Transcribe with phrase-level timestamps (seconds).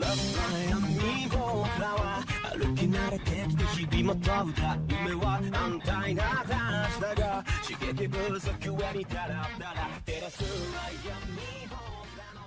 [0.70, 2.24] 闇僕らは
[2.54, 11.36] 歩き慣れてきて日々も飛ぶだ夢は安泰な話だが刺激不足上にダラダラ照らす闇
[11.68, 11.76] 僕
[12.18, 12.46] らの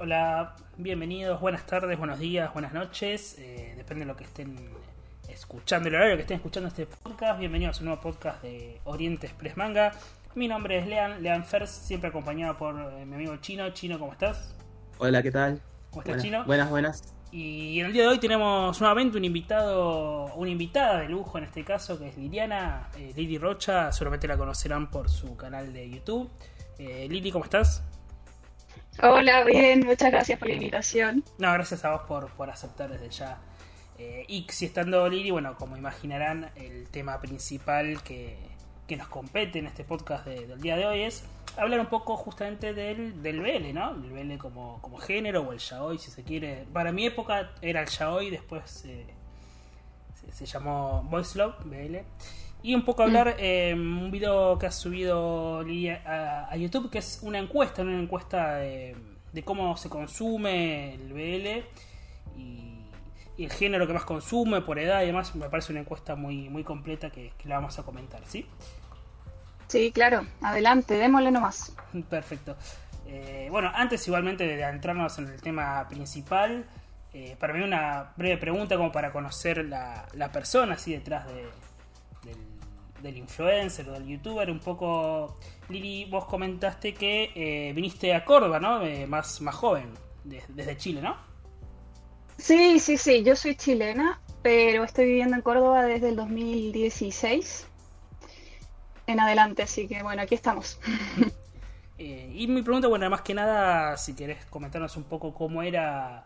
[0.00, 3.36] Hola, bienvenidos, buenas tardes, buenos días, buenas noches.
[3.38, 4.56] eh, depende de lo que estén
[5.28, 7.38] escuchando, el horario que estén escuchando este podcast.
[7.38, 9.92] Bienvenidos a un nuevo podcast de Oriente Express Manga.
[10.34, 13.68] Mi nombre es Lean, Lean First, siempre acompañado por eh, mi amigo Chino.
[13.70, 14.54] Chino, ¿cómo estás?
[14.97, 15.61] Hola, ¿qué tal?
[15.89, 16.45] ¿Cómo estás, buenas, Chino?
[16.45, 17.13] Buenas, buenas.
[17.31, 21.43] Y en el día de hoy tenemos nuevamente un invitado, una invitada de lujo en
[21.43, 25.89] este caso, que es Liliana, eh, Lili Rocha, seguramente la conocerán por su canal de
[25.89, 26.29] YouTube.
[26.79, 27.83] Eh, Lili, ¿cómo estás?
[29.01, 31.23] Hola, bien, muchas gracias por la invitación.
[31.37, 33.37] No, gracias a vos por, por aceptar desde ya.
[33.97, 38.37] Eh, y si estando Lili, bueno, como imaginarán, el tema principal que,
[38.87, 41.25] que nos compete en este podcast de- del día de hoy es
[41.57, 43.91] hablar un poco justamente del, del BL, ¿no?
[43.91, 46.65] El BL como, como género o el yaoi, si se quiere.
[46.73, 49.05] Para mi época era el yaoi, después eh,
[50.13, 51.97] se, se llamó Voice Love, BL.
[52.63, 55.59] Y un poco hablar eh, un video que ha subido
[56.05, 58.95] a, a YouTube, que es una encuesta, una encuesta de,
[59.31, 61.63] de cómo se consume el BL
[62.39, 62.87] y,
[63.37, 65.35] y el género que más consume por edad y demás.
[65.35, 68.41] Me parece una encuesta muy, muy completa que, que la vamos a comentar, ¿sí?
[68.41, 68.47] Sí,
[69.93, 71.73] claro, adelante, démosle nomás.
[72.09, 72.55] Perfecto.
[73.07, 76.65] Eh, bueno, antes igualmente de adentrarnos en el tema principal,
[77.13, 81.45] eh, para mí una breve pregunta como para conocer la, la persona así detrás de,
[82.23, 82.37] del,
[83.01, 84.49] del influencer o del youtuber.
[84.49, 85.37] Un poco,
[85.69, 88.81] Lili, vos comentaste que eh, viniste a Córdoba, ¿no?
[88.83, 89.93] Eh, más, más joven,
[90.23, 91.15] de- desde Chile, ¿no?
[92.37, 97.67] Sí, sí, sí, yo soy chilena, pero estoy viviendo en Córdoba desde el 2016
[99.07, 100.79] en adelante, así que bueno, aquí estamos.
[101.97, 106.25] Eh, y mi pregunta, bueno, más que nada, si querés comentarnos un poco cómo era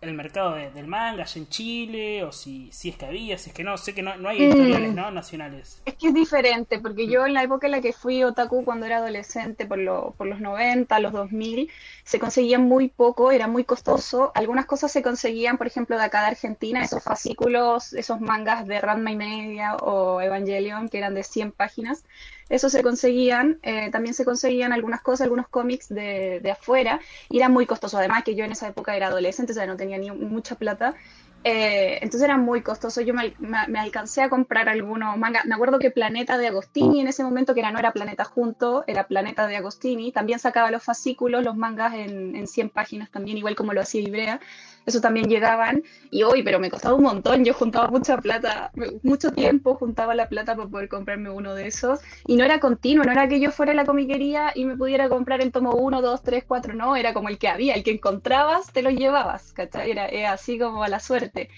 [0.00, 3.50] el, mercado de- del manga allá en Chile, o si, si es que había, si
[3.50, 4.96] es que no, sé que no, no hay editoriales, Mm.
[4.96, 5.10] ¿no?
[5.10, 5.82] Nacionales.
[5.84, 8.86] Es que es diferente, porque yo en la época en la que fui otaku cuando
[8.86, 11.70] era adolescente, por, lo- por los 90, los 2000,
[12.04, 14.32] se conseguían muy poco, era muy costoso.
[14.34, 18.80] Algunas cosas se conseguían, por ejemplo, de acá de Argentina, esos fascículos, esos mangas de
[18.80, 22.04] Ranma y Media o Evangelion, que eran de 100 páginas.
[22.50, 27.00] Eso se conseguían, eh, también se conseguían algunas cosas, algunos cómics de, de afuera,
[27.30, 27.96] y era muy costoso.
[27.98, 30.94] Además que yo en esa época era adolescente, o sea, no tenía ni mucha plata.
[31.42, 33.00] Eh, entonces era muy costoso.
[33.00, 35.46] Yo me- me alcancé a comprar algunos mangas.
[35.46, 38.84] Me acuerdo que Planeta de Agostini en ese momento, que era, no era Planeta Junto,
[38.86, 43.38] era Planeta de Agostini, también sacaba los fascículos, los mangas en, en 100 páginas también,
[43.38, 44.40] igual como lo hacía Ibrea.
[44.86, 45.82] Eso también llegaban.
[46.10, 47.44] Y hoy, pero me costaba un montón.
[47.44, 52.00] Yo juntaba mucha plata, mucho tiempo juntaba la plata para poder comprarme uno de esos.
[52.26, 55.08] Y no era continuo, no era que yo fuera a la comiquería y me pudiera
[55.08, 57.92] comprar el tomo 1, 2, 3, 4, no, era como el que había, el que
[57.92, 59.90] encontrabas, te lo llevabas, ¿cachai?
[59.90, 61.50] Era, era así como a la suerte.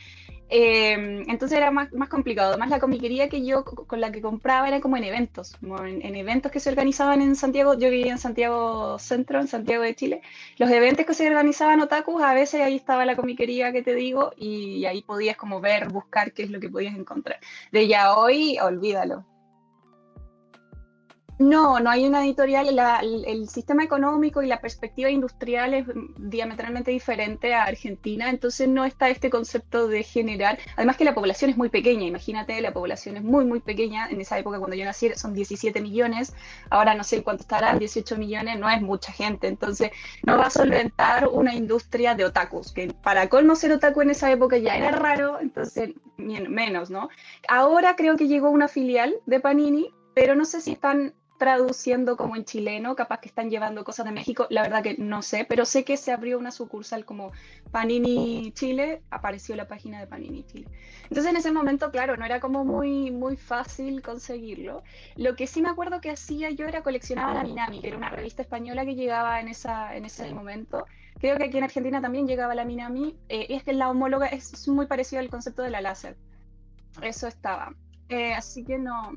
[0.54, 2.50] Eh, entonces era más, más complicado.
[2.50, 5.82] Además, la comiquería que yo co- con la que compraba era como en eventos, como
[5.84, 7.74] en, en eventos que se organizaban en Santiago.
[7.74, 10.22] Yo vivía en Santiago Centro, en Santiago de Chile.
[10.58, 14.32] Los eventos que se organizaban otakus, a veces ahí estaba la comiquería que te digo,
[14.36, 17.38] y ahí podías como ver, buscar qué es lo que podías encontrar.
[17.72, 19.26] De ya hoy, olvídalo.
[21.44, 22.74] No, no hay una editorial.
[22.76, 25.86] La- el, el sistema económico y la perspectiva industrial es
[26.18, 30.58] diametralmente diferente a Argentina, entonces no está este concepto de generar.
[30.76, 34.08] Además que la población es muy pequeña, imagínate, la población es muy, muy pequeña.
[34.10, 36.32] En esa época, cuando yo nací, son 17 millones,
[36.70, 39.90] ahora no sé cuánto estarán, 18 millones, no es mucha gente, entonces
[40.24, 44.30] no va a solventar una industria de otakus, que para colmo ser otaku en esa
[44.30, 47.08] época ya era raro, entonces men- menos, ¿no?
[47.48, 52.36] Ahora creo que llegó una filial de Panini, pero no sé si están traduciendo como
[52.36, 55.64] en chileno, capaz que están llevando cosas de México, la verdad que no sé, pero
[55.64, 57.32] sé que se abrió una sucursal como
[57.72, 60.68] Panini Chile, apareció la página de Panini Chile.
[61.02, 64.84] Entonces en ese momento, claro, no era como muy, muy fácil conseguirlo.
[65.16, 68.10] Lo que sí me acuerdo que hacía yo era coleccionaba la Minami, que era una
[68.10, 70.86] revista española que llegaba en, esa, en ese momento.
[71.18, 74.28] Creo que aquí en Argentina también llegaba la Minami, eh, y es que la homóloga
[74.28, 76.16] es, es muy parecido al concepto de la láser.
[77.02, 77.74] Eso estaba.
[78.10, 79.10] Eh, así que no.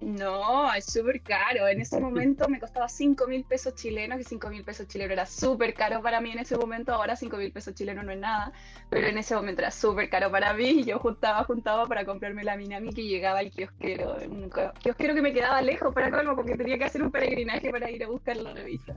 [0.00, 1.66] No, es súper caro.
[1.66, 5.26] En ese momento me costaba 5 mil pesos chilenos, que 5 mil pesos chilenos era
[5.26, 6.92] súper caro para mí en ese momento.
[6.92, 8.52] Ahora 5 mil pesos chilenos no es nada,
[8.90, 10.80] pero en ese momento era súper caro para mí.
[10.80, 14.16] Y yo juntaba, juntaba para comprarme la Minami que llegaba al kiosquero.
[14.28, 14.50] Un
[14.82, 18.04] kiosquero que me quedaba lejos para colmo, porque tenía que hacer un peregrinaje para ir
[18.04, 18.96] a buscar la revista.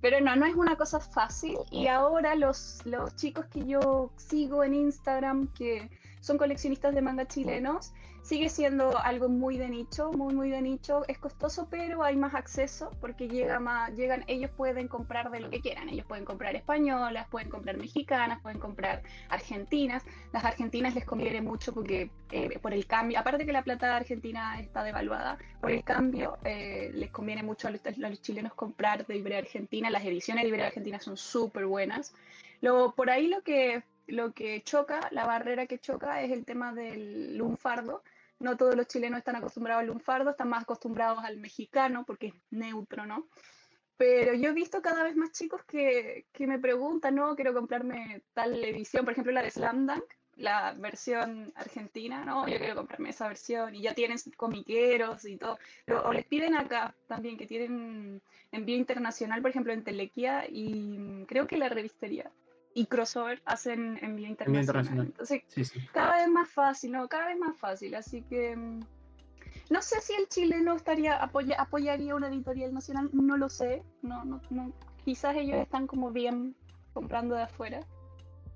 [0.00, 1.56] Pero no, no es una cosa fácil.
[1.70, 5.88] Y ahora los, los chicos que yo sigo en Instagram, que
[6.20, 7.92] son coleccionistas de manga chilenos.
[8.28, 11.02] Sigue siendo algo muy de nicho, muy muy de nicho.
[11.08, 15.48] Es costoso, pero hay más acceso porque llega más, llegan, ellos pueden comprar de lo
[15.48, 15.88] que quieran.
[15.88, 20.04] Ellos pueden comprar españolas, pueden comprar mexicanas, pueden comprar argentinas.
[20.30, 24.60] Las argentinas les conviene mucho porque eh, por el cambio, aparte que la plata argentina
[24.60, 29.06] está devaluada, por el cambio eh, les conviene mucho a los, a los, chilenos comprar
[29.06, 29.88] de Libre Argentina.
[29.88, 32.12] Las ediciones de Libre Argentina son súper buenas.
[32.60, 36.72] Lo, por ahí lo que lo que choca, la barrera que choca es el tema
[36.72, 38.02] del lunfardo.
[38.40, 42.34] No todos los chilenos están acostumbrados al lunfardo, están más acostumbrados al mexicano porque es
[42.50, 43.28] neutro, ¿no?
[43.96, 48.22] Pero yo he visto cada vez más chicos que, que me preguntan, no, quiero comprarme
[48.32, 50.04] tal edición, por ejemplo la de Slam Dunk,
[50.38, 52.48] la versión argentina, ¿no?
[52.48, 55.58] Yo quiero comprarme esa versión y ya tienen comiqueros y todo.
[56.04, 61.46] o les piden acá también que tienen envío internacional, por ejemplo, en Telequia y creo
[61.46, 62.30] que la revistería
[62.78, 65.06] y crossover hacen envío internacional.
[65.06, 65.42] Entonces,
[65.92, 67.08] cada vez más fácil, ¿no?
[67.08, 67.92] Cada vez más fácil.
[67.96, 68.80] Así que mm,
[69.70, 73.82] no sé si el chileno estaría apoya, apoyaría una editorial nacional, no lo sé.
[74.02, 74.72] No, no, no.
[75.04, 76.54] Quizás ellos están como bien
[76.92, 77.80] comprando de afuera.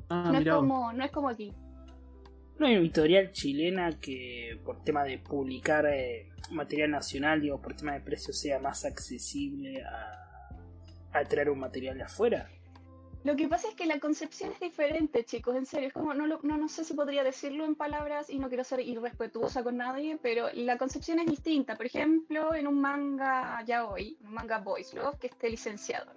[0.08, 1.52] Ah, no, es como, no es como aquí.
[2.60, 7.94] No hay editorial chilena que por tema de publicar eh, material nacional, digo, por tema
[7.94, 12.48] de precio sea más accesible a, a traer un material de afuera.
[13.24, 15.88] Lo que pasa es que la concepción es diferente, chicos, en serio.
[15.88, 18.80] Es como, no, no, no sé si podría decirlo en palabras y no quiero ser
[18.80, 21.76] irrespetuosa con nadie, pero la concepción es distinta.
[21.76, 26.10] Por ejemplo, en un manga ya hoy, un manga Boys Love, que esté licenciado.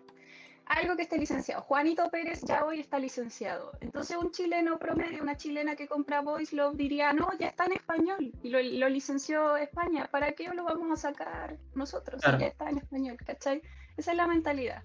[0.66, 1.62] Algo que esté licenciado.
[1.62, 3.74] Juanito Pérez ya hoy está licenciado.
[3.81, 7.74] Entonces, un chileno promedio, una chilena que compra Boys Love diría, no, ya está en
[7.74, 10.08] español y lo, lo licenció España.
[10.10, 12.19] ¿Para qué lo vamos a sacar nosotros?
[12.24, 13.62] ya está en español, ¿cachai?
[13.96, 14.81] Esa es la mentalidad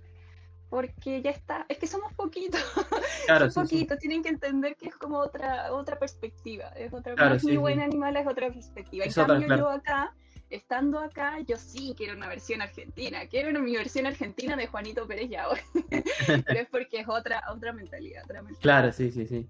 [0.71, 2.61] porque ya está, es que somos poquitos,
[3.27, 7.37] claro, somos poquitos, tienen que entender que es como otra otra perspectiva, es otra claro,
[7.43, 9.05] mi buen animal es otra perspectiva.
[9.05, 10.15] En cambio yo acá,
[10.49, 15.07] estando acá, yo sí quiero una versión argentina, quiero una, mi versión argentina de Juanito
[15.09, 15.59] Pérez ya hoy,
[16.47, 18.63] pero es porque es otra otra mentalidad, otra mentalidad.
[18.63, 19.49] Claro, sí, sí, sí.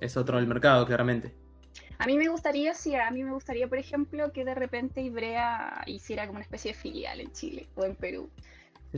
[0.00, 1.34] Es otro el mercado, claramente.
[1.98, 5.84] A mí me gustaría, sí, a mí me gustaría, por ejemplo, que de repente Ibrea
[5.86, 8.28] hiciera como una especie de filial en Chile o en Perú.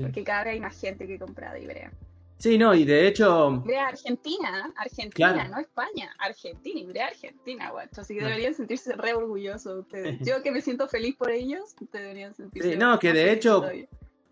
[0.00, 1.92] Porque cada vez hay más gente que compra de Ibrea.
[2.38, 3.62] Sí, no, y de hecho.
[3.64, 8.00] Ibrea Argentina, Argentina, no España, Argentina, Ibrea Argentina, guacho.
[8.00, 10.18] Así que deberían sentirse re orgullosos ustedes.
[10.26, 12.72] Yo que me siento feliz por ellos, ustedes deberían sentirse.
[12.72, 13.64] Sí, no, que de hecho.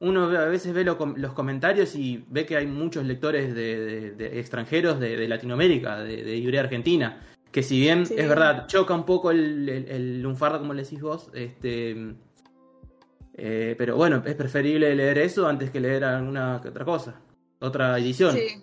[0.00, 5.28] Uno a veces ve los comentarios y ve que hay muchos lectores de, extranjeros de,
[5.28, 7.22] Latinoamérica, de, Ibrea Argentina,
[7.52, 11.00] que si bien es verdad, choca un poco el, el, el lunfardo, como le decís
[11.00, 12.16] vos, este,
[13.34, 17.20] eh, pero bueno, es preferible leer eso antes que leer alguna otra cosa,
[17.61, 18.34] otra edición.
[18.34, 18.62] Sí.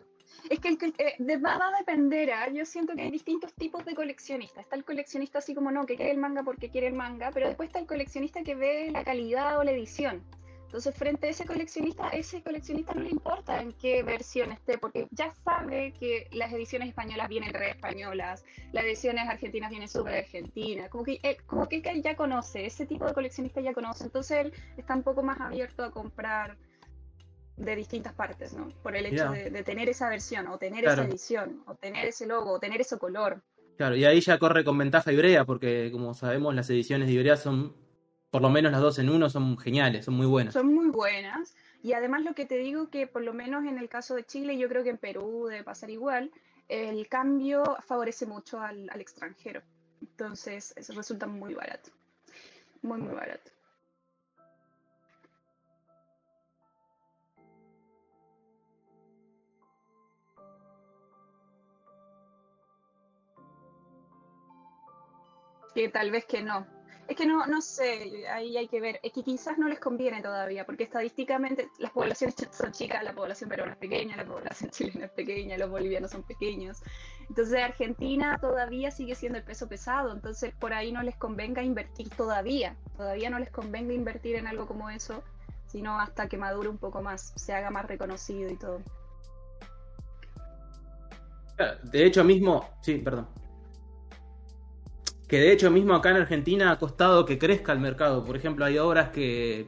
[0.50, 2.50] Es que, eh, va, a depender, ¿ah?
[2.52, 4.64] yo siento que hay distintos tipos de coleccionistas.
[4.64, 7.48] Está el coleccionista así como no, que quiere el manga porque quiere el manga, pero
[7.48, 10.24] después está el coleccionista que ve la calidad o la edición.
[10.70, 15.08] Entonces, frente a ese coleccionista, ese coleccionista no le importa en qué versión esté, porque
[15.10, 20.90] ya sabe que las ediciones españolas vienen re españolas, las ediciones argentinas vienen súper argentinas,
[20.90, 24.54] como que, como que él ya conoce, ese tipo de coleccionista ya conoce, entonces él
[24.78, 26.56] está un poco más abierto a comprar
[27.58, 28.68] de distintas partes, ¿no?
[28.84, 32.52] Por el hecho de, tener esa versión, o tener esa edición, o tener ese logo,
[32.52, 33.42] o tener ese color.
[33.76, 37.38] Claro, y ahí ya corre con ventaja Ibrea, porque como sabemos, las ediciones de Ibrea
[37.38, 37.89] son
[38.32, 40.54] por lo menos las dos en uno son geniales, son muy buenas.
[40.54, 41.56] Son muy buenas.
[41.82, 44.58] Y además lo que te digo que por lo menos en el caso de Chile,
[44.58, 46.32] yo creo que en Perú debe pasar igual,
[46.68, 49.62] el cambio favorece mucho al, extranjero.
[50.02, 51.90] Entonces resulta muy barato.
[52.82, 53.52] Muy, muy barato.
[65.74, 66.68] Que tal vez que no,
[67.10, 69.00] es que no, no sé, ahí hay que ver.
[69.02, 73.50] Es que quizás no les conviene todavía, porque estadísticamente las poblaciones son chicas, la población
[73.50, 76.84] peruana es pequeña, la población chilena es pequeña, los bolivianos son pequeños.
[77.28, 82.10] Entonces Argentina todavía sigue siendo el peso pesado, entonces por ahí no les convenga invertir
[82.12, 85.24] todavía, todavía no les convenga invertir en algo como eso,
[85.66, 88.82] sino hasta que madure un poco más, se haga más reconocido y todo.
[91.84, 93.28] De hecho mismo, sí, perdón
[95.30, 98.26] que de hecho mismo acá en Argentina ha costado que crezca el mercado.
[98.26, 99.68] Por ejemplo, hay obras que,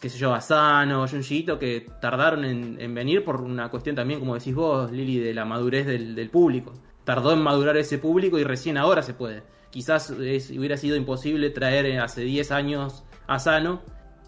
[0.00, 4.54] qué sé yo, Asano, Junjiito, que tardaron en, venir por una cuestión también, como decís
[4.54, 6.72] vos, Lili, de la madurez del, público.
[7.04, 9.42] Tardó en madurar ese público y recién ahora se puede.
[9.68, 13.82] Quizás hubiera sido imposible traer hace 10 años Asano,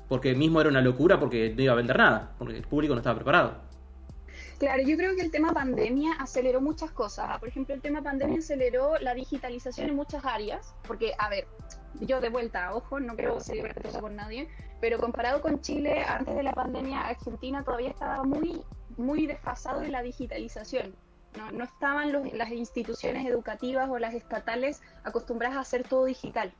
[0.06, 3.00] porque mismo era una locura porque no iba a vender nada, porque el público no
[3.00, 3.71] estaba preparado.
[4.62, 7.36] Claro, yo creo que el tema pandemia aceleró muchas cosas.
[7.40, 11.48] Por ejemplo, el tema pandemia aceleró la digitalización en muchas áreas, porque, a ver,
[11.98, 14.48] yo de vuelta, ojo, no quiero ser respetuosa por nadie,
[14.80, 18.62] pero comparado con Chile, antes de la pandemia, Argentina todavía estaba muy,
[18.96, 20.94] muy desfasado en la digitalización.
[21.36, 26.54] No, no estaban los, las instituciones educativas o las estatales acostumbradas a hacer todo digital.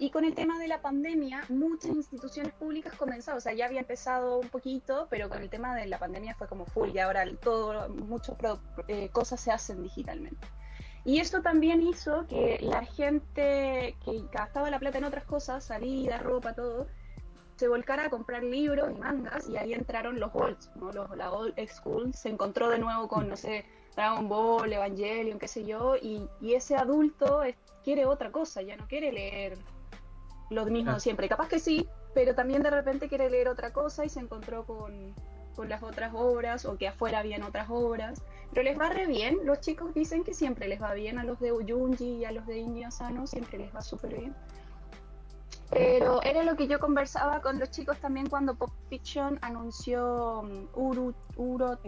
[0.00, 3.80] Y con el tema de la pandemia, muchas instituciones públicas comenzaron, o sea, ya había
[3.80, 7.26] empezado un poquito, pero con el tema de la pandemia fue como full y ahora
[7.36, 8.34] todo, muchas
[8.88, 10.46] eh, cosas se hacen digitalmente.
[11.04, 16.16] Y esto también hizo que la gente que gastaba la plata en otras cosas, salida,
[16.16, 16.86] ropa, todo,
[17.56, 20.92] se volcara a comprar libros y mangas y ahí entraron los old, ¿no?
[20.92, 23.66] los, la old school, se encontró de nuevo con, no sé,
[23.96, 27.42] Dragon Ball, Evangelion, qué sé yo, y ese adulto
[27.84, 29.58] quiere otra cosa, ya no quiere leer
[30.50, 31.28] lo mismo siempre.
[31.28, 35.14] Capaz que sí, pero también de repente quiere leer otra cosa y se encontró con,
[35.54, 38.22] con las otras obras o que afuera habían otras obras.
[38.52, 39.38] Pero les va re bien.
[39.44, 41.18] Los chicos dicen que siempre les va bien.
[41.18, 44.34] A los de Uyunji y a los de Indio Sano siempre les va súper bien.
[45.70, 50.66] Pero era lo que yo conversaba con los chicos también cuando Pop Fiction anunció um,
[50.74, 51.78] Uru, Uro,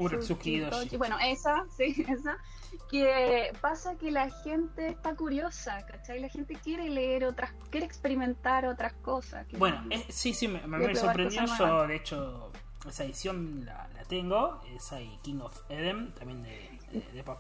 [0.96, 2.38] Bueno, esa, sí, esa.
[2.90, 6.20] Que pasa que la gente está curiosa, ¿cachai?
[6.20, 9.46] La gente quiere leer otras, quiere experimentar otras cosas.
[9.58, 11.44] Bueno, sí, sí, me, me sorprendió.
[11.58, 12.52] Yo, de hecho,
[12.88, 14.60] esa edición la, la tengo.
[14.76, 16.71] Esa y King of Eden, también de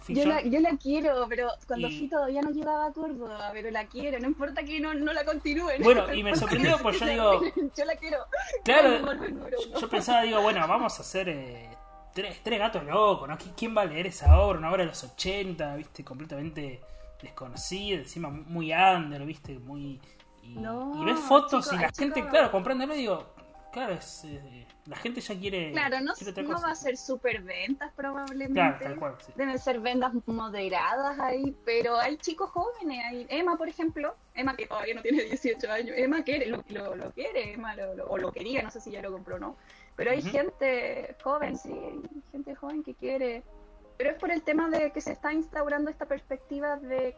[0.08, 3.86] yo la, yo la quiero, pero cuando fui todavía no llegaba a Córdoba, pero la
[3.86, 5.82] quiero, no importa que no, no la continúen.
[5.82, 7.40] Bueno, y me sorprendió, pues yo digo...
[7.76, 8.18] yo la quiero.
[8.64, 9.14] Claro,
[9.80, 11.68] yo, pensaba, digo, bueno, vamos a hacer eh,
[12.14, 13.36] tres, tres gatos locos, ¿no?
[13.56, 14.58] ¿Quién va a leer esa obra?
[14.58, 16.80] Una obra de los 80, viste, completamente
[17.20, 20.00] desconocida, encima muy under, viste, muy...
[20.42, 23.32] Y, y ves fotos y la gente, claro, comprándolo, digo,
[23.72, 24.24] claro, es...
[24.24, 25.70] Eh, la gente ya quiere.
[25.70, 26.12] Claro, no,
[26.42, 28.88] no va a ser super ventas probablemente.
[29.36, 33.04] Deben ser ventas moderadas ahí, pero hay chicos jóvenes.
[33.04, 37.12] Hay Emma, por ejemplo, Emma que todavía no tiene 18 años, Emma quiere, lo, lo,
[37.12, 39.56] quiere, Emma lo, o lo quería, no sé si ya lo compró o no.
[39.94, 43.44] Pero hay gente joven, sí, hay gente joven que quiere.
[43.98, 47.14] Pero es por el tema de que se está instaurando esta perspectiva de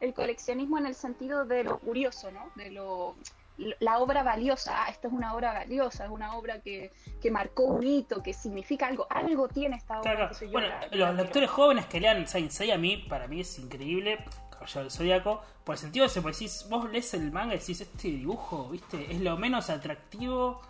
[0.00, 2.50] el coleccionismo en el sentido de lo curioso, ¿no?
[2.56, 3.16] De lo
[3.56, 6.90] la obra valiosa, ah, esto es una obra valiosa, es una obra que,
[7.22, 10.30] que marcó un hito, que significa algo, algo tiene esta obra.
[10.50, 14.18] bueno, los lectores jóvenes que lean Saint Seiya a mí, para mí es increíble,
[14.50, 17.58] Caballero del Zodíaco, por el sentido de ese, pues decís, vos lees el manga y
[17.58, 20.60] decís, este dibujo, viste, es lo menos atractivo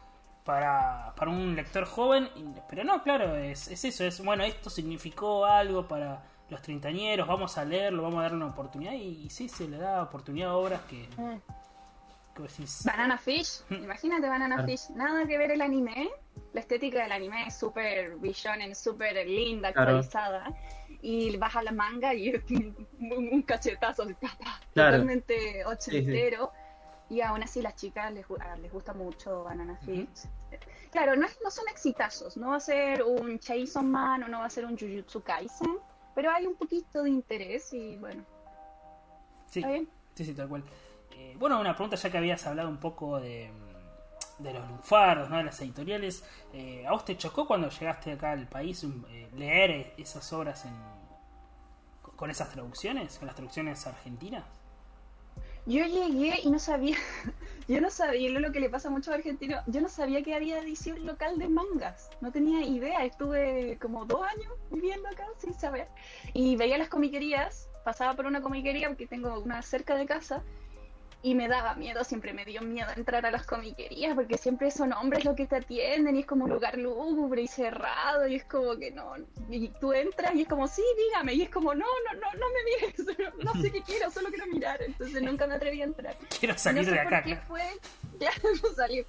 [0.45, 2.29] para, para un lector joven,
[2.69, 7.57] pero no, claro, es, es eso, es, bueno, esto significó algo para los treintañeros, vamos
[7.57, 10.83] a leerlo, vamos a darle una oportunidad y, sí, se le da oportunidad a obras
[10.83, 11.09] que...
[11.17, 11.64] Mm.
[12.85, 16.11] Banana Fish, imagínate Banana Fish, nada que ver el anime,
[16.53, 20.53] la estética del anime es súper es súper linda, actualizada,
[21.01, 24.07] y baja la manga y es un, cachetazo,
[24.75, 26.53] totalmente ochentero,
[27.09, 28.27] y aún así las chicas les,
[28.61, 30.27] les gusta mucho Banana Fish.
[30.91, 34.47] Claro, no, no son exitazos, no va a ser un Chainsaw Man o no va
[34.47, 35.79] a ser un Jujutsu Kaisen,
[36.15, 38.25] pero hay un poquito de interés y bueno.
[39.47, 39.89] Sí, ¿Está bien?
[40.15, 40.65] sí, sí, tal cual.
[41.17, 43.51] Eh, bueno, una pregunta ya que habías hablado un poco de,
[44.41, 45.37] los lunfardos, ¿no?
[45.39, 46.25] de las editoriales.
[46.53, 50.75] Eh, ¿A vos te chocó cuando llegaste acá al país eh, leer esas obras en,
[52.17, 54.45] con esas traducciones, con las traducciones argentinas?
[55.67, 56.99] Yo llegué y no sabía,
[57.69, 60.59] yo no sabía, lo que le pasa a muchos argentinos, yo no sabía que había
[60.59, 65.89] edición local de mangas, no tenía idea, estuve como dos años viviendo acá sin saber.
[66.35, 70.43] Y veía las comiquerías, pasaba por una comiquería, porque tengo una cerca de casa,
[71.25, 74.93] y me daba miedo, siempre me dio miedo entrar a las comiquerías porque siempre son
[74.93, 78.45] hombres los que te atienden y es como un lugar lúgubre y cerrado y es
[78.45, 79.15] como que no,
[79.49, 82.47] y tú entras y es como, sí, dígame, y es como, no, no, no, no
[82.51, 86.15] me mires, no, sé qué quiero, solo quiero mirar, entonces nunca me atreví a entrar.
[86.39, 87.23] Quiero salir de acá.
[87.23, 87.63] Qué fue,
[88.21, 89.07] ya no salir.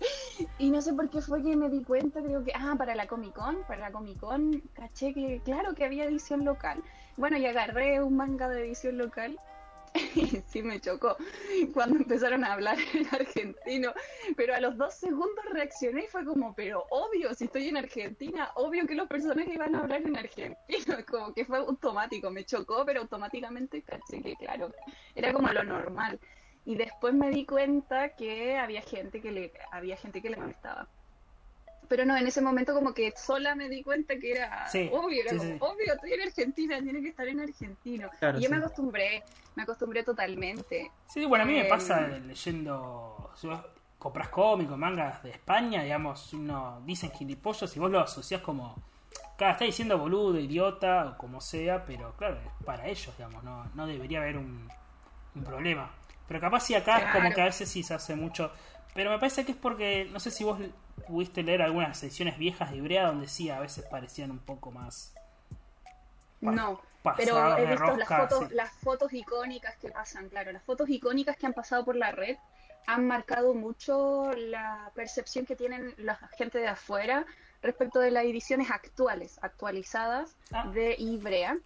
[0.57, 3.07] Y no sé por qué fue que me di cuenta, creo que, ah, para la
[3.07, 6.81] Comic Con, para la Comic Con, caché que, claro, que había edición local.
[7.17, 9.37] Bueno, y agarré un manga de edición local
[10.47, 11.15] sí me chocó
[11.73, 13.93] cuando empezaron a hablar en argentino,
[14.35, 18.51] pero a los dos segundos reaccioné y fue como, pero obvio, si estoy en Argentina,
[18.55, 22.85] obvio que los personajes iban a hablar en argentino, como que fue automático, me chocó,
[22.85, 24.73] pero automáticamente caché que claro,
[25.15, 26.19] era como lo normal.
[26.67, 30.87] Y después me di cuenta que había gente que le, había gente que le molestaba
[31.87, 35.35] pero no, en ese momento como que sola me di cuenta que era obvio, era
[35.59, 38.09] obvio, estoy en Argentina, tiene que estar en argentino.
[38.37, 39.23] y yo me acostumbré,
[39.55, 40.91] me acostumbré totalmente.
[41.07, 43.59] Sí, bueno, a mí me pasa em, leyendo, si vos
[43.97, 48.75] compras cómicos, mangas de España, digamos, uno dicen gilipollas y vos lo asociás como
[49.37, 53.65] Cada está diciendo boludo, idiota, o como sea, pero claro, es para ellos, digamos, no,
[53.73, 54.69] no debería haber un,
[55.35, 55.91] un problema.
[56.27, 58.51] Pero capaz si acá es como que a veces sí se hace mucho.
[58.95, 60.57] Pero me parece que es porque, no sé si vos
[61.05, 65.13] pudiste leer algunas ediciones viejas de Ibrea donde sí a veces parecían un poco más.
[66.39, 66.79] No,
[67.17, 68.55] pero he visto las fotos, sí.
[68.55, 72.37] las fotos icónicas que pasan, claro, las fotos icónicas que han pasado por la red
[72.87, 77.25] han marcado mucho la percepción que tienen la gente de afuera
[77.61, 80.67] respecto de las ediciones actuales, actualizadas Ah.
[80.67, 81.57] de Ibrea.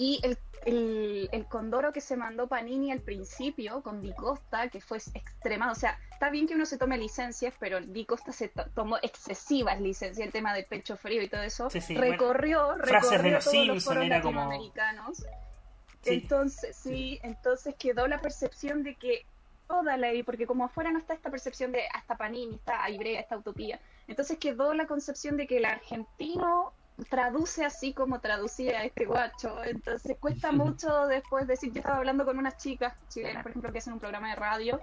[0.00, 4.80] Y el, el, el condoro que se mandó Panini al principio con Di Costa, que
[4.80, 5.72] fue extremado.
[5.72, 8.98] O sea, está bien que uno se tome licencias, pero Di Costa se to- tomó
[9.02, 11.68] excesivas licencias, el tema del pecho frío y todo eso.
[11.68, 15.18] Sí, sí, recorrió, frases de recorrió los todos los foros era como- latinoamericanos.
[15.18, 16.10] Sí.
[16.14, 19.26] Entonces, sí, entonces quedó la percepción de que
[19.66, 23.36] toda la porque como afuera no está esta percepción de hasta Panini, está Ibrea, esta
[23.36, 26.72] utopía, entonces quedó la concepción de que el argentino
[27.04, 32.38] traduce así como traducía este guacho, entonces cuesta mucho después decir, yo estaba hablando con
[32.38, 34.80] unas chicas chilenas, por ejemplo, que hacen un programa de radio,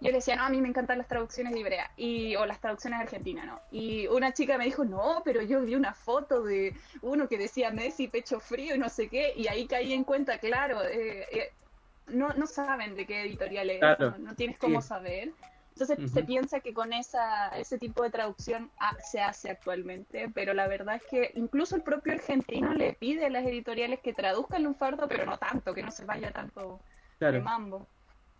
[0.00, 2.60] yo le decía, no, a mí me encantan las traducciones de Ibrea, y, o las
[2.60, 3.60] traducciones argentinas, ¿no?
[3.70, 7.70] Y una chica me dijo, no, pero yo vi una foto de uno que decía
[7.70, 11.52] Messi, pecho frío y no sé qué, y ahí caí en cuenta, claro, eh, eh,
[12.08, 14.10] no, no saben de qué editorial es, Claro.
[14.10, 14.88] no, no tienes cómo Sí.
[14.88, 15.32] saber.
[15.76, 18.70] Entonces se piensa que con esa, ese tipo de traducción
[19.02, 23.30] se hace actualmente, pero la verdad es que incluso el propio argentino le pide a
[23.30, 26.78] las editoriales que traduzcan lunfardo, pero no tanto, que no se vaya tanto
[27.18, 27.86] de Claro, mambo.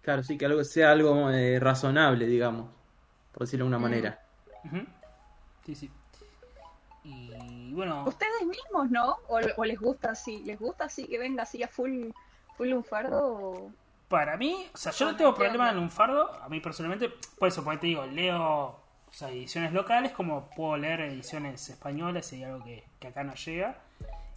[0.01, 2.71] claro, sí, que algo sea algo eh, razonable, digamos,
[3.33, 4.21] por decirlo de una manera.
[5.65, 5.91] Sí, sí.
[7.03, 9.19] Y bueno, ¿Ustedes mismos, no?
[9.29, 10.43] ¿O, o les gusta así?
[10.45, 12.11] ¿Les gusta así que venga así a full,
[12.57, 13.21] full lunfardo?
[13.27, 13.73] O...
[14.09, 16.31] para mí, o sea, yo no tengo ¿qué problema en lunfardo.
[16.43, 18.85] A mí personalmente, por eso, porque te digo, leo
[19.15, 23.35] o sea, ediciones locales como puedo leer ediciones españolas y algo que, que acá no
[23.35, 23.79] llega.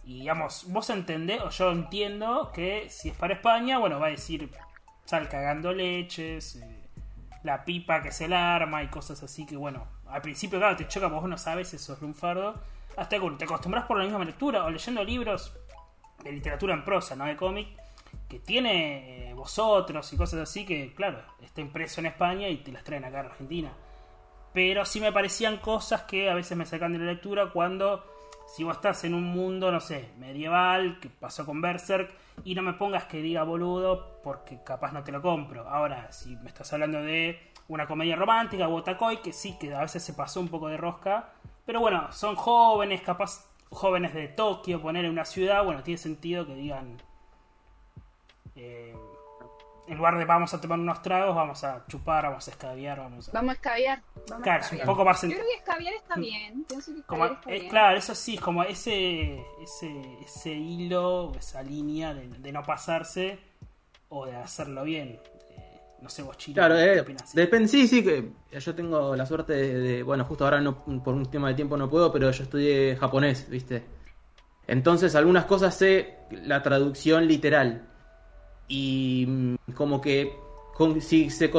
[0.04, 4.10] Y digamos, vos entendés, o yo entiendo que si es para España, bueno, va a
[4.10, 4.50] decir
[5.04, 6.88] sal cagando leches, eh,
[7.42, 10.86] la pipa que se la arma y cosas así que, bueno, al principio, claro, te
[10.86, 12.62] choca vos no sabes eso es lunfardo.
[12.96, 15.52] Hasta que te acostumbras por la misma lectura o leyendo libros
[16.22, 17.68] de literatura en prosa, no de cómic,
[18.28, 22.72] que tiene eh, vosotros y cosas así que, claro, está impreso en España y te
[22.72, 23.72] las traen acá a Argentina.
[24.52, 28.04] Pero sí me parecían cosas que a veces me sacan de la lectura cuando,
[28.46, 32.14] si vos estás en un mundo, no sé, medieval, que pasó con Berserk,
[32.44, 35.68] y no me pongas que diga boludo porque capaz no te lo compro.
[35.68, 40.02] Ahora, si me estás hablando de una comedia romántica, Wotakoi, que sí, que a veces
[40.02, 41.32] se pasó un poco de rosca,
[41.64, 46.46] pero bueno, son jóvenes, capaz jóvenes de Tokio, poner en una ciudad, bueno, tiene sentido
[46.46, 46.96] que digan,
[48.58, 48.94] eh,
[49.86, 53.28] en lugar de vamos a tomar unos tragos, vamos a chupar, vamos a escabiar, vamos
[53.28, 53.32] a...
[53.32, 54.02] Vamos a escabiar.
[54.28, 54.86] Vamos a Claro, es un escabiar.
[54.86, 55.22] poco más...
[55.22, 56.64] Yo creo que escabiar está bien.
[56.68, 57.70] Pienso que como, escabiar está eh, bien.
[57.70, 63.38] claro, eso sí, como ese, ese, ese hilo, esa línea de, de no pasarse
[64.10, 65.20] o de hacerlo bien.
[65.50, 67.34] Eh, no sé, vos, Chino, Claro, ¿qué eh, opinás?
[67.34, 71.14] depende, sí, sí, que yo tengo la suerte de, de- bueno, justo ahora no, por
[71.14, 73.84] un tema de tiempo no puedo, pero yo estudié japonés, ¿viste?
[74.66, 77.88] Entonces algunas cosas sé la traducción literal
[78.68, 80.32] y mm, como que
[81.00, 81.50] si se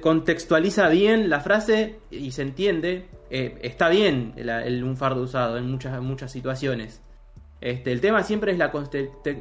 [0.00, 5.70] contextualiza bien la frase y se entiende, eh, está bien el, el lunfardo usado en
[5.70, 7.00] muchas, muchas situaciones.
[7.60, 8.70] Este, el tema siempre es la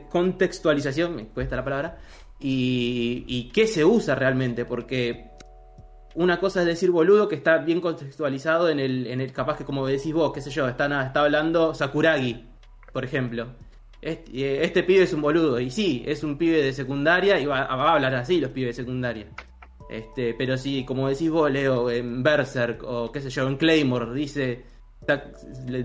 [0.10, 1.98] contextualización, me cuesta la palabra,
[2.40, 5.32] y, y qué se usa realmente, porque
[6.16, 9.66] una cosa es decir boludo que está bien contextualizado en el, en el capaz que
[9.66, 12.46] como decís vos, qué sé yo, está, está hablando Sakuragi,
[12.94, 13.48] por ejemplo.
[14.04, 17.46] Este, eh, este pibe es un boludo, y sí, es un pibe de secundaria y
[17.46, 19.28] va, va a hablar así los pibes de secundaria.
[19.90, 24.14] Este, pero si, como decís vos, Leo, en Berserk o qué sé yo, en Claymore,
[24.14, 24.64] dice,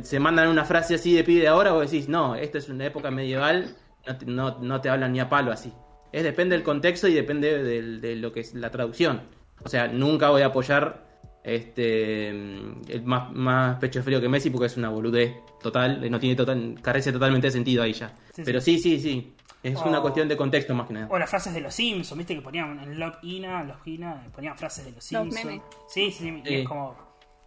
[0.03, 2.87] se mandan una frase así de pibe de ahora, vos decís, no, esto es una
[2.87, 3.77] época medieval,
[4.07, 5.73] no te, no- no te hablan ni a palo así.
[6.13, 9.23] Es depende del contexto y depende de, lo que es la traducción.
[9.63, 11.08] O sea, nunca voy a apoyar
[11.45, 16.37] este el más, más pecho frío que Messi porque es una boludez total, no tiene
[16.37, 18.15] total, carece totalmente de sentido ahí ya.
[18.35, 19.35] Sí, Pero sí, sí, sí.
[19.61, 19.89] Es Oh.
[19.89, 21.09] una cuestión de contexto más que nada.
[21.11, 24.93] O las frases de los Simpsons, viste que ponían en Logina, Logina, ponían frases de
[24.93, 25.61] los Simpsons.
[25.89, 26.55] Sí, sí, sí, y Sí.
[26.57, 26.97] es como,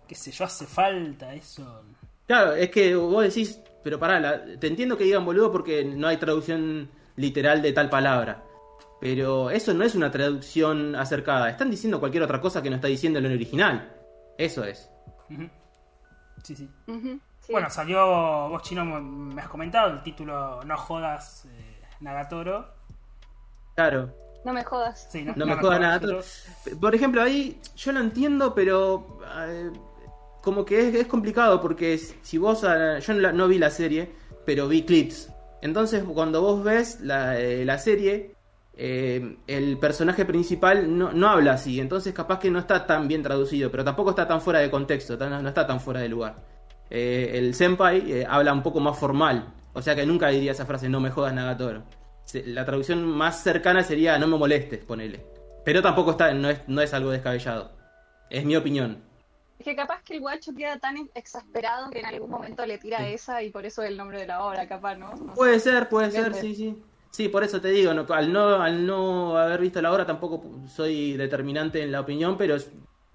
[0.07, 1.83] qué sé yo, hace falta eso.
[2.27, 6.07] Claro, es que vos decís, pero pará, la- te entiendo que digan boludo porque no
[6.07, 8.43] hay traducción literal de tal palabra.
[9.01, 11.49] Pero eso no es una traducción acercada.
[11.49, 13.91] Están diciendo cualquier otra cosa que no está diciendo en el original.
[14.37, 14.89] Eso es.
[16.43, 16.69] Sí, sí.
[17.49, 19.01] Bueno, salió, vos chino me-
[19.33, 22.67] me has comentado el título No jodas eh, Nagatoro.
[23.75, 24.13] Claro.
[24.45, 25.07] no me jodas.
[25.11, 25.93] Sí, no, No me jodas nada.
[25.99, 26.21] Nagatoro.
[26.79, 29.71] Por ejemplo, ahí yo lo entiendo, pero eh,
[30.41, 34.11] como que es, es complicado porque si vos, ah, yo no, no vi la serie,
[34.45, 35.29] pero vi clips.
[35.61, 38.35] Entonces cuando vos ves la, eh, la serie,
[38.83, 43.21] eh, el personaje principal no, no, habla así, entonces capaz que no está tan bien
[43.21, 46.43] traducido, pero tampoco está tan fuera de contexto, no está tan fuera de lugar.
[46.89, 50.89] Eh, el senpai habla un poco más formal, o sea que nunca diría esa frase,
[50.89, 51.83] no me jodas Nagatoro.
[52.45, 55.23] La traducción más cercana sería no me molestes, ponele.
[55.63, 57.73] Pero tampoco está, no es, no es algo descabellado.
[58.31, 59.03] Es mi opinión.
[59.59, 63.07] Es que capaz que el guacho queda tan exasperado que en algún momento le tira
[63.07, 65.13] esa y por eso el nombre de la obra, capaz, ¿no?
[65.35, 66.83] puede ser, puede ser, sí, sí.
[67.11, 71.13] Sí, por eso te digo, al, no, al no haber visto la obra tampoco soy
[71.13, 72.55] determinante en la opinión, pero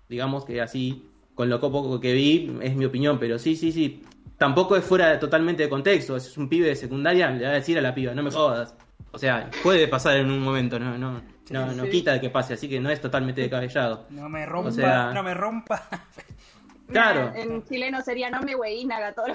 [0.07, 4.03] digamos que así, con lo poco que vi, es mi opinión, pero sí, sí, sí.
[4.37, 7.79] Tampoco es fuera totalmente de contexto, es un pibe de secundaria, le va a decir
[7.79, 8.75] a la piba, no me jodas.
[9.13, 12.53] O sea, puede pasar en un momento, no, no, no, no quita de que pase,
[12.53, 14.07] así que no es totalmente descabellado.
[14.11, 15.89] No me rompa, no me rompa.
[16.89, 17.33] Claro.
[17.35, 19.35] En chileno sería no me güey, Nagatoro.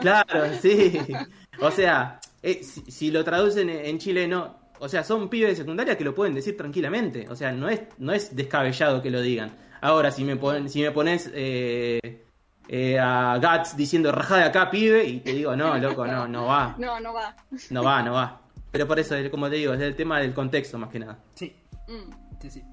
[0.00, 1.02] Claro, sí.
[1.60, 6.04] O sea, eh, si, lo traducen en chileno, o sea, son pibes de secundaria que
[6.04, 7.28] lo pueden decir tranquilamente.
[7.28, 9.52] O sea, no es, no es descabellado que lo digan.
[9.80, 12.24] Ahora, si me, ponen, si me pones eh,
[12.68, 16.46] eh, a Gats diciendo rajá de acá, pibe, y te digo, no, loco, no, no
[16.46, 16.74] va.
[16.78, 17.36] No, no va.
[17.70, 18.40] No va, no va.
[18.70, 21.18] Pero por eso, como te digo, es el tema del contexto más que nada.
[21.34, 21.54] Sí.
[21.88, 22.40] Mm.
[22.40, 22.64] Sí, sí.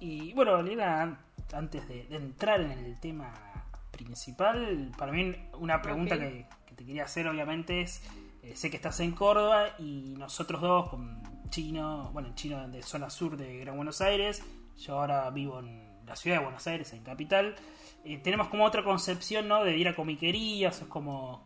[0.00, 1.16] Y bueno, Lina,
[1.52, 3.32] antes de, entrar en el tema
[3.90, 8.02] principal, para mí una pregunta que, te quería hacer obviamente es,
[8.42, 13.08] eh, sé que estás en Córdoba y nosotros dos con Chino, bueno, Chino de zona
[13.10, 14.42] sur de Gran Buenos Aires,
[14.76, 17.54] yo ahora vivo en la ciudad de Buenos Aires, en capital,
[18.04, 19.64] eh, tenemos como otra concepción, ¿no?
[19.64, 21.44] De ir a comiquerías, es como,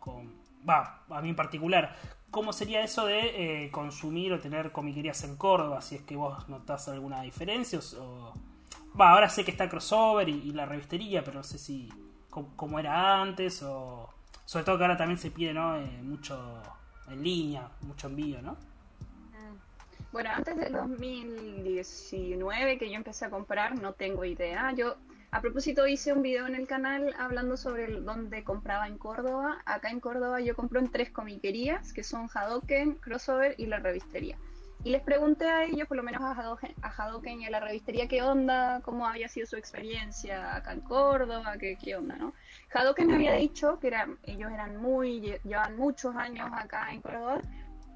[0.67, 1.95] va, a mí en particular,
[2.29, 5.81] ¿Cómo sería eso de eh, consumir o tener comiquerías en Córdoba?
[5.81, 8.33] Si es que vos notás alguna diferencia o...
[8.99, 11.89] Va, ahora sé que está crossover y, la revistería, pero no sé si
[12.29, 14.09] como, era antes o...
[14.43, 15.77] Sobre todo que ahora también se pide, ¿no?
[16.03, 16.61] Mucho
[17.07, 18.53] en línea, mucho envío, ¿no?
[18.53, 19.57] Mm.
[20.11, 24.73] Bueno, antes del 2019 que yo empecé a comprar, no tengo idea.
[24.73, 24.97] Yo
[25.29, 29.61] a propósito, hice un video en el canal hablando sobre dónde compraba en Córdoba.
[29.65, 34.37] Acá en Córdoba yo compro en tres comiquerías, que son Hadoken, Crossover y la revistería.
[34.83, 38.21] Y les pregunté a ellos, por lo menos a Hadoken, y a la revistería, qué
[38.21, 42.33] onda, cómo había sido su experiencia acá en Córdoba, qué, qué onda, ¿no?
[42.73, 47.41] Hadoken me había dicho que ellos eran muy, llevan muchos años acá en Córdoba,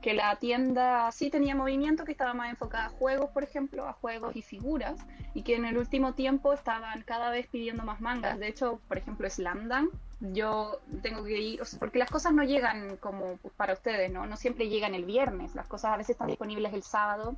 [0.02, 3.94] que la tienda sí tenía movimiento, que estaba más enfocada a juegos, por ejemplo, a
[3.94, 5.00] juegos y figuras,
[5.34, 8.40] y que en el último tiempo estaban cada vez pidiendo más mangas.
[8.40, 13.38] De hecho, por ejemplo, Slamdan, yo tengo que ir, porque las cosas no llegan como
[13.58, 14.26] para ustedes, ¿no?
[14.26, 17.36] No siempre llegan el viernes, las cosas a veces están disponibles el sábado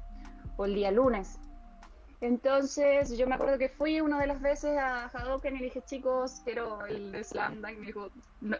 [0.57, 1.39] o el día lunes.
[2.23, 6.39] Entonces, yo me acuerdo que fui una de las veces a Hadoken y dije, chicos,
[6.45, 7.77] quiero el Slam Dunk.
[7.79, 8.09] Me dijo,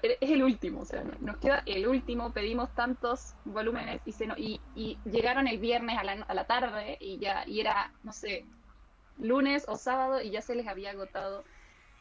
[0.02, 2.34] es el último, o sea, nos queda el último.
[2.34, 6.98] Pedimos tantos volúmenes y, se y, y, llegaron el viernes a la, a la tarde
[7.00, 8.44] y ya, y era, no sé,
[9.18, 11.46] lunes o sábado y ya se les había agotado.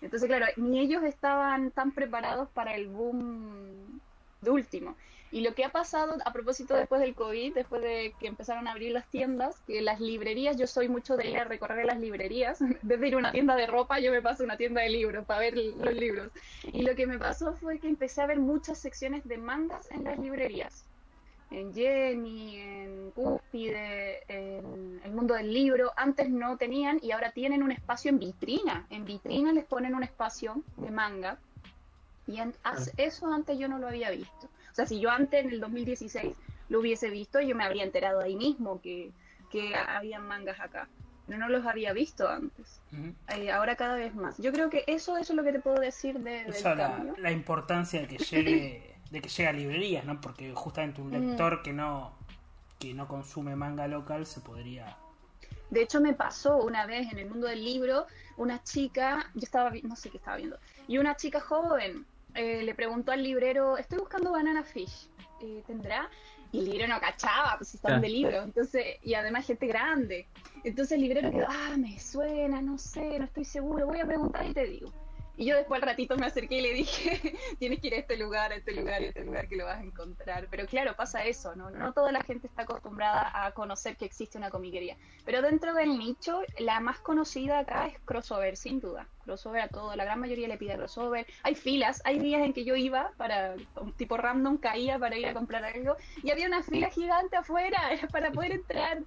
[0.00, 4.00] Entonces, claro, ni ellos estaban tan preparados para el boom
[4.40, 4.96] de último.
[5.32, 8.72] Y lo que ha pasado a propósito después del COVID, después de que empezaron a
[8.72, 12.58] abrir las tiendas, que las librerías, yo soy mucho de ir a recorrer las librerías,
[12.82, 15.24] desde ir a una tienda de ropa, yo me paso a una tienda de libros
[15.24, 16.30] para ver los libros.
[16.64, 20.04] Y lo que me pasó fue que empecé a ver muchas secciones de mangas en
[20.04, 20.84] las librerías.
[21.50, 27.62] En Jenny, en Cúspide, en el mundo del libro, antes no tenían y ahora tienen
[27.62, 28.86] un espacio en vitrina.
[28.90, 31.38] En vitrina les ponen un espacio de manga.
[32.26, 32.38] Y
[32.98, 34.48] eso antes yo no lo había visto.
[34.72, 36.34] O sea, si yo antes, en el 2016,
[36.68, 39.12] lo hubiese visto, yo me habría enterado ahí mismo que,
[39.50, 40.88] que habían mangas acá.
[41.26, 42.80] Pero no los había visto antes.
[43.28, 44.38] Eh, ahora cada vez más.
[44.38, 48.00] Yo creo que eso, eso es lo que te puedo decir de, la, la, importancia
[48.00, 50.20] de que llegue de que llegue a librerías, ¿no?
[50.20, 51.28] Porque justamente un mm.
[51.28, 52.12] lector que no
[52.80, 54.96] que no consume manga local se podría
[55.72, 58.06] de hecho, me pasó una vez en el mundo del libro,
[58.36, 62.74] una chica, yo estaba, no sé qué estaba viendo, y una chica joven eh, le
[62.74, 65.08] preguntó al librero, estoy buscando Banana Fish,
[65.40, 66.08] eh, ¿tendrá?
[66.50, 70.26] Y el librero no cachaba, pues estaban de libro, entonces, y además gente grande.
[70.64, 74.46] Entonces el librero quedó, ah, me suena, no sé, no estoy seguro, voy a preguntar
[74.46, 74.92] y te digo.
[75.36, 78.18] Y yo después al ratito me acerqué y le dije, tienes que ir a este
[78.18, 80.46] lugar, a este lugar, a este lugar que lo vas a encontrar.
[80.50, 81.70] Pero claro, pasa eso, ¿no?
[81.70, 84.96] No toda la gente está acostumbrada a conocer que existe una comiquería.
[85.24, 89.94] Pero dentro del nicho, la más conocida acá es crossover, sin duda crossover a todo,
[89.96, 91.26] la gran mayoría le pide crossover.
[91.42, 95.26] Hay filas, hay días en que yo iba para, un tipo random, caía para ir
[95.26, 97.80] a comprar algo y había una fila gigante afuera
[98.12, 98.98] para poder entrar.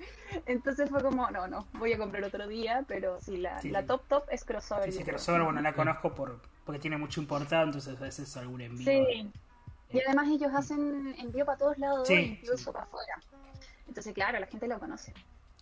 [0.46, 4.02] Entonces fue como, no, no, voy a comprar otro día, pero sí, la, la top
[4.08, 4.92] top es crossover.
[4.92, 8.86] Sí, crossover, bueno, la conozco por, porque tiene mucho importado, entonces a veces algún envío.
[8.86, 9.32] Sí.
[9.92, 13.22] Y además ellos hacen envío para todos lados, incluso para afuera.
[13.88, 15.14] Entonces, claro, la gente lo conoce.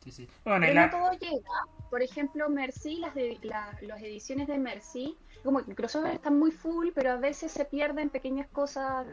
[0.04, 0.28] Sí, sí.
[0.44, 1.50] Bueno, Pero no todo llega.
[1.89, 6.89] Por ejemplo, Merci, las, de, las ediciones de Merci, como que crossover están muy full,
[6.94, 9.06] pero a veces se pierden pequeñas cosas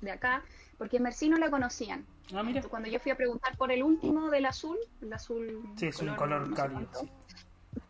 [0.00, 0.42] de acá,
[0.78, 2.06] porque Merci no la conocían.
[2.34, 2.62] Ah, mira.
[2.62, 5.62] Cuando yo fui a preguntar por el último del azul, el azul.
[5.76, 6.88] Sí, es un color cálido.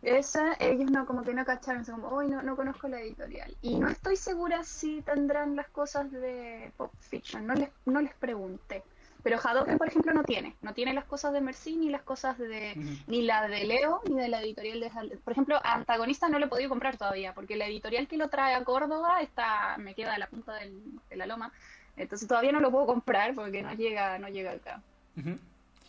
[0.01, 3.55] Esa, ellos no, como que no cacharon, como, hoy no, no conozco la editorial.
[3.61, 8.13] Y no estoy segura si tendrán las cosas de Pop Fiction, no les, no les
[8.15, 8.83] pregunté.
[9.21, 10.55] Pero Hadoken, por ejemplo, no tiene.
[10.61, 12.75] No tiene las cosas de Merci, ni las cosas de.
[13.07, 14.89] ni la de Leo, ni de la editorial de.
[15.17, 18.55] Por ejemplo, Antagonista no lo he podido comprar todavía, porque la editorial que lo trae
[18.55, 21.51] a Córdoba está me queda a la punta del, de la loma.
[21.97, 24.81] Entonces todavía no lo puedo comprar porque no llega, no llega acá.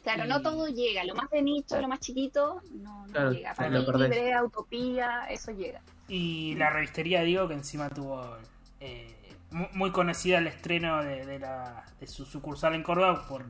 [0.03, 1.05] Claro, no todo llega.
[1.05, 3.55] Lo más de nicho, lo más chiquito, no, llega.
[3.55, 5.81] Para libre, utopía, eso llega.
[6.09, 8.37] Y la revistería, digo, que encima tuvo.
[8.81, 9.15] Eh,
[9.51, 13.45] muy conocida el estreno de, la, de su sucursal en Córdoba por,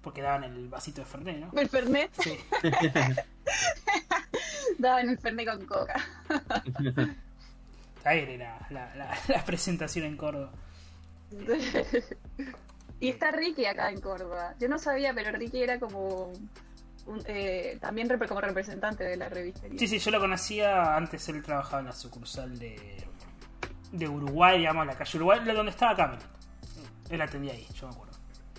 [0.00, 1.50] porque daban el vasito de Fernet, ¿no?
[1.58, 2.10] ¿El Fernet?
[2.20, 2.38] Sí.
[4.78, 5.94] daban el Fernet con coca.
[8.04, 10.50] Era la, la, la, presentación en Córdoba.
[12.98, 14.54] y está Ricky acá en Córdoba.
[14.58, 16.32] Yo no sabía, pero Ricky era como
[17.26, 19.66] eh, también como representante de la revista.
[19.76, 23.04] Sí, sí, yo lo conocía antes, él trabajaba en la sucursal de
[23.92, 26.24] de Uruguay, digamos, la calle Uruguay, donde estaba Camelot.
[27.10, 28.12] Él atendía ahí, yo me acuerdo.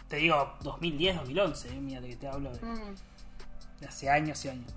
[0.07, 3.79] Te digo, 2010, 2011, eh, mira que te hablo mm.
[3.79, 4.71] de, hace años y años.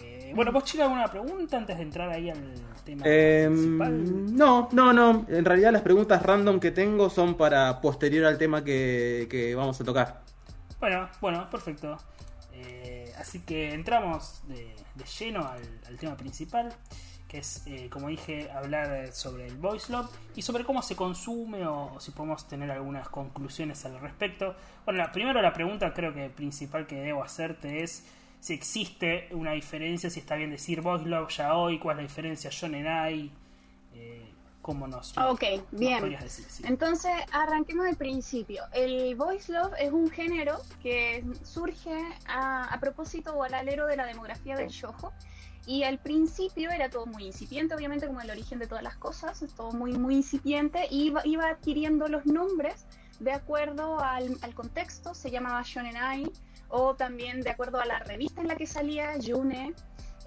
[0.00, 4.36] Eh, bueno, ¿vos, Chile, alguna pregunta antes de entrar ahí al tema em, principal?
[4.36, 5.26] No, no, no.
[5.28, 9.84] En realidad las preguntas random que tengo son para posterior al tema que, vamos a
[9.84, 10.22] tocar.
[10.80, 11.96] Bueno, bueno, perfecto.
[12.52, 14.74] Eh, así que entramos de,
[15.18, 16.74] lleno al tema principal
[17.28, 21.66] que es, eh, como dije, hablar sobre el voice love y sobre cómo se consume
[21.66, 24.56] o, si podemos tener algunas conclusiones al respecto.
[24.86, 28.06] Bueno, primero la pregunta creo que principal que debo hacerte es
[28.40, 32.08] si existe una diferencia, si está bien decir voice love ya hoy, cuál es la
[32.08, 32.86] diferencia Shonen
[33.94, 34.30] eh,
[34.62, 35.16] cómo nos...
[35.18, 36.16] Ok, bien.
[36.64, 38.62] Entonces, arranquemos del principio.
[38.72, 43.96] El voice love es un género que surge a, a propósito o al alero de
[43.96, 45.12] la demografía del shojo
[45.68, 49.44] y al principio era todo muy incipiente, obviamente como el origen de todas las cosas,
[49.54, 52.86] todo muy, muy incipiente, y iba, iba adquiriendo los nombres
[53.20, 56.32] de acuerdo al, al contexto, se llamaba Shonen
[56.70, 59.74] o también de acuerdo a la revista en la que salía, Yune,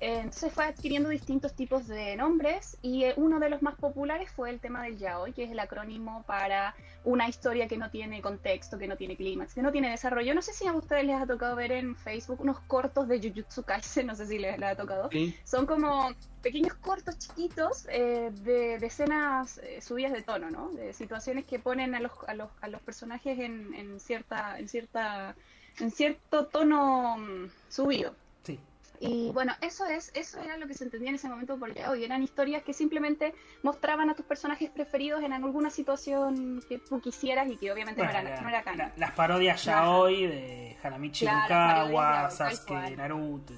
[0.01, 4.49] entonces fue adquiriendo distintos tipos de nombres y eh, uno de los más populares fue
[4.49, 8.79] el tema del yaoi, que es el acrónimo para una historia que no tiene contexto,
[8.79, 10.33] que no tiene clímax, que no tiene desarrollo.
[10.33, 13.61] No sé si a ustedes les ha tocado ver en Facebook unos cortos de Jujutsu
[13.61, 15.07] Kaisen, no sé si les, ha tocado.
[15.43, 16.09] Son como
[16.41, 20.71] pequeños cortos chiquitos eh, de, escenas eh, subidas de tono, ¿no?
[20.71, 24.67] De situaciones que ponen a los, a los, a los personajes en, en, cierta, en,
[24.67, 25.35] cierta,
[25.79, 28.15] en cierto tono mm, subido.
[29.03, 32.03] Y bueno, eso es, eso era lo que se entendía en ese momento porque hoy
[32.03, 33.33] eran historias que simplemente
[33.63, 38.09] mostraban a tus personajes preferidos en alguna situación que tú quisieras y que obviamente no,
[38.09, 43.55] era, no era las parodias ya hoy de Hanamichi Yukawa, Sasuke, Naruto.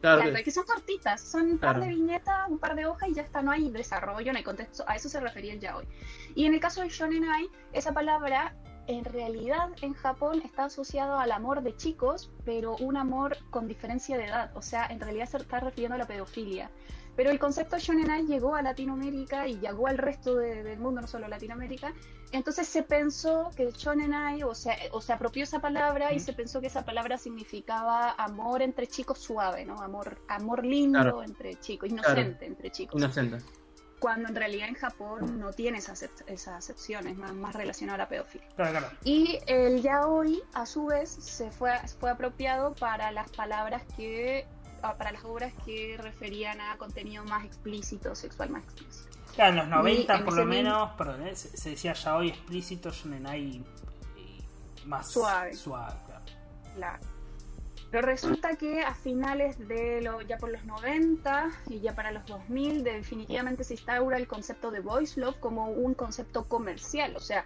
[0.00, 3.22] Claro, que son cortitas, son un par de viñetas, un par de hojas y ya
[3.22, 5.86] está, no hay desarrollo, no hay contexto, a eso se refería el yaoi.
[6.34, 11.18] Y en el caso del shonen ai, esa palabra en realidad en Japón está asociado
[11.18, 14.50] al amor de chicos, pero un amor con diferencia de edad.
[14.56, 16.70] O sea, en realidad se está refiriendo a la pedofilia.
[17.14, 21.26] Pero el concepto shonenai llegó a Latinoamérica y llegó al resto del mundo, no solo
[21.26, 21.92] a Latinoamérica.
[22.32, 26.32] Entonces se pensó que el shonenai, o sea, o se apropió esa palabra y se
[26.32, 29.76] pensó que esa palabra significaba amor entre chicos suave, ¿no?
[29.82, 32.98] Amor, amor lindo entre chicos, inocente entre chicos.
[32.98, 33.38] Inocente
[34.02, 38.08] cuando en realidad en Japón no tiene esas, esas acepciones, más, más relacionado a la
[38.08, 38.48] pedofilia.
[38.56, 44.44] Claro, Y el yaoi, a su vez, se fue, fue apropiado para las palabras que,
[44.82, 49.08] ah, para las obras que referían a contenido más explícito, sexual más explícito.
[49.36, 51.36] Claro, en los 90 por lo menos, perdón, ¿eh?
[51.36, 53.24] se, decía yaoi explícito, shonen
[54.84, 55.54] más suave.
[55.54, 55.94] suave
[56.74, 57.11] claro.
[57.92, 62.24] Pero resulta que a finales de lo, ya por los 90 y ya para los
[62.24, 67.14] 2000 definitivamente se instaura el concepto de voice love como un concepto comercial.
[67.14, 67.44] O sea,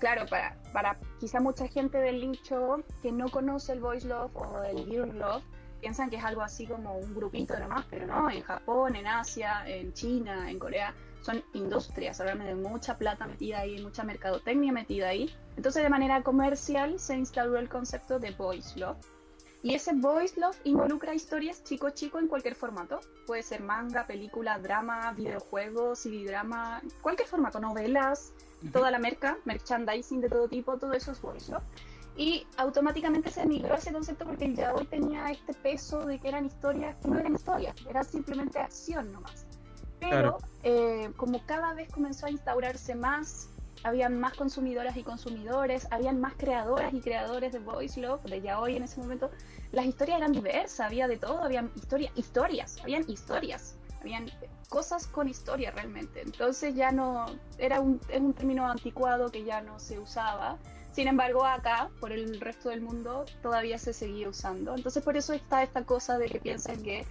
[0.00, 4.62] claro, para, para quizá mucha gente del nicho que no conoce el voice love o
[4.62, 5.44] el girl love,
[5.82, 9.62] piensan que es algo así como un grupito nomás, pero no, en Japón, en Asia,
[9.66, 15.08] en China, en Corea, son industrias, realmente de mucha plata metida ahí, mucha mercadotecnia metida
[15.08, 15.36] ahí.
[15.58, 18.96] Entonces de manera comercial se instauró el concepto de voice love
[19.62, 23.00] Y ese voice love involucra historias chico-chico en cualquier formato.
[23.26, 28.32] Puede ser manga, película, drama, videojuegos, CD-drama, cualquier formato, novelas,
[28.72, 31.62] toda la merca, merchandising de todo tipo, todo eso es voice love.
[32.16, 36.46] Y automáticamente se migró ese concepto porque el yaoi tenía este peso de que eran
[36.46, 39.46] historias que no eran historias, era simplemente acción nomás.
[40.00, 43.48] Pero eh, como cada vez comenzó a instaurarse más
[43.84, 48.60] habían más consumidoras y consumidores, habían más creadoras y creadores de Voice Love, de ya
[48.60, 49.30] hoy en ese momento,
[49.72, 54.30] las historias eran diversas, había de todo, habían historia, historias, habían historias, habían
[54.68, 56.22] cosas con historia realmente.
[56.22, 57.26] Entonces ya no,
[57.58, 60.58] era un, es un término anticuado que ya no se usaba.
[60.92, 64.74] Sin embargo, acá, por el resto del mundo, todavía se seguía usando.
[64.74, 67.06] Entonces por eso está esta cosa de que piensan que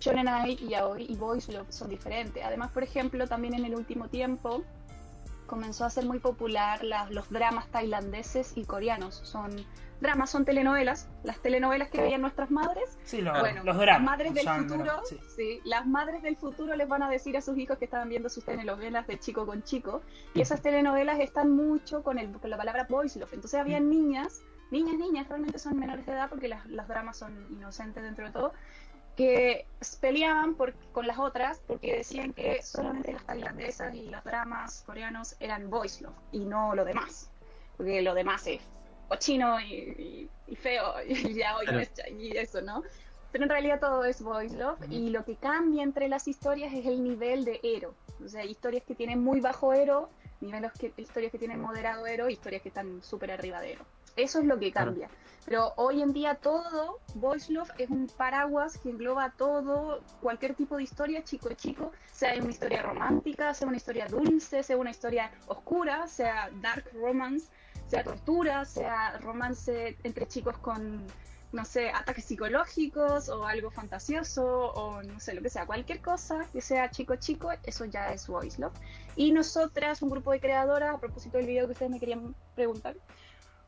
[0.00, 2.44] Shonen Ai y Yaoi y Voice Love son diferentes.
[2.44, 4.62] Además, por ejemplo, también en el último tiempo,
[5.46, 6.80] comenzó a ser muy popular
[7.10, 9.20] los dramas tailandeses y coreanos.
[9.24, 9.64] Son
[10.00, 12.98] dramas, son telenovelas, las telenovelas que veían nuestras madres.
[13.04, 14.02] Sí, bueno, los dramas.
[14.02, 15.02] Las madres del futuro,
[15.36, 15.60] sí.
[15.64, 18.44] las madres del futuro les van a decir a sus hijos que estaban viendo sus
[18.44, 20.02] telenovelas de chico con chico.
[20.34, 23.32] Y esas telenovelas están mucho con, el, con la palabra boys love.
[23.32, 27.46] Entonces habían niñas, niñas, niñas, realmente son menores de edad porque las, los dramas son
[27.50, 28.52] inocentes dentro de todo
[29.16, 29.66] que
[30.00, 35.36] peleaban por, con las otras porque decían que solamente las tailandesas y los dramas coreanos
[35.40, 37.30] eran voice love y no lo demás,
[37.76, 38.60] porque lo demás es
[39.08, 41.66] cochino y, y, feo y ya hoy
[42.18, 42.82] y eso, ¿no?
[43.32, 46.86] Pero en realidad todo es voice love y lo que cambia entre las historias es
[46.86, 51.32] el nivel de ero, o sea, historias que tienen muy bajo ero, niveles que, historias
[51.32, 53.84] que tienen moderado ero, historias que están súper arriba de ero.
[54.16, 55.08] Eso es lo que cambia.
[55.46, 60.76] Pero hoy en día todo, Voice Love es un paraguas que engloba todo, cualquier tipo
[60.76, 65.30] de historia, chico chico, sea una historia romántica, sea una historia dulce, sea una historia
[65.46, 67.46] oscura, sea dark romance,
[67.86, 71.06] sea tortura, sea romance entre chicos con,
[71.52, 76.44] no sé, ataques psicológicos o algo fantasioso o no sé, lo que sea, cualquier cosa
[76.52, 78.74] que sea chico chico, eso ya es Voice Love.
[79.14, 82.96] Y nosotras, un grupo de creadoras, a propósito del video que ustedes me querían preguntar,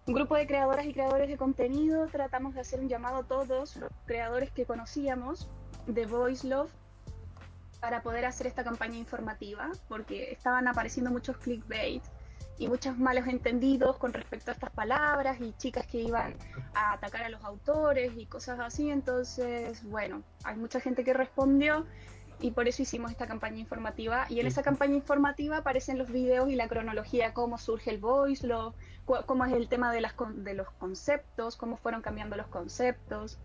[0.08, 3.76] un grupo de creadoras y creadores de contenido tratamos de hacer un llamado a todos
[3.76, 5.50] los creadores que conocíamos
[5.86, 6.70] de Voice Love
[7.78, 12.02] para poder hacer esta campaña informativa, porque estaban apareciendo muchos clickbait
[12.58, 16.34] y muchos malos entendidos con respecto a estas palabras y chicas que iban
[16.74, 18.90] a atacar a los autores y cosas así.
[18.90, 21.84] Entonces, bueno, hay mucha gente que respondió
[22.40, 24.26] y por eso hicimos esta campaña informativa.
[24.28, 28.46] Y en esa campaña informativa aparecen los videos y la cronología, cómo surge el voice
[28.46, 28.74] love,
[29.26, 33.38] cómo es el tema de, las, de los conceptos, cómo fueron cambiando los conceptos.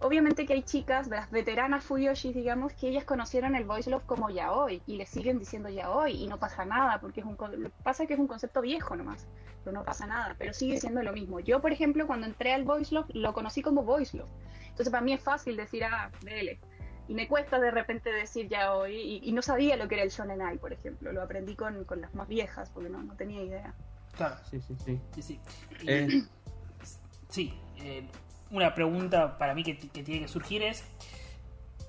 [0.00, 4.28] Obviamente que hay chicas, las veteranas Fuyoshis, digamos, que ellas conocieron el voice love como
[4.28, 7.36] ya hoy y le siguen diciendo ya hoy y no pasa nada, porque es un
[7.82, 9.26] pasa que es un concepto viejo nomás,
[9.62, 11.40] pero no pasa nada, pero sigue siendo lo mismo.
[11.40, 14.28] Yo, por ejemplo, cuando entré al voice love, lo conocí como voice love.
[14.68, 16.60] Entonces para mí es fácil decir, ah, dele
[17.08, 20.10] y me cuesta de repente decir ya hoy, y, no sabía lo que era el
[20.10, 23.42] Shonen Ai, por ejemplo, lo aprendí con, con las más viejas, porque no, no tenía
[23.42, 23.74] idea.
[24.16, 25.00] Claro, sí, sí, sí.
[25.14, 25.40] Sí, sí.
[25.86, 26.22] Eh.
[27.28, 28.06] sí eh,
[28.50, 30.84] una pregunta para mí que, que, tiene que surgir es,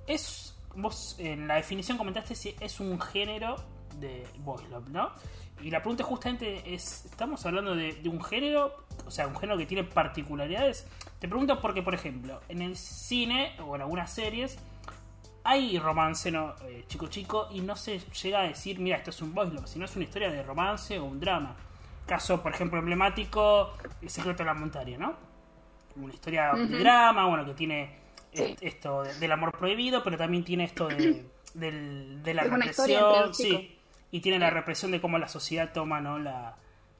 [0.08, 3.56] es, vos en la definición comentaste si es un género
[4.00, 5.12] de voice love, ¿no?
[5.62, 8.86] Y la pregunta justamente es, ¿estamos hablando de, de, un género?
[9.06, 10.86] O sea, un género que tiene particularidades.
[11.20, 14.58] Te pregunto porque, por ejemplo, en el cine o en algunas series
[15.46, 19.22] hay romance no, eh, chico chico y no se llega a decir, mira, esto es
[19.22, 21.56] un voice love, sino es una historia de romance o un drama.
[22.08, 25.16] Caso, por ejemplo, emblemático, El secreto de la montaña, ¿no?
[25.96, 27.96] Una historia de drama, bueno, que tiene
[28.34, 31.24] esto del amor prohibido, pero también tiene esto de,
[32.34, 33.78] la represión, sí,
[34.12, 36.20] y tiene la represión de cómo la sociedad toma, ¿no?
[36.20, 36.56] La,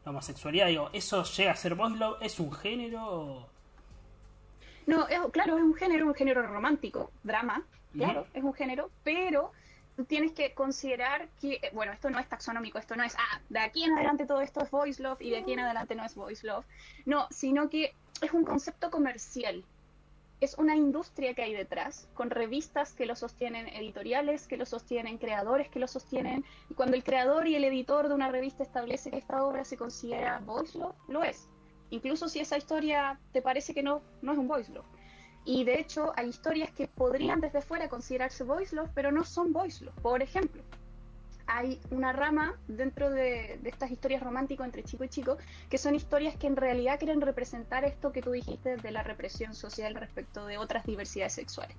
[0.06, 0.68] homosexualidad.
[0.68, 2.18] Digo, ¿eso llega a ser voice love?
[2.22, 3.50] ¿Es un género?
[4.86, 7.64] No, claro, es un género, un género romántico, drama,
[7.98, 9.52] claro, es un género, pero
[9.96, 13.60] tú tienes que considerar que, bueno, esto no es taxonómico, esto no es, ah, de
[13.60, 16.16] aquí en adelante todo esto es voice love y de aquí en adelante no es
[16.16, 16.66] voice love.
[17.06, 19.64] No, sino que es un concepto comercial.
[20.42, 25.18] Es una industria que hay detrás, con revistas que lo sostienen, editoriales que lo sostienen,
[25.18, 26.44] creadores que lo sostienen.
[26.70, 29.78] Y cuando el creador y el editor de una revista establece que esta obra se
[29.78, 31.48] considera voice love, lo es.
[31.90, 34.86] Incluso si esa historia te parece que no, no es un voice love.
[35.46, 39.54] Y de hecho hay historias que podrían desde fuera considerarse voice love, pero no son
[39.54, 39.96] voice love.
[40.02, 40.64] Por ejemplo,
[41.48, 45.38] hay una rama dentro de, estas historias románticas entre chico y chico,
[45.70, 49.54] que son historias que en realidad quieren representar esto que tú dijiste de la represión
[49.54, 51.78] social respecto de otras diversidades sexuales.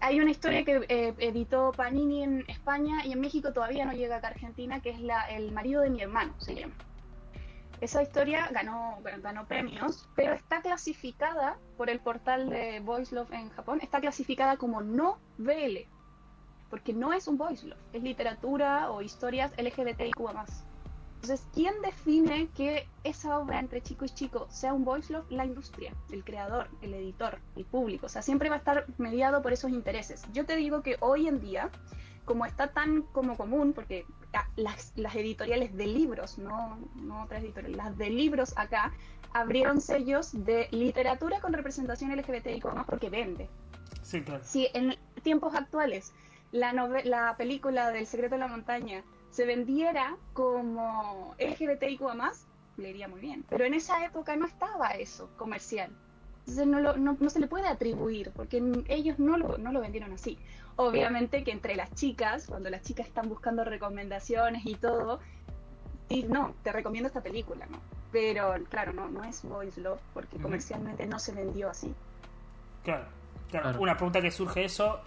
[0.00, 4.16] Hay una historia que eh, editó Panini en España y en México todavía no llega
[4.16, 6.74] acá a Argentina, que es la, El marido de mi hermano, se llama
[7.80, 13.50] Esa historia ganó, ganó premios, pero está clasificada por el portal de Voice Love en
[13.50, 15.86] Japón, está clasificada como no BL,
[16.70, 20.20] porque no es un Voice Love, es literatura o historias LGBTIQ.
[21.22, 25.24] Entonces, ¿quién define que esa obra entre chico y chico sea un voice love?
[25.30, 28.06] La industria, el creador, el editor, el público.
[28.06, 30.22] O sea, siempre va a estar mediado por esos intereses.
[30.32, 31.70] Yo te digo que hoy en día,
[32.26, 34.04] como está tan como común, porque
[34.34, 38.92] ah, las, editoriales de libros, no, no otras editoriales, las de libros acá,
[39.32, 43.48] abrieron sellos de literatura con representación LGBTIQ más porque vende.
[44.02, 44.44] Sí, claro.
[44.44, 46.12] Si en tiempos actuales
[46.52, 46.72] la,
[47.04, 52.46] la película del secreto de la montaña se vendiera como LGBTIQ más,
[52.76, 53.44] le iría muy bien.
[53.48, 55.90] Pero en esa época no estaba eso comercial.
[56.40, 60.38] Entonces no, no, se le puede atribuir, porque ellos no lo, no lo vendieron así.
[60.76, 65.20] Obviamente que entre las chicas, cuando las chicas están buscando recomendaciones y todo,
[66.08, 67.78] y no, te recomiendo esta película, ¿no?
[68.12, 71.94] Pero claro, no, no es Boys Love, porque comercialmente no se vendió así.
[72.84, 73.04] Claro,
[73.50, 73.80] claro.
[73.80, 75.00] Una pregunta que surge eso,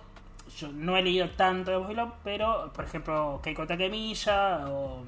[0.57, 5.03] yo no he leído tanto de Boys pero por ejemplo Keiko Takemiya o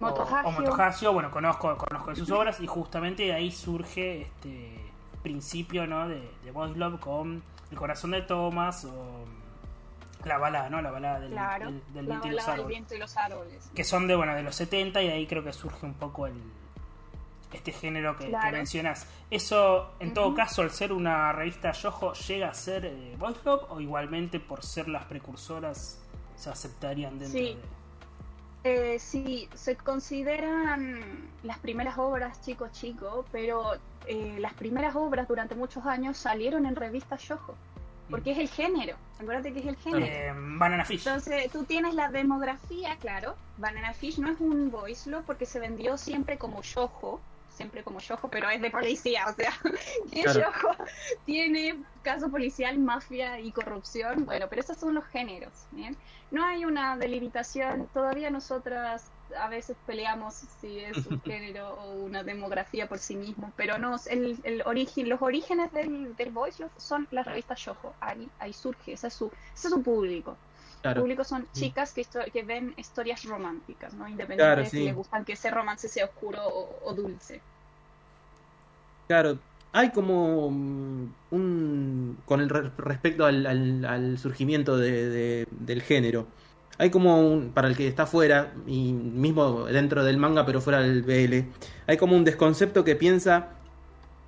[0.00, 1.12] Motohasio.
[1.12, 4.78] bueno, conozco, conozco de sus obras y justamente de ahí surge este
[5.22, 6.08] principio ¿no?
[6.08, 9.24] de, de Boys Love con El corazón de Thomas o
[10.24, 10.80] la balada, ¿no?
[10.80, 11.30] La balada del,
[11.92, 12.06] del,
[12.66, 13.70] viento, y los árboles.
[13.74, 16.34] Que son de, bueno, de los 70 y ahí creo que surge un poco el,
[17.54, 19.06] este género que, mencionas.
[19.30, 23.16] ¿Eso, en todo caso, al ser una revista Yojo, llega a ser eh,
[23.68, 26.00] o igualmente por ser las precursoras
[26.36, 27.44] se aceptarían dentro sí.
[27.54, 27.84] de...?
[28.66, 33.74] Eh, sí, se consideran las primeras obras chico chico, pero
[34.06, 37.54] eh, las primeras obras durante muchos años salieron en revistas Yojo.
[38.10, 40.04] Porque es el género, acuérdate que es el género.
[40.04, 41.06] Eh, Banana Fish.
[41.06, 43.34] Entonces, tú tienes la demografía, claro.
[43.56, 47.20] Banana Fish no es un voice porque se vendió siempre como Yojo,
[47.54, 49.52] siempre como Yojo, pero es de policía, o sea,
[50.12, 50.24] que
[51.24, 55.96] tiene caso policial, mafia y corrupción, bueno, pero esos son los géneros, ¿bien?
[56.30, 59.06] No hay una delimitación, todavía nosotras
[59.40, 63.96] a veces peleamos si es un género o una demografía por sí mismo, pero no,
[64.10, 68.92] el, el origen, los orígenes del, del Voice son las revistas Yojo, ahí, ahí surge,
[68.92, 70.36] ese es su, ese es su público.
[70.82, 74.06] El público son chicas que, que ven historias románticas, ¿no?
[74.06, 76.40] Independientemente de si les gustan que ese romance sea oscuro
[76.84, 77.40] o, dulce.
[79.06, 79.38] Claro,
[79.72, 82.18] hay como un...
[82.26, 86.26] con el respecto al, surgimiento de, del género.
[86.78, 90.80] Hay como un, para el que está fuera, y mismo dentro del manga, pero fuera
[90.80, 91.48] del BL,
[91.86, 93.50] hay como un desconcepto que piensa,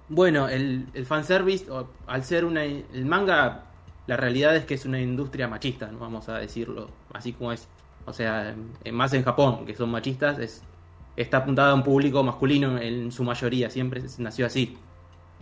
[0.08, 1.66] bueno, el, el fanservice,
[2.06, 3.66] al ser una, el manga
[4.06, 5.98] la realidad es que es una industria machista, ¿no?
[5.98, 7.68] vamos a decirlo así como es.
[8.04, 8.54] O sea,
[8.92, 10.62] más en Japón, que son machistas, es,
[11.16, 14.78] está apuntada a un público masculino en su mayoría, siempre nació así.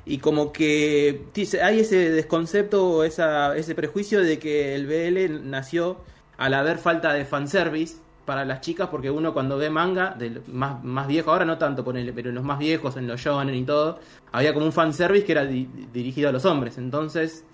[0.07, 1.27] Y como que
[1.63, 5.99] hay ese desconcepto, esa, ese prejuicio de que el BL nació
[6.37, 10.83] al haber falta de fanservice para las chicas, porque uno cuando ve manga, de más,
[10.83, 13.65] más viejo, ahora no tanto ponerle, pero en los más viejos, en los shonen y
[13.65, 13.99] todo,
[14.33, 16.79] había como un fanservice que era dirigido a los hombres.
[16.79, 17.45] Entonces,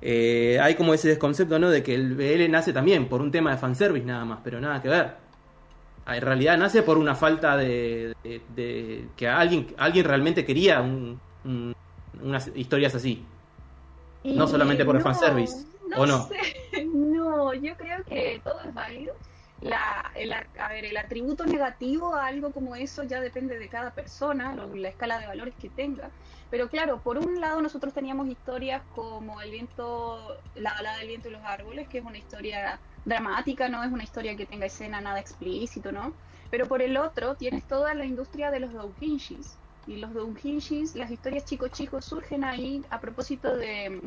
[0.00, 1.70] eh, hay como ese desconcepto, ¿no?
[1.70, 4.80] De que el BL nace también por un tema de fanservice nada más, pero nada
[4.80, 5.24] que ver.
[6.06, 8.14] En realidad nace por una falta de,
[9.16, 10.84] que alguien, alguien realmente quería
[12.22, 13.24] unas historias así.
[14.24, 15.66] no solamente por el fanservice,
[15.96, 16.28] ¿o no?
[16.94, 19.14] No, yo creo que todo es válido.
[19.60, 23.92] La, el, a ver, el atributo negativo a algo como eso ya depende de cada
[23.92, 26.10] persona, la escala de valores que tenga.
[26.50, 31.28] Pero claro, por un lado nosotros teníamos historias como El viento, la balada del viento
[31.28, 35.00] y los árboles, que es una historia dramática, no es una historia que tenga escena
[35.00, 36.12] nada explícito, ¿no?
[36.50, 39.58] Pero por el otro tienes toda la industria de los doujinshis.
[39.86, 44.00] Y los doujinshis, las historias chicos surgen ahí a propósito de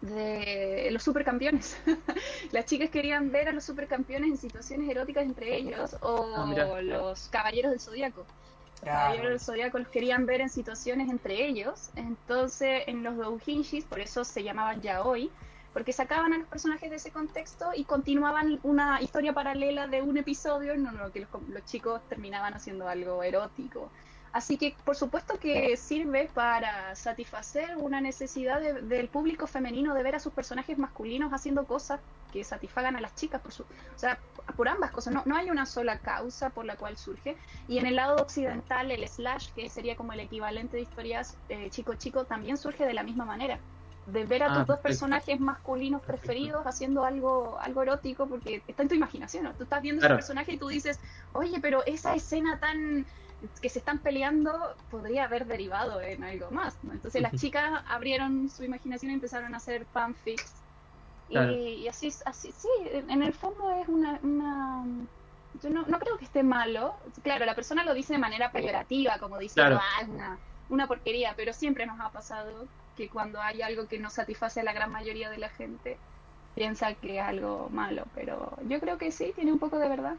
[0.00, 1.76] de los supercampeones.
[2.52, 7.28] Las chicas querían ver a los supercampeones en situaciones eróticas entre ellos o ah, los
[7.28, 8.24] caballeros del zodiaco.
[8.72, 11.90] Los caballeros del zodiaco los querían ver en situaciones entre ellos.
[11.96, 15.30] Entonces, en los doujinshis, por eso se llamaban yaoi,
[15.72, 20.16] porque sacaban a los personajes de ese contexto y continuaban una historia paralela de un
[20.16, 23.90] episodio en no, que los, los chicos terminaban haciendo algo erótico.
[24.32, 30.14] Así que por supuesto que sirve para satisfacer una necesidad del público femenino de ver
[30.14, 31.98] a sus personajes masculinos haciendo cosas
[32.32, 33.66] que satisfagan a las chicas, por su, o
[33.98, 34.20] sea,
[34.56, 35.12] por ambas cosas.
[35.12, 37.36] No, no hay una sola causa por la cual surge.
[37.66, 41.68] Y en el lado occidental, el slash, que sería como el equivalente de historias eh,
[41.70, 43.58] chico chico, también surge de la misma manera.
[44.06, 44.82] de ver a Ah, tus dos perfecto.
[44.88, 49.52] personajes masculinos preferidos haciendo algo, algo erótico, porque está en tu imaginación, ¿no?
[49.54, 50.14] Tú estás viendo Claro.
[50.14, 50.98] ese personaje y tú dices,
[51.32, 53.06] oye, pero esa escena tan
[53.60, 54.52] que se están peleando
[54.88, 56.92] podría haber derivado en algo más, ¿no?
[56.92, 60.54] Entonces las chicas abrieron su imaginación y empezaron a hacer fanfics.
[61.28, 61.52] Y, Claro.
[61.52, 64.84] y así, así, sí, en el fondo es una, una
[65.52, 66.98] yo no, no creo que esté malo.
[67.22, 69.80] Claro, la persona lo dice de manera peyorativa, como diciendo, Claro.
[70.00, 74.10] ah, una, una porquería, pero siempre nos ha pasado que cuando hay algo que no
[74.10, 76.02] satisface a la gran mayoría de la gente,
[76.54, 80.16] piensa que es algo malo, pero yo creo que sí, tiene un poco de verdad.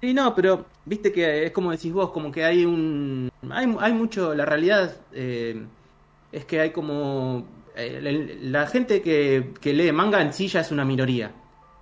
[0.00, 3.28] Sí, no, pero viste que es como decís vos, como que hay un...
[3.50, 5.66] Hay, hay mucho, la realidad eh,
[6.30, 7.44] es que hay como...
[7.74, 11.32] eh, la gente que, que lee manga en sí ya es una minoría,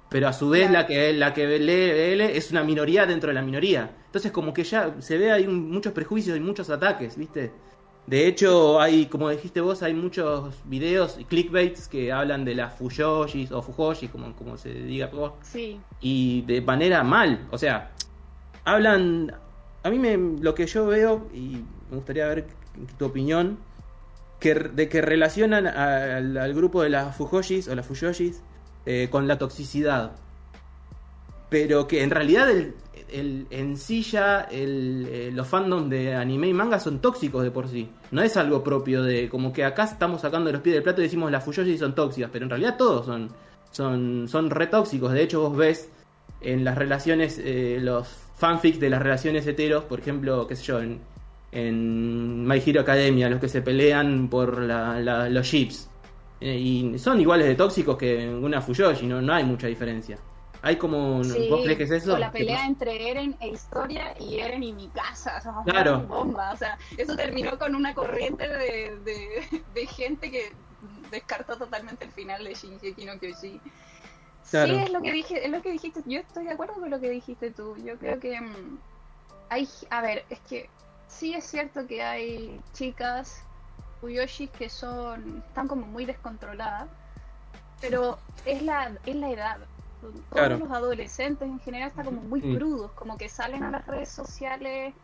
[0.09, 3.35] pero a su vez la que la que lee BL es una minoría dentro de
[3.35, 3.97] la minoría.
[4.07, 7.53] Entonces como que ya se ve hay un- muchos prejuicios y muchos ataques, ¿viste?
[8.07, 12.75] De hecho, hay, como dijiste vos, hay muchos videos y clickbaits que hablan de las
[12.75, 17.49] fuyoshis o fujoshis, como, como se diga vos, Sí, y de manera mal.
[17.51, 17.91] O sea,
[18.65, 19.35] hablan.
[19.83, 22.47] A mí me, lo que yo veo, y me gustaría ver
[22.97, 23.59] tu opinión,
[24.39, 28.43] que, de que relacionan al, al grupo de las Fujoshis o las Fuyoshis
[28.85, 30.13] eh, con la toxicidad.
[31.49, 32.75] Pero que en realidad el,
[33.11, 37.51] el- en sí ya el, eh, los fandoms de anime y manga son tóxicos de
[37.51, 37.89] por sí.
[38.11, 41.05] No es algo propio de como que acá estamos sacando los pies del plato y
[41.05, 43.29] decimos las Fuyoshis son tóxicas, pero en realidad todos son,
[43.71, 45.13] son, son re tóxicos.
[45.13, 45.91] De hecho vos ves
[46.41, 50.81] en las relaciones, eh, los fanfics de las relaciones heteros, por ejemplo, qué sé yo,
[50.81, 51.01] en,
[51.53, 55.89] en My Hero Academia, los que se pelean por la- la- los ships.
[56.41, 60.19] Eh, y son iguales de tóxicos que una Fuyoshi, no, no hay mucha diferencia.
[60.67, 61.23] Hay como...
[61.23, 61.49] sí.
[61.49, 62.15] ¿Vos crees que es eso?
[62.15, 65.37] O la ¿Qué pelea entre Eren e Historia y Eren y mi casa.
[65.39, 66.01] o sea, Claro.
[66.01, 66.53] Bomba.
[66.53, 70.53] O sea, eso terminó con una corriente de, de, de gente que
[71.13, 73.13] descartó totalmente el final de Shingeki no.
[74.51, 74.75] Claro.
[74.75, 76.03] Sí, es lo que dije, es lo que dijiste.
[76.05, 77.77] Yo estoy de acuerdo con lo que dijiste tú.
[77.85, 78.79] Yo creo que mm,
[79.51, 80.69] hay, a ver, es que
[81.07, 83.45] sí es cierto que hay chicas
[84.01, 86.89] Fuyoshis que son están como muy descontroladas,
[87.81, 89.59] pero es la es la edad.
[90.01, 90.59] Todos Claro.
[90.59, 92.57] los adolescentes en general están como muy Sí.
[92.57, 94.95] crudos, como que salen a las redes sociales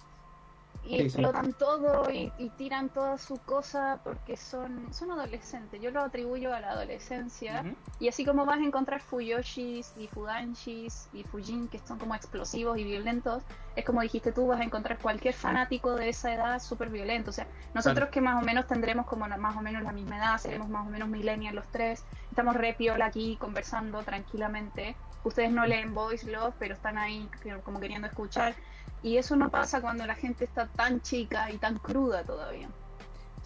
[0.85, 1.03] y Sí, sí.
[1.23, 5.81] explotan todo y, y tiran toda su cosa porque son son adolescentes.
[5.81, 7.63] Yo lo atribuyo a la adolescencia.
[7.65, 7.77] Ujú.
[8.01, 12.79] Y así como vas a encontrar Fuyoshis y Fudanshis y Fujin que son como explosivos
[12.79, 13.43] y violentos,
[13.77, 17.31] es como dijiste tú, vas a encontrar cualquier fanático de esa edad súper violento.
[17.31, 20.19] O sea, nosotros que más o menos tendremos como la- más o menos la misma
[20.19, 24.97] edad, seremos más o menos millennials los tres, estamos re piola aquí conversando tranquilamente.
[25.25, 27.29] Ustedes no leen Voice Love, pero están ahí
[27.63, 28.55] como queriendo escuchar.
[29.03, 32.69] Y eso no pasa cuando la gente está tan chica y tan cruda todavía.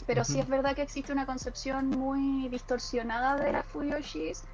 [0.06, 4.44] Pero sí es verdad que existe una concepción muy distorsionada de las Fuyoshis,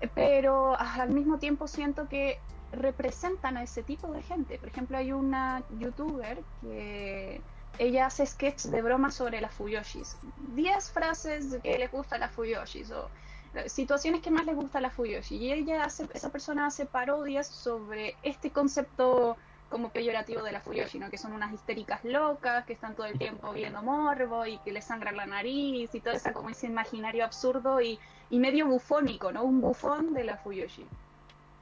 [0.00, 2.38] eh, pero al mismo tiempo siento que
[2.72, 4.58] representan a ese tipo de gente.
[4.58, 7.40] Por ejemplo, hay una youtuber que
[7.78, 10.16] ella hace sketches de bromas sobre las Fuyoshis.
[10.54, 13.08] 10 frases que les gusta las Fuyoshis o
[13.54, 15.36] eh, situaciones que más les gusta a las Fuyoshi.
[15.36, 19.36] Y ella hace, esa persona hace parodias sobre este concepto
[19.70, 21.10] como peyorativo de la Fuyoshi, ¿no?
[21.10, 24.84] Que son unas histéricas locas, que están todo el tiempo viendo morbo y que les
[24.84, 27.98] sangra la nariz y todo ese, como ese imaginario absurdo y,
[28.30, 29.42] y medio bufónico, ¿no?
[29.42, 30.86] Un bufón de la Fuyoshi.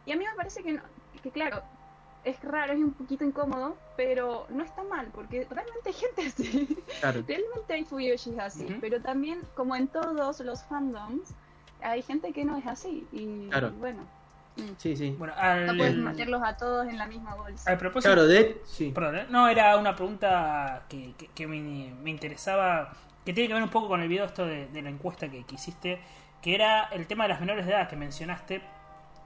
[0.07, 0.83] Y a mí me parece que, no-
[1.23, 1.63] que claro,
[2.25, 6.77] es raro, es un poquito incómodo, pero no está mal, porque realmente hay gente así.
[7.01, 7.23] Claro.
[7.27, 8.75] Realmente hay Fuyoshis así, Ujú.
[8.81, 11.35] pero también, como en todos los fandoms,
[11.83, 13.07] hay gente que no es así.
[13.13, 13.73] Y Claro.
[13.73, 14.03] bueno,
[14.79, 15.11] Sí, sí.
[15.19, 17.71] Bueno, al, no puedes meterlos a todos en la misma bolsa.
[17.71, 18.13] al propósito.
[18.13, 18.61] Claro, de...
[18.67, 18.93] Sí.
[18.95, 19.27] Perdón, ¿eh?
[19.31, 22.93] no, era una pregunta que, que- que me, me interesaba,
[23.25, 25.45] que tiene que ver un poco con el video esto de, de la encuesta que,
[25.45, 26.01] que hiciste,
[26.41, 28.63] que era el tema de las menores de edad que mencionaste.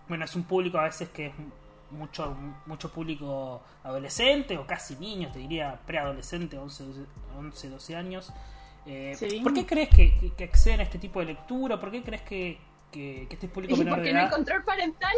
[0.08, 1.32] Bueno, es un público a veces que es
[1.90, 7.00] mucho mucho público adolescente o casi niños, te diría preadolescente, 11, 12
[7.38, 8.32] 11, 12 años.
[8.86, 9.40] Eh, Sí.
[9.42, 11.78] ¿Por qué crees que acceden a este tipo de lectura?
[11.78, 12.58] ¿Por qué crees que,
[12.90, 14.32] que, que este público Y menor de porque no hay edad...
[14.34, 15.14] control parental.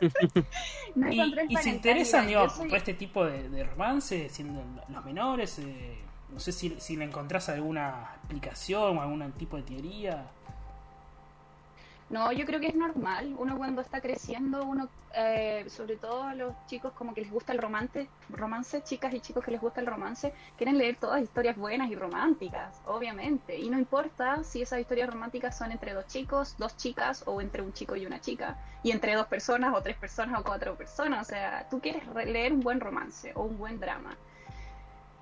[0.94, 3.48] no hay Y, control y se parental, interesan, mira, digo, soy- por este tipo de,
[3.48, 5.58] de romance, siendo los menores.
[5.60, 5.98] eh,
[6.30, 10.26] no sé si, si le encontrás alguna explicación o algún tipo de teoría.
[12.10, 13.34] No, yo creo que es normal.
[13.38, 17.52] Uno cuando está creciendo, uno, eh, sobre todo a los chicos como que les gusta
[17.52, 21.56] el romance, romance, chicas y chicos que les gusta el romance, quieren leer todas historias
[21.56, 23.58] buenas y románticas, obviamente.
[23.58, 27.60] Y no importa si esas historias románticas son entre dos chicos, dos chicas o entre
[27.60, 31.20] un chico y una chica, y entre dos personas o tres personas o cuatro personas.
[31.22, 34.18] O sea, tú quieres re- leer un buen romance o un buen drama.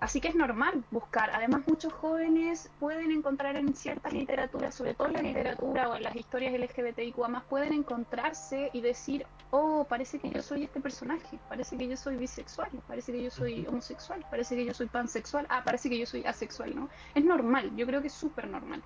[0.07, 1.31] Así que es normal buscar.
[1.35, 6.05] Además, muchos jóvenes pueden encontrar en ciertas literaturas, sobre todo en la literatura o en
[6.05, 11.41] las historias LGBTIQ, más pueden encontrarse y decir, oh, parece que yo soy este personaje,
[11.49, 15.45] parece que yo soy bisexual, parece que yo soy homosexual, parece que yo soy pansexual,
[15.51, 16.89] ah, parece que yo soy asexual, ¿no?
[17.17, 18.85] Es normal, yo creo que es súper normal.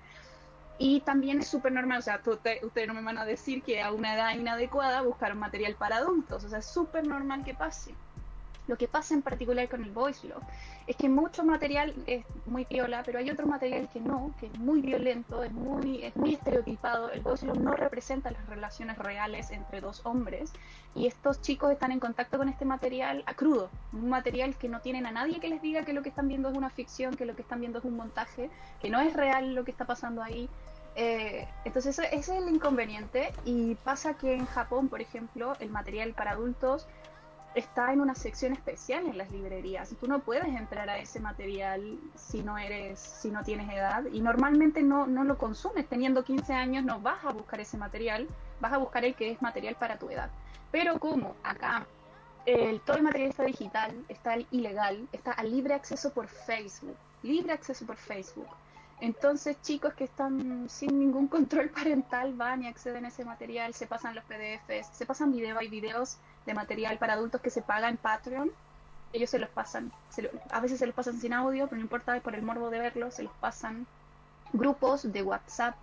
[0.79, 3.91] Y también es súper normal, o sea, ustedes no me van a decir que a
[3.91, 7.93] una edad inadecuada buscar material para adultos, o sea, es súper normal que pase.
[8.67, 10.43] Lo que pasa en particular con el voice love
[10.87, 14.59] es que mucho material es muy piola, pero hay otro material que no, que es
[14.59, 17.11] muy violento, es muy, es muy estereotipado.
[17.11, 20.53] El voice love no representa las relaciones reales entre dos hombres
[20.95, 24.81] y estos chicos están en contacto con este material a crudo, un material que no
[24.81, 27.25] tienen a nadie que les diga que lo que están viendo es una ficción, que
[27.25, 28.49] lo que están viendo es un montaje,
[28.81, 30.49] que no es real lo que está pasando ahí.
[30.95, 36.13] Eh, entonces ese es el inconveniente y pasa que en Japón, por ejemplo, el material
[36.13, 36.85] para adultos
[37.55, 39.93] está en una sección especial en las librerías.
[39.99, 44.21] Tú no puedes entrar a ese material si no eres, si no tienes edad y
[44.21, 45.87] normalmente no, no lo consumes.
[45.87, 48.27] Teniendo 15 años no vas a buscar ese material,
[48.59, 50.29] vas a buscar el que es material para tu edad.
[50.71, 51.85] Pero como acá
[52.45, 57.53] el, todo el material está digital, está ilegal, está a libre acceso por Facebook, libre
[57.53, 58.47] acceso por Facebook.
[59.01, 63.87] Entonces chicos que están sin ningún control parental van y acceden a ese material, se
[63.87, 67.89] pasan los PDFs, se pasan videos, hay videos de material para adultos que se paga
[67.89, 68.51] en Patreon,
[69.13, 69.91] ellos se los pasan,
[70.51, 73.11] a veces se los pasan sin audio, pero no importa, por el morbo de verlo,
[73.11, 73.85] se los pasan
[74.53, 75.75] grupos de WhatsApp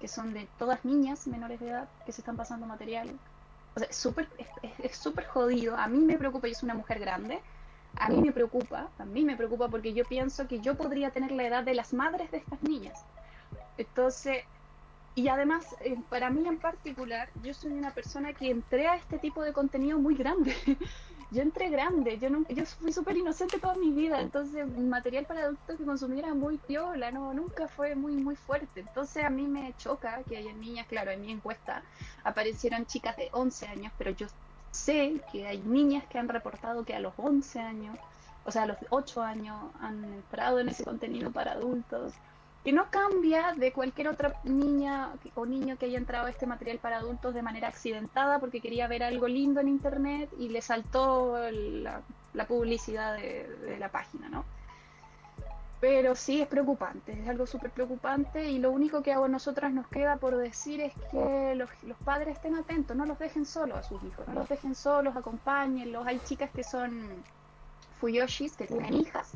[0.00, 3.08] que son de todas niñas menores de edad que se están pasando material.
[3.76, 5.76] O sea, es, súper jodido.
[5.76, 7.40] A mí me preocupa, yo soy una mujer grande,
[7.96, 11.30] a mí me preocupa, a mí me preocupa porque yo pienso que yo podría tener
[11.30, 13.00] la edad de las madres de estas niñas.
[13.78, 14.44] Entonces,
[15.14, 19.18] y además, eh, para mí en particular, yo soy una persona que entré a este
[19.18, 20.54] tipo de contenido muy grande.
[21.30, 25.44] yo entré grande, yo nunca, yo fui súper inocente toda mi vida, entonces material para
[25.44, 28.80] adultos que consumiera muy piola, no, nunca fue muy muy fuerte.
[28.80, 31.82] Entonces a mí me choca que haya niñas, claro, en mi encuesta
[32.24, 34.26] aparecieron chicas de 11 años, pero yo
[34.70, 37.98] sé que hay niñas que han reportado que a los 11 años,
[38.44, 42.14] o sea, a los 8 años han entrado en ese contenido para adultos
[42.64, 46.78] que no cambia de cualquier otra niña o niño que haya entrado a este material
[46.78, 51.36] para adultos de manera accidentada porque quería ver algo lindo en internet y le saltó
[51.50, 52.02] la,
[52.46, 54.44] publicidad de, la página, ¿no?
[55.80, 59.88] Pero sí es preocupante, es algo súper preocupante y lo único que a nosotras nos
[59.88, 63.82] queda por decir es que los, los, padres estén atentos, no los dejen solos a
[63.82, 66.06] sus hijos, no los dejen solos, acompáñenlos.
[66.06, 67.08] Hay chicas que son
[68.00, 69.32] fuyoshis, que tienen hijas,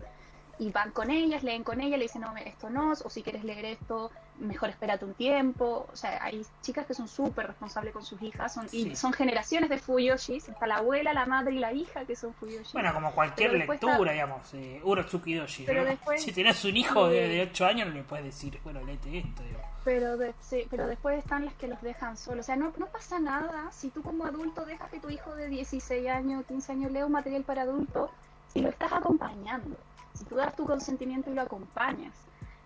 [0.58, 3.44] y van con ellas, leen con ellas, le dicen, no, esto no, o si quieres
[3.44, 5.86] leer esto, mejor espérate un tiempo.
[5.92, 9.68] O sea, hay chicas que son súper responsables con sus hijas, son, y son generaciones
[9.68, 12.72] de Fuyoshis, está la abuela, la madre y la hija que son Fuyoshis.
[12.72, 15.64] Bueno, como cualquier lectura, digamos, eh, Urotsuki Doshi.
[15.64, 18.82] Pero después, si tienes un hijo de, de 8 años, no le puedes decir, bueno,
[18.82, 19.42] léete esto,
[19.84, 22.40] Pero, sí, pero después están las que los dejan solos.
[22.40, 25.48] O sea, no, no pasa nada si tú como adulto dejas que tu hijo de
[25.48, 28.10] 16 años, 15 años lea un material para adulto,
[28.48, 29.76] si lo estás acompañando
[30.16, 32.14] si tú das tu consentimiento y lo acompañas.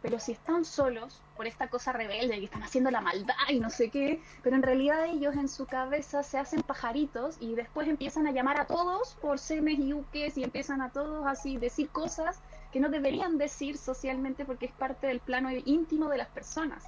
[0.02, 3.68] Pero si están solos por esta cosa rebelde que están haciendo la maldad y no
[3.68, 8.26] sé qué, pero en realidad ellos en su cabeza se hacen pajaritos y después empiezan
[8.26, 12.40] a llamar a todos por semes y uques y empiezan a todos así decir cosas
[12.72, 16.84] que no deberían decir socialmente porque es parte del plano íntimo de las personas.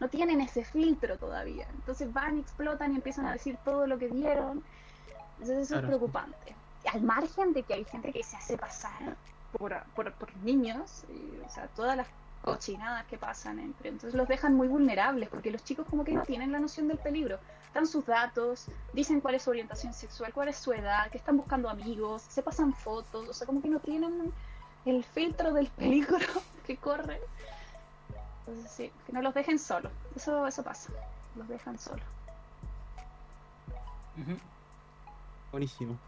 [0.00, 1.66] No tienen ese filtro todavía.
[1.74, 4.62] Entonces van explotan y empiezan a decir todo lo que vieron.
[5.34, 6.54] Entonces eso es preocupante.
[6.90, 9.16] Al margen de que hay gente que se hace pasar
[9.58, 12.06] por, por, niños, y, o sea, todas las
[12.42, 13.88] cochinadas que pasan entre.
[13.88, 16.98] Entonces los dejan muy vulnerables porque los chicos como que no tienen la noción del
[16.98, 17.38] peligro.
[17.72, 21.36] Dan sus datos, dicen cuál es su orientación sexual, cuál es su edad, que están
[21.36, 24.32] buscando amigos, se pasan fotos, o sea, como que no tienen
[24.84, 26.18] el filtro del peligro
[26.66, 27.20] que corre.
[28.46, 29.90] Entonces sí, que no los dejen solos.
[30.14, 30.92] Eso, eso pasa.
[31.34, 32.04] Los dejan solos.
[35.50, 35.98] Buenísimo.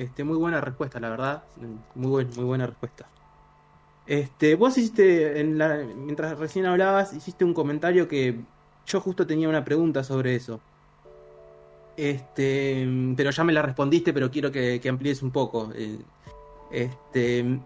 [0.00, 1.42] Este, muy buena respuesta, la verdad.
[1.94, 3.06] Muy, muy buena respuesta.
[4.06, 8.40] Este, vos hiciste, en la, mientras recién hablabas, hiciste un comentario que
[8.86, 10.58] yo justo tenía una pregunta sobre eso.
[11.98, 15.70] Este, pero ya me la respondiste, pero quiero que, amplíes un poco.
[15.74, 15.98] Eh,
[16.70, 17.60] este,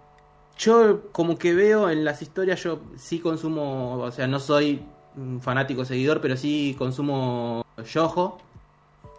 [0.59, 4.83] yo como que veo en las historias, yo sí consumo, o sea, no soy
[5.17, 8.39] un fanático seguidor, pero sí consumo yojo.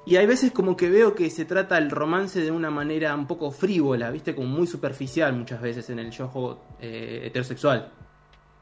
[0.05, 3.25] Y hay veces como que veo que se trata el romance de una manera un
[3.25, 4.35] poco frívola, ¿viste?
[4.35, 7.91] Como muy superficial muchas veces en el show eh, heterosexual.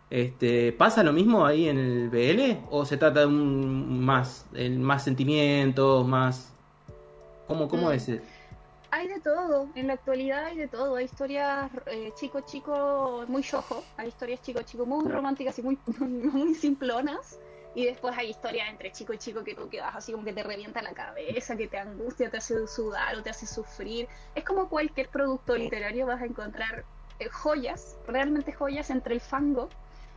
[0.10, 2.68] Este, ¿Pasa lo mismo ahí en el BL?
[2.70, 4.46] ¿O se trata de un más,
[4.78, 6.54] más sentimientos, más...
[7.48, 7.94] ¿Cómo, cómo mm.
[7.94, 8.12] es?
[8.92, 10.96] Hay de todo, en la actualidad hay de todo.
[10.96, 15.78] Hay historias eh, chico chico muy yojo, hay historias chico chico muy románticas y muy,
[16.00, 17.40] muy simplonas.
[17.76, 20.44] Y después hay historias entre chico y chico que tú quedas así como que te
[20.44, 24.08] revienta la cabeza, que te angustia, te hace sudar o te hace sufrir.
[24.36, 26.86] Es como cualquier producto literario, vas a encontrar
[27.20, 29.70] eh, joyas, realmente joyas entre el fango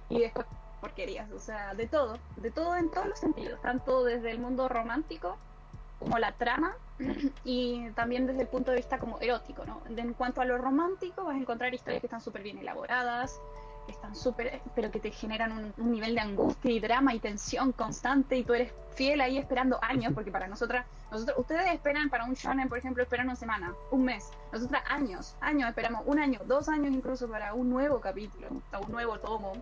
[0.09, 0.47] y después
[0.81, 4.69] porquerías, o sea, de todo, de todo en todos los sentidos, tanto desde el mundo
[4.69, 5.37] romántico
[5.99, 6.75] como la trama
[7.45, 9.81] y también desde el punto de vista como erótico, ¿no?
[9.89, 13.41] En cuanto a lo romántico vas a encontrar historias que están súper bien elaboradas,
[13.93, 18.37] están súper, pero que te generan un, nivel de angustia y drama y tensión constante
[18.37, 22.35] y tú eres fiel ahí esperando años, porque para nosotras, nosotros, ustedes esperan para un
[22.35, 26.69] shonen, por ejemplo, esperan una semana, un mes, nosotras años, años, esperamos un año, dos
[26.69, 29.53] años incluso para un nuevo capítulo, un nuevo tomo.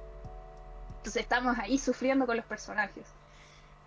[0.98, 3.04] Entonces estamos ahí sufriendo con los personajes.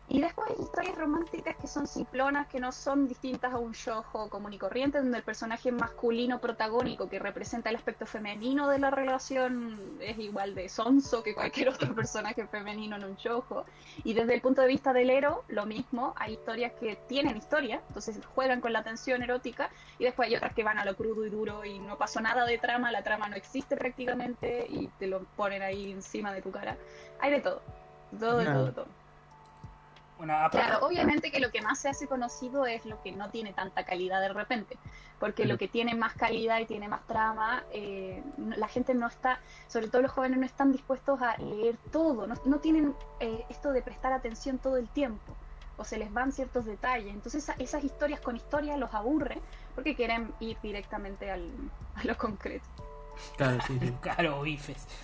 [0.09, 4.29] Y después hay historias románticas que son simplonas, que no son distintas a un shoujo
[4.29, 8.89] común y corriente, donde el personaje masculino protagónico que representa el aspecto femenino de la
[8.89, 13.65] relación es igual de sonso que cualquier otro personaje femenino en un shoujo.
[14.05, 17.81] Y desde el punto de vista del héroe, lo mismo, hay historias que tienen historia,
[17.89, 21.25] entonces juegan con la tensión erótica, y después hay otras que van a lo crudo
[21.25, 25.07] y duro y no pasó nada de trama, la trama no existe prácticamente y te
[25.07, 26.77] lo ponen ahí encima de tu cara.
[27.19, 27.61] Hay de todo,
[28.17, 28.87] todo, de todo,
[30.17, 33.83] Claro, obviamente que lo que más se hace conocido es lo que no tiene tanta
[33.83, 34.77] calidad de repente,
[35.19, 39.39] porque lo que tiene más calidad y tiene más trama, eh, la gente no está,
[39.67, 43.81] sobre todo los jóvenes no están dispuestos a leer todo, no, tienen eh, esto de
[43.81, 45.35] prestar atención todo el tiempo,
[45.77, 49.39] o se les van ciertos detalles, entonces esas historias con historia los aburre
[49.75, 51.51] porque quieren ir directamente al,
[51.95, 52.65] a lo concreto.
[53.35, 54.87] Claro, sí, claro bifes.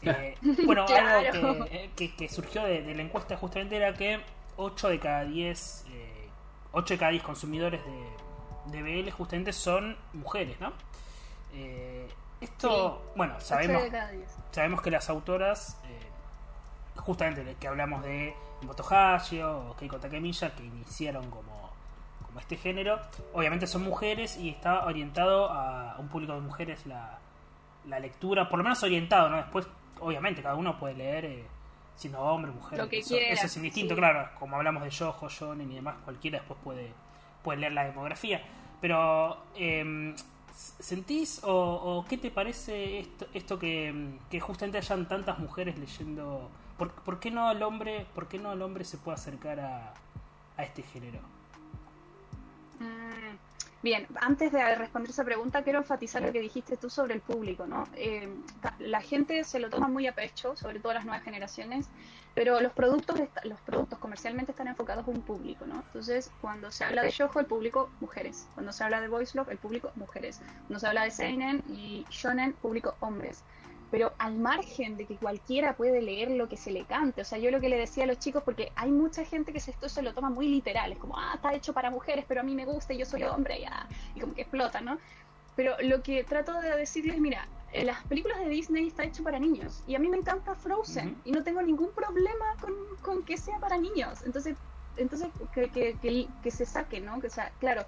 [0.00, 4.20] Eh, bueno, algo que, surgió de, la encuesta justamente era que
[4.58, 6.28] 8 de cada 10 eh,
[6.72, 10.72] 8 de cada 10 consumidores de, de BL justamente son mujeres, ¿no?
[11.54, 12.06] Eh,
[12.40, 13.82] esto, bueno, sabemos,
[14.52, 21.30] sabemos que las autoras, eh, justamente que hablamos de Motohashi o Keiko Takemiya, que iniciaron
[21.30, 21.70] como,
[22.26, 23.00] como este género,
[23.32, 27.18] obviamente son mujeres y está orientado a un público de mujeres la,
[27.88, 29.36] la lectura, por lo menos orientado, ¿no?
[29.38, 29.66] Después,
[30.00, 31.44] obviamente, cada uno puede leer eh,
[31.98, 32.88] siendo hombre, mujer.
[32.92, 34.30] eso, es indistinto, claro.
[34.38, 36.92] Como hablamos de Yojo, Shonen y demás, cualquiera después puede,
[37.42, 38.40] puede leer la demografía.
[38.80, 40.14] Pero, eh,
[40.54, 46.48] ¿sentís o, qué te parece esto, esto que, que, justamente hayan tantas mujeres leyendo?
[46.78, 49.92] ¿Por, ¿Por, qué no el hombre, por qué no el hombre se puede acercar a,
[50.56, 51.18] a este género?
[52.78, 53.47] Mm,
[53.80, 57.64] Bien, antes de responder esa pregunta, quiero enfatizar lo que dijiste tú sobre el público,
[57.64, 57.86] ¿no?
[57.94, 58.28] Eh,
[58.80, 61.88] la gente se lo toma muy a pecho, sobre todo las nuevas generaciones,
[62.34, 65.76] pero los productos, los productos comercialmente están enfocados a un público, ¿no?
[65.76, 68.48] Entonces, cuando se habla de Shoujo, el público, mujeres.
[68.54, 70.40] Cuando se habla de Voice Love, el público, mujeres.
[70.66, 73.44] Cuando se habla de Seinen y Shonen, público, hombres
[73.90, 77.22] pero al margen de que cualquiera puede leer lo que se le cante.
[77.22, 79.58] O sea, yo lo que le decía a los chicos, porque hay mucha gente que
[79.58, 82.44] esto se lo toma muy literal, es como, ah, está hecho para mujeres, pero a
[82.44, 84.98] mí me gusta y yo soy hombre, ya, y como que explota, ¿no?
[85.56, 89.38] Pero lo que trato de decirles, mira, eh, las películas de Disney está hecho para
[89.38, 93.36] niños, y a mí me encanta Frozen, y no tengo ningún problema con, con, que
[93.36, 94.22] sea para niños.
[94.24, 94.56] Entonces,
[94.96, 97.20] entonces que, que, que, que se saque, ¿no?
[97.20, 97.84] Que, o sea, claro,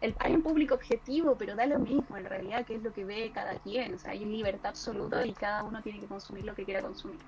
[0.00, 3.04] el, hay un público objetivo, pero da lo mismo en realidad que es lo que
[3.04, 3.94] ve cada quien.
[3.94, 7.18] O sea, hay libertad absoluta y cada uno tiene que consumir lo que quiera consumir.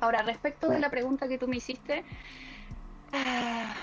[0.00, 2.04] Ahora, respecto de la pregunta que tú me hiciste,
[3.12, 3.74] ah,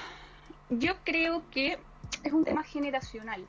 [0.69, 1.77] yo creo que
[2.23, 3.45] es un tema generacional.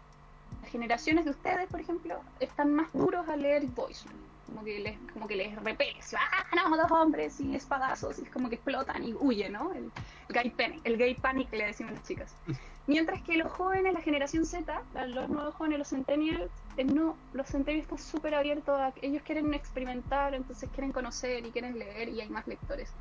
[0.63, 4.07] Las generaciones de ustedes, por ejemplo, están más duros a leer Voice
[4.51, 8.31] como que les, como que les repele, ah, no, dos hombres y espadazos, y es
[8.31, 9.73] como que explotan y huyen, ¿no?
[9.73, 9.91] El,
[10.29, 12.35] gay panic, el gay panic le decimos las chicas.
[12.91, 17.47] Mientras que los jóvenes, la generación Z, los nuevos jóvenes, los centennials, eh, no, los
[17.47, 22.21] centennials están súper abiertos a, ellos quieren experimentar, entonces quieren conocer y quieren leer y
[22.21, 22.93] hay más lectores,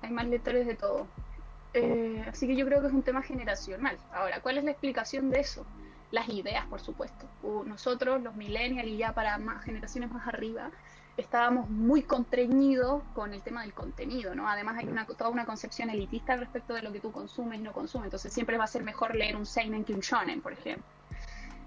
[0.00, 1.06] hay más lectores de todo.
[1.74, 3.98] Eh, así que yo creo que es un tema generacional.
[4.14, 5.66] Ahora, ¿cuál es la explicación de eso?
[6.10, 7.26] las ideas, por supuesto.
[7.66, 10.70] Nosotros, los millennials y ya para más generaciones más arriba,
[11.18, 14.48] estábamos muy contrañidos con el tema del contenido, ¿no?
[14.48, 17.72] Además hay una, toda una concepción elitista respecto de lo que tú consumes y no
[17.72, 20.84] consumes, entonces siempre va a ser mejor leer un seinen que un shonen, por ejemplo.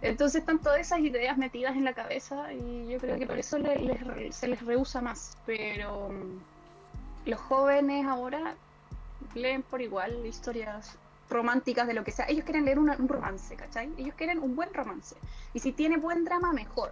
[0.02, 3.58] Entonces están todas esas ideas metidas en la cabeza y yo creo que por eso
[4.32, 8.56] se les rehúsa más, pero mm, los jóvenes ahora
[9.36, 10.98] leen por igual historias
[11.30, 12.26] románticas de lo que sea.
[12.28, 13.92] Ellos quieren leer un romance, ¿cachai?
[13.98, 15.16] Ellos quieren un buen romance.
[15.54, 16.92] Y si tiene buen drama, mejor.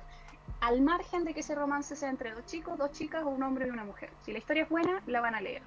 [0.61, 3.67] Al margen de que ese romance sea entre dos chicos, dos chicas o un hombre
[3.67, 4.09] y una mujer.
[4.25, 5.61] Si la historia es buena, la van a leer.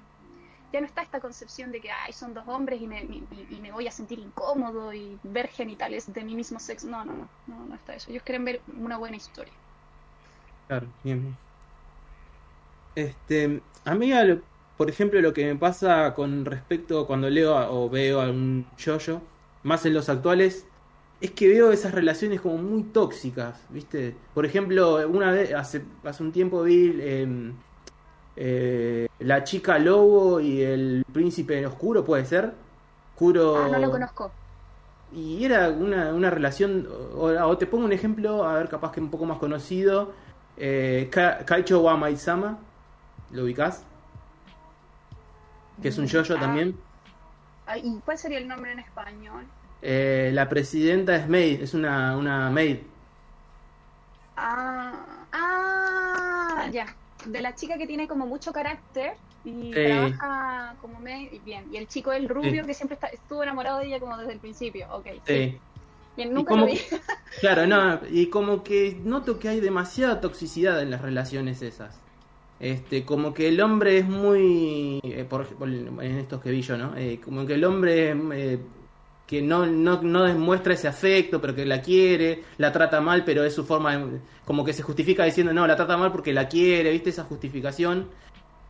[0.71, 3.71] ya no está esta concepción de que ay, son dos hombres y me, y, me
[3.71, 6.87] voy a sentir incómodo y ver genitales de mi mismo sexo.
[6.87, 8.09] No, no, no, no, no está eso.
[8.09, 9.53] Ellos quieren ver una buena historia.
[10.67, 11.35] Claro, bien.
[12.95, 14.11] Este, a mí,
[14.77, 19.21] por ejemplo, lo que me pasa con respecto cuando leo o veo algún yoyo,
[19.63, 20.67] más en los actuales,
[21.23, 24.13] es que veo esas relaciones como muy tóxicas, ¿viste?
[24.33, 27.53] Por ejemplo, una vez, hace, hace un tiempo vi em,
[28.35, 32.51] eh, la chica lobo y el príncipe oscuro, ¿puede ser?
[33.13, 33.55] Oscuro...
[33.55, 34.31] Ah, no lo conozco.
[35.13, 39.09] Y era una, una relación, o, te pongo un ejemplo, a ver, capaz que un
[39.09, 40.11] poco más conocido,
[40.57, 42.59] eh, Kaicho wa Maizama,
[43.31, 43.85] ¿lo ubicás?
[45.81, 46.41] Que es un yoyo -yo ah.
[46.41, 46.77] también.
[47.81, 49.45] ¿Y cuál sería el nombre en español?
[49.85, 52.77] Eh, la presidenta es maid, es una, una maid.
[54.37, 54.93] Ah,
[55.33, 56.95] ah, ya.
[57.25, 61.41] De la chica que tiene como mucho carácter y trabaja como maid.
[61.43, 61.65] Bien.
[61.69, 64.39] Y el chico, el rubio, que siempre está, estuvo enamorado de ella como desde el
[64.39, 64.87] principio.
[64.93, 65.07] Ok.
[65.27, 65.59] Sí.
[66.15, 66.79] Bien, nunca lo vi.
[67.41, 67.99] claro, no.
[68.09, 71.99] Y como que noto que hay demasiada toxicidad en las relaciones esas.
[72.61, 76.95] Este, como que el hombre es muy, eh, por, en estos que vi yo, ¿no?
[76.95, 78.59] Eh, como que el hombre eh,
[79.33, 83.43] que no, no, no, demuestra ese afecto, pero que la quiere, la trata mal, pero
[83.43, 83.99] es su forma,
[84.45, 87.09] como que se justifica diciendo, no, la trata mal porque la quiere, ¿viste?
[87.09, 88.09] Esa justificación.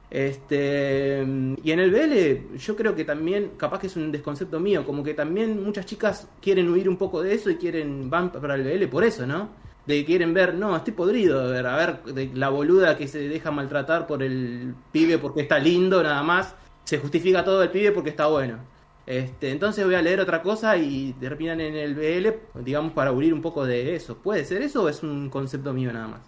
[0.09, 1.21] Este,
[1.63, 5.03] y en el BL yo creo que también, capaz que es un desconcepto mío, como
[5.03, 8.63] que también muchas chicas quieren huir un poco de eso y quieren, van para el
[8.63, 9.49] BL por eso, ¿no?
[9.85, 13.09] De que quieren ver, no, estoy podrido, de ver, a ver, de la boluda que
[13.09, 16.55] se deja maltratar por el pibe porque está lindo, nada más,
[16.85, 18.72] se justifica todo el pibe porque está bueno.
[19.05, 23.33] Este, entonces voy a leer otra cosa y terminan en el BL, digamos, para abrir
[23.33, 24.17] un poco de eso.
[24.17, 26.21] ¿Puede ser eso o es un concepto mío nada más?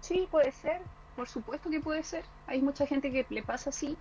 [0.00, 0.80] Sí, puede ser.
[1.14, 2.24] Por supuesto que puede ser.
[2.46, 3.96] Hay mucha gente que le pasa así,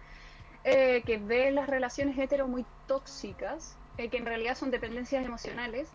[0.64, 5.90] eh, que ve las relaciones hetero muy tóxicas, eh, que en realidad son dependencias emocionales.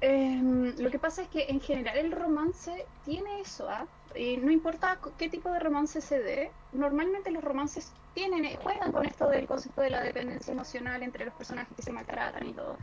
[0.00, 3.86] Em, lo que pasa es que en general el romance tiene eso, ¿ah?
[4.14, 9.04] no importa qué tipo de romance se dé, normalmente los romances tienen, eh, juegan con
[9.04, 12.78] esto del concepto de la dependencia emocional entre los personajes que se maltratan y todo.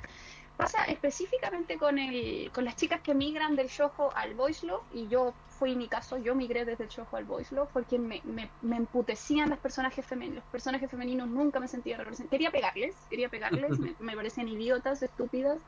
[0.58, 5.08] Pasa específicamente con el, con las chicas que migran del shojo al voice love, y
[5.08, 8.50] yo fui mi caso, yo migré desde el shojo al voice love, porque me, me,
[8.62, 13.30] me emputecían los personajes femeninos, los personajes femeninos nunca me sentía representados, quería pegarles, quería
[13.30, 15.60] pegarles, me, me parecían idiotas, estúpidas,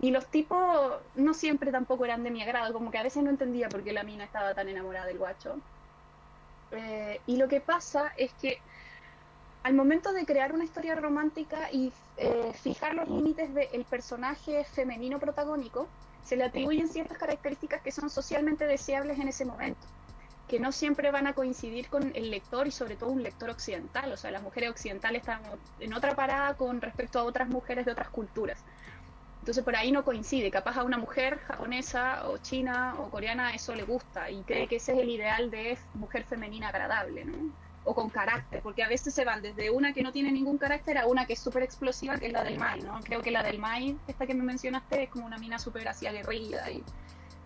[0.00, 3.30] y los tipos no siempre tampoco eran de mi agrado, como que a veces no
[3.30, 5.60] entendía por qué la mina estaba tan enamorada del guacho.
[6.72, 8.58] Eh, y lo que pasa es que
[9.62, 15.18] al momento de crear una historia romántica y eh, fijar los límites del personaje femenino
[15.18, 15.88] protagónico,
[16.24, 19.86] se le atribuyen ciertas características que son socialmente deseables en ese momento,
[20.46, 24.12] que no siempre van a coincidir con el lector y sobre todo un lector occidental.
[24.12, 25.40] O sea, las mujeres occidentales están
[25.80, 28.62] en otra parada con respecto a otras mujeres de otras culturas.
[29.48, 30.50] Entonces por ahí no coincide.
[30.50, 34.76] Capaz a una mujer japonesa o china o coreana eso le gusta y cree que
[34.76, 37.50] ese es el ideal de mujer femenina agradable, ¿no?
[37.84, 40.98] O con carácter, porque a veces se van desde una que no tiene ningún carácter
[40.98, 43.00] a una que es súper explosiva, que es la del Mai, ¿no?
[43.00, 46.06] Creo que la del Mai, esta que me mencionaste, es como una mina súper así
[46.06, 46.66] aguerrida.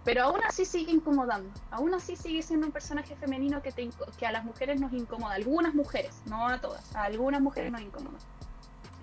[0.05, 1.53] Pero aún así sigue incomodando.
[1.71, 3.73] Aún así sigue siendo un personaje femenino que,
[4.19, 5.35] que a las mujeres nos incomoda.
[5.35, 6.97] Algunas mujeres, no a todas.
[6.97, 8.19] A algunas mujeres nos incomoda.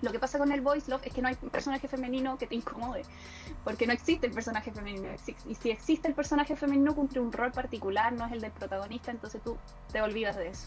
[0.02, 2.54] Lo que pasa con el voice love es que no hay personaje femenino que te
[2.54, 3.02] incomode,
[3.64, 5.08] porque no existe el personaje femenino.
[5.46, 9.10] Y si existe el personaje femenino, cumple un rol particular, no es el del protagonista,
[9.10, 9.58] entonces tú
[9.92, 10.66] te olvidas de eso.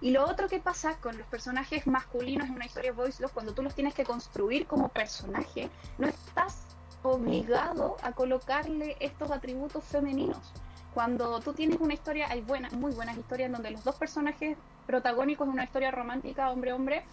[0.00, 3.54] Y lo otro que pasa con los personajes masculinos en una historia voice love, cuando
[3.54, 10.52] tú los tienes que construir como personaje, no estás obligado a colocarle estos atributos femeninos.
[10.92, 14.56] Cuando tú tienes una historia, hay buenas, muy buenas historias donde los dos personajes
[14.86, 17.04] protagónicos de una historia romántica, hombre-hombre,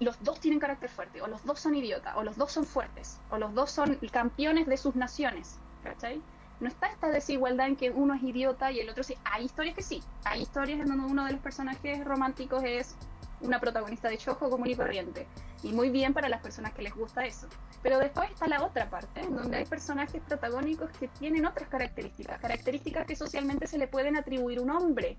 [0.00, 3.18] los dos tienen carácter fuerte, o los dos son idiotas, o los dos son fuertes,
[3.30, 6.20] o los dos son campeones de sus naciones, ¿cachai?
[6.60, 9.14] No está esta desigualdad en que uno es idiota y el otro sí.
[9.24, 12.96] Hay historias que sí, hay historias en donde uno de los personajes románticos es
[13.40, 15.26] una protagonista de chojo común y corriente.
[15.62, 17.48] Y muy bien para las personas que les gusta eso.
[17.82, 23.06] Pero después está la otra parte, donde hay personajes protagónicos que tienen otras características, características
[23.06, 25.18] que socialmente se le pueden atribuir a un hombre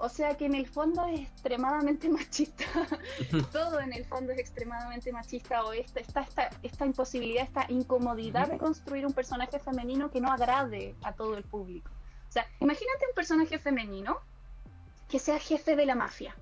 [0.00, 2.64] o sea que en el fondo es extremadamente machista.
[3.52, 8.48] Todo en el fondo es extremadamente machista o esta, esta, esta, esta imposibilidad, esta incomodidad
[8.48, 11.90] de construir un personaje femenino que no agrade a todo el público.
[12.28, 14.18] O sea, imagínate un personaje femenino
[15.08, 16.36] que sea jefe de la mafia.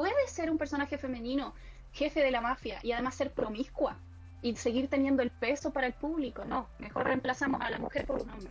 [0.00, 1.52] ¿Puede ser un personaje femenino
[1.92, 3.98] jefe de la mafia y además ser promiscua
[4.40, 6.42] y seguir teniendo el peso para el público?
[6.46, 8.50] No, mejor reemplazamos a la mujer por un hombre.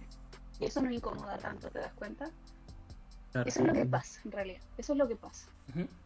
[0.59, 2.29] Y eso no incomoda tanto, ¿te das cuenta?
[3.33, 4.61] Eso es lo que pasa, en realidad.
[4.77, 5.47] Eso es lo que pasa.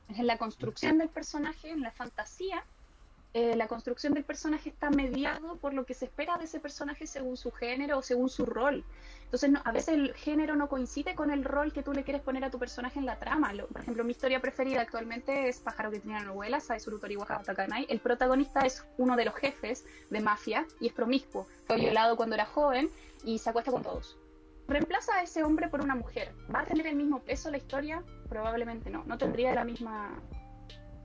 [0.07, 2.63] Es en la construcción del personaje, en la fantasía,
[3.33, 7.05] eh, la construcción del personaje está mediado por lo que se espera de ese personaje
[7.05, 8.85] según su género o según su rol.
[9.33, 12.43] Entonces, a veces el género no coincide con el rol que tú le quieres poner
[12.43, 13.51] a tu personaje en la trama.
[13.71, 17.87] por ejemplo, mi historia preferida actualmente es Pájaro que tiene novela, Saisurutori Takanai.
[17.89, 21.47] El protagonista es uno de los jefes de mafia y es promiscuo.
[21.65, 22.91] Fue violado cuando era joven
[23.25, 24.15] y se acuesta con todos.
[24.67, 26.31] Reemplaza a ese hombre por una mujer.
[26.53, 28.03] ¿Va a tener el mismo peso la historia?
[28.29, 29.03] Probablemente no.
[29.05, 30.11] No tendría la misma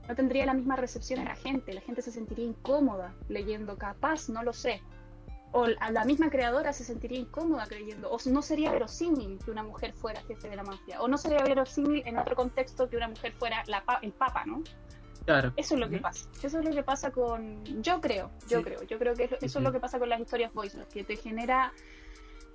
[0.07, 4.29] no tendría la misma recepción en la gente, la gente se sentiría incómoda leyendo, capaz,
[4.29, 4.81] no lo sé.
[5.51, 9.93] O la misma creadora se sentiría incómoda creyendo, o no sería verosímil que una mujer
[9.93, 13.33] fuera jefe de la mafia, o no sería verosímil en otro contexto que una mujer
[13.33, 14.61] fuera la, el papa, ¿no?
[15.25, 15.53] Claro.
[15.57, 16.29] Eso es lo que pasa.
[16.41, 17.63] Eso es lo que pasa con.
[17.83, 20.53] Yo creo, yo creo, yo creo que eso, es lo que pasa con las historias
[20.53, 21.73] voice, que te genera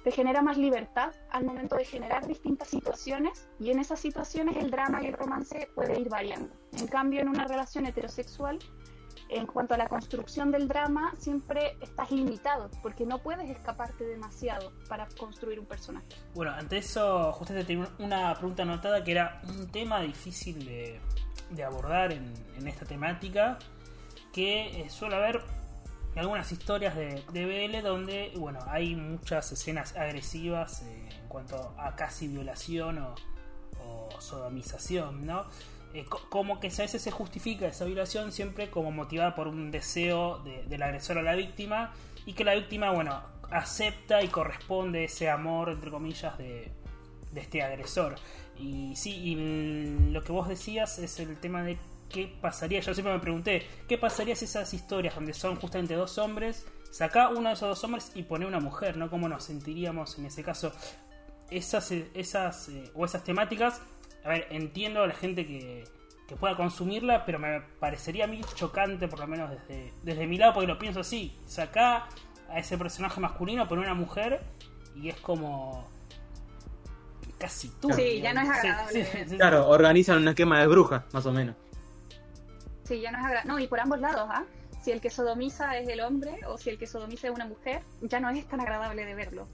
[0.02, 4.70] te genera más libertad al momento de generar distintas situaciones y en esas situaciones el
[4.70, 6.54] drama y el romance puede ir variando.
[6.78, 8.58] En cambio, en una relación heterosexual,
[9.28, 14.72] en cuanto a la construcción del drama, siempre estás limitado porque no puedes escaparte demasiado
[14.88, 16.06] para construir un personaje.
[16.34, 21.00] Bueno, ante eso, justamente tenía una pregunta anotada que era un tema difícil de,
[21.64, 22.32] abordar en,
[22.66, 23.58] esta temática
[24.32, 25.42] que eh, suele haber
[26.16, 32.28] algunas historias de, BL donde bueno hay muchas escenas agresivas eh, en cuanto a casi
[32.28, 33.14] violación o,
[34.20, 35.44] sodomización, ¿no?
[35.94, 40.40] Eh, como que a veces se justifica esa violación siempre como motivada por un deseo
[40.40, 41.92] del agresor a la víctima
[42.26, 46.72] y que la víctima, bueno, acepta y corresponde ese amor, entre comillas, de,
[47.30, 48.16] de este agresor.
[48.58, 51.78] Y sí, y lo que vos decías es el tema de
[52.08, 56.18] qué pasaría, yo siempre me pregunté, ¿qué pasaría si esas historias donde son justamente dos
[56.18, 59.10] hombres, saca uno de esos dos hombres y pone una mujer, ¿no?
[59.10, 60.72] ¿Cómo nos sentiríamos en ese caso?
[61.50, 63.80] Esas, esas eh, o esas temáticas,
[64.24, 65.84] a ver, entiendo a la gente que,
[66.26, 70.38] que pueda consumirla, pero me parecería a mí chocante, por lo menos desde, desde mi
[70.38, 72.06] lado, porque lo pienso así, saca
[72.48, 74.40] a ese personaje masculino, pone una mujer
[74.94, 75.86] y es como
[77.38, 77.92] casi tú.
[77.92, 79.26] Sí, ya no es agradable.
[79.36, 81.54] claro, organizan una quema de brujas, más o menos.
[82.84, 83.48] Sí, ya no es agradable.
[83.52, 84.44] No, y por ambos lados, ¿ah?
[84.82, 87.82] Si el que sodomiza es el hombre o si el que sodomiza es una mujer,
[88.02, 89.48] ya no es tan agradable de verlo.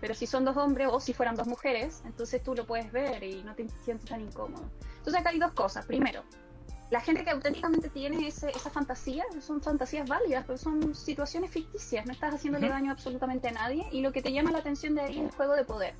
[0.00, 3.22] Pero si son dos hombres o si fueran dos mujeres, entonces tú lo puedes ver
[3.22, 4.64] y no te sientes tan incómodo.
[4.96, 5.84] Entonces acá hay dos cosas.
[5.84, 6.24] Primero,
[6.90, 12.04] la gente que auténticamente tiene ese, esa fantasía, son fantasías válidas, pero son situaciones ficticias,
[12.04, 15.02] no estás haciéndole daño absolutamente a nadie y lo que te llama la atención de
[15.02, 15.94] ahí es el juego de poder,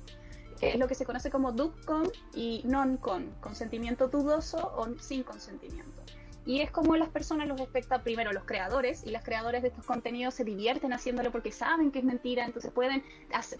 [0.59, 5.90] que es lo que se conoce como con y non-con, consentimiento dudoso o sin consentimiento.
[6.45, 9.85] Y es como las personas los espectan, primero los creadores, y las creadores de estos
[9.85, 13.03] contenidos se divierten haciéndolo porque saben que es mentira, entonces pueden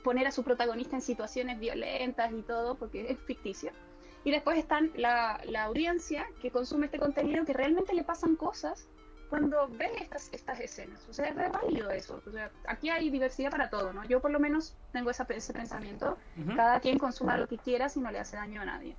[0.03, 3.71] poner a su protagonista en situaciones violentas y todo porque es ficticio.
[4.23, 8.87] Y después están la, la audiencia que consume este contenido que realmente le pasan cosas
[9.31, 11.07] cuando ven estas, estas escenas.
[11.09, 12.21] O sea, es válido eso.
[12.27, 14.03] O sea, aquí hay diversidad para todo, ¿no?
[14.03, 16.17] Yo por lo menos tengo ese pensamiento.
[16.53, 18.97] Cada quien consuma lo que quiera si no le hace daño a nadie.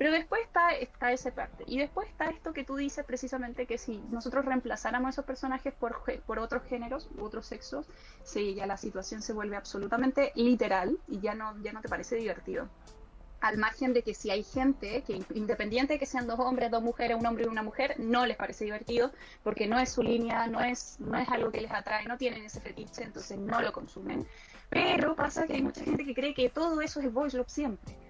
[0.00, 1.62] Pero después está, está esa parte.
[1.66, 6.02] Y después está esto que tú dices precisamente que si nosotros reemplazáramos esos personajes por,
[6.24, 7.84] por otros géneros u otros sexos,
[8.24, 12.16] sí, ya la situación se vuelve absolutamente literal y ya no, ya no te parece
[12.16, 12.66] divertido.
[13.42, 16.82] Al margen de que si hay gente que independiente de que sean dos hombres, dos
[16.82, 20.46] mujeres, un hombre y una mujer, no les parece divertido porque no es su línea,
[20.46, 23.70] no es, no es algo que les atrae, no tienen ese fetiche, entonces no lo
[23.70, 24.26] consumen.
[24.70, 28.09] Pero pasa que hay mucha gente que cree que todo eso es voice love siempre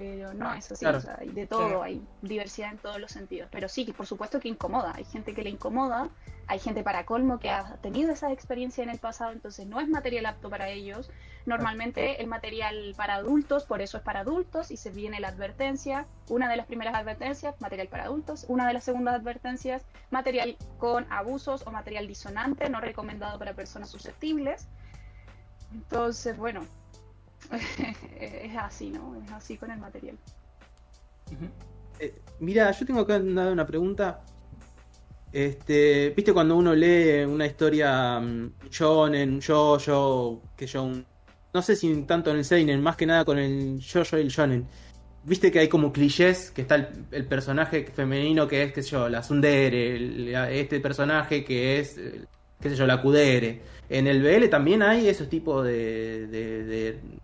[0.00, 3.50] pero no es así, o sea, hay de todo, hay diversidad en todos los sentidos,
[3.52, 6.08] pero sí, por supuesto que incomoda, hay gente que le incomoda,
[6.46, 9.90] hay gente para colmo que ha tenido esa experiencia en el pasado, entonces no es
[9.90, 11.10] material apto para ellos,
[11.44, 16.06] normalmente el material para adultos, por eso es para adultos y se viene la advertencia,
[16.30, 21.06] una de las primeras advertencias, material para adultos, una de las segundas advertencias, material con
[21.12, 24.66] abusos o material disonante, no recomendado para personas susceptibles,
[25.74, 26.64] entonces bueno,
[28.20, 29.16] es así, ¿no?
[29.24, 30.16] Es así con el material.
[31.98, 34.22] Eh, mira, yo tengo acá una pregunta.
[35.32, 40.90] Este, viste cuando uno lee una historia um, shonen, yo, yo, que yo,
[41.52, 44.22] no sé si tanto en el seinen, más que nada con el yo, yo y
[44.22, 44.66] el shonen.
[45.22, 49.22] Viste que hay como clichés, que está el, personaje femenino que es, sé yo, la
[49.22, 52.00] Sundere, este personaje que es,
[52.60, 56.28] qué sé yo, la Kudere en el BL también hay esos tipos de,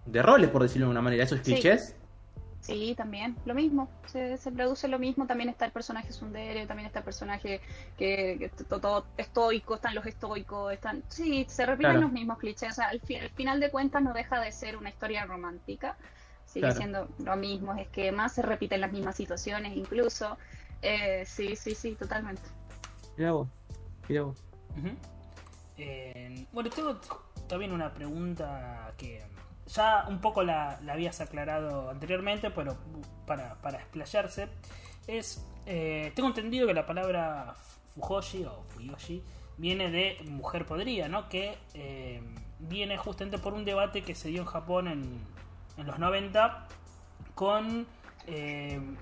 [0.05, 1.95] de, roles, por decirlo de una manera, esos clichés.
[2.61, 2.95] Sí.
[2.97, 6.99] también, lo mismo, se, se, produce lo mismo, también está el personaje Sundere, también está
[6.99, 7.61] el personaje
[7.97, 12.89] que, todo, estoico, están los estoicos, están, sí, se repiten los mismos clichés, o sea,
[12.89, 15.97] al, final de cuentas no deja de ser una historia romántica,
[16.47, 20.37] sigue siendo lo mismo, esquemas, se repiten las mismas situaciones incluso.
[20.83, 22.43] Eh, sí, sí, sí, totalmente.
[23.17, 23.49] Mira vos,
[24.09, 24.43] mira vos.
[25.79, 27.01] Eh, bueno, tengo
[27.49, 29.23] también una pregunta que
[29.67, 32.77] ya un poco la, habías aclarado anteriormente, pero
[33.27, 34.49] para, para explayarse,
[35.07, 37.55] es, eh, tengo entendido que la palabra
[37.95, 39.23] Fujoshi o Fuyoshi
[39.59, 41.29] viene de mujer podrida, ¿no?
[41.29, 42.23] Que eh,
[42.59, 45.37] viene justamente por un debate que se dio en Japón en,
[45.85, 46.69] los 90
[47.35, 47.87] con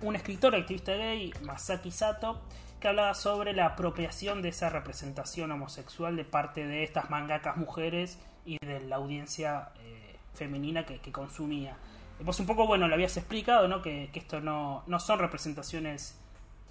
[0.02, 2.42] un escritor activista gay, Masaki Sato,
[2.84, 8.18] que hablaba sobre la apropiación de esa representación homosexual de parte de estas mangakas mujeres
[8.44, 11.78] y de la audiencia eh, femenina que, consumía.
[12.22, 13.80] Pues un poco, bueno, lo habías explicado, ¿no?
[13.80, 16.20] Que, esto no, no son representaciones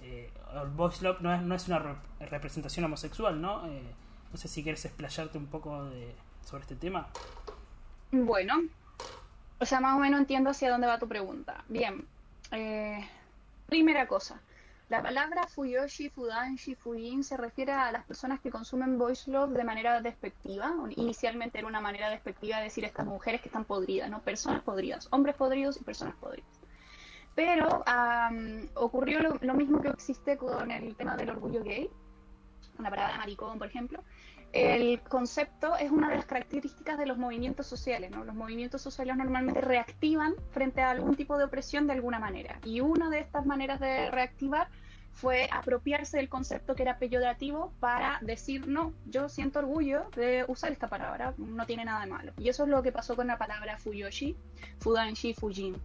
[0.02, 0.30] eh,
[0.62, 3.66] el Voice Love no es, no es una representación homosexual, ¿no?
[3.66, 3.82] Eh,
[4.30, 7.08] no sé si quieres explayarte un poco de, sobre este tema.
[8.12, 8.62] Bueno,
[9.58, 11.64] o sea, más o menos entiendo hacia dónde va tu pregunta.
[11.68, 12.06] Bien,
[12.52, 13.04] eh,
[13.66, 14.40] primera cosa,
[14.90, 19.64] la palabra Fuyoshi, Fudanshi, Fujin se refiere a las personas que consumen Voice Love de
[19.64, 20.74] manera despectiva.
[20.96, 24.20] Inicialmente era una manera despectiva de decir estas mujeres que están podridas, ¿no?
[24.20, 26.60] Personas podridas, hombres podridos y personas podridas.
[27.34, 27.82] Pero
[28.74, 31.88] ocurrió lo, mismo que existe con el tema del orgullo gay,
[32.76, 34.02] con la palabra maricón, por ejemplo.
[34.54, 38.24] El concepto es una de las características de los movimientos sociales, ¿no?
[38.24, 42.60] Los movimientos sociales normalmente reactivan frente a algún tipo de opresión de alguna manera.
[42.64, 44.68] Y una de estas maneras de reactivar
[45.10, 50.70] fue apropiarse del concepto que era peyorativo para decir, no, yo siento orgullo de usar
[50.70, 52.32] esta palabra, no tiene nada de malo.
[52.38, 54.36] Y eso es lo que pasó con la palabra Fuyoshi,
[54.78, 55.76] Fudanshi, Fujin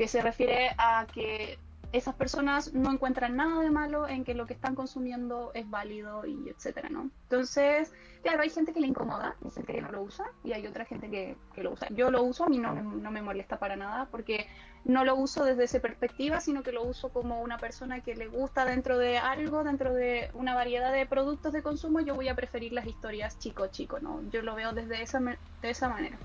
[0.00, 1.58] que se refiere a que
[1.92, 6.24] esas personas no encuentran nada de malo en que lo que están consumiendo es válido
[6.24, 7.10] y etcétera, ¿no?
[7.24, 10.84] Entonces, claro, hay gente que le incomoda, hay que no lo usa y hay otra
[10.84, 11.88] gente que, lo usa.
[11.90, 14.46] Yo lo uso, a mí no, no, me molesta para nada porque
[14.84, 18.28] no lo uso desde esa perspectiva, sino que lo uso como una persona que le
[18.28, 22.36] gusta dentro de algo, dentro de una variedad de productos de consumo, yo voy a
[22.36, 24.22] preferir las historias chico-chico, ¿no?
[24.30, 26.16] Yo lo veo desde esa, de esa manera.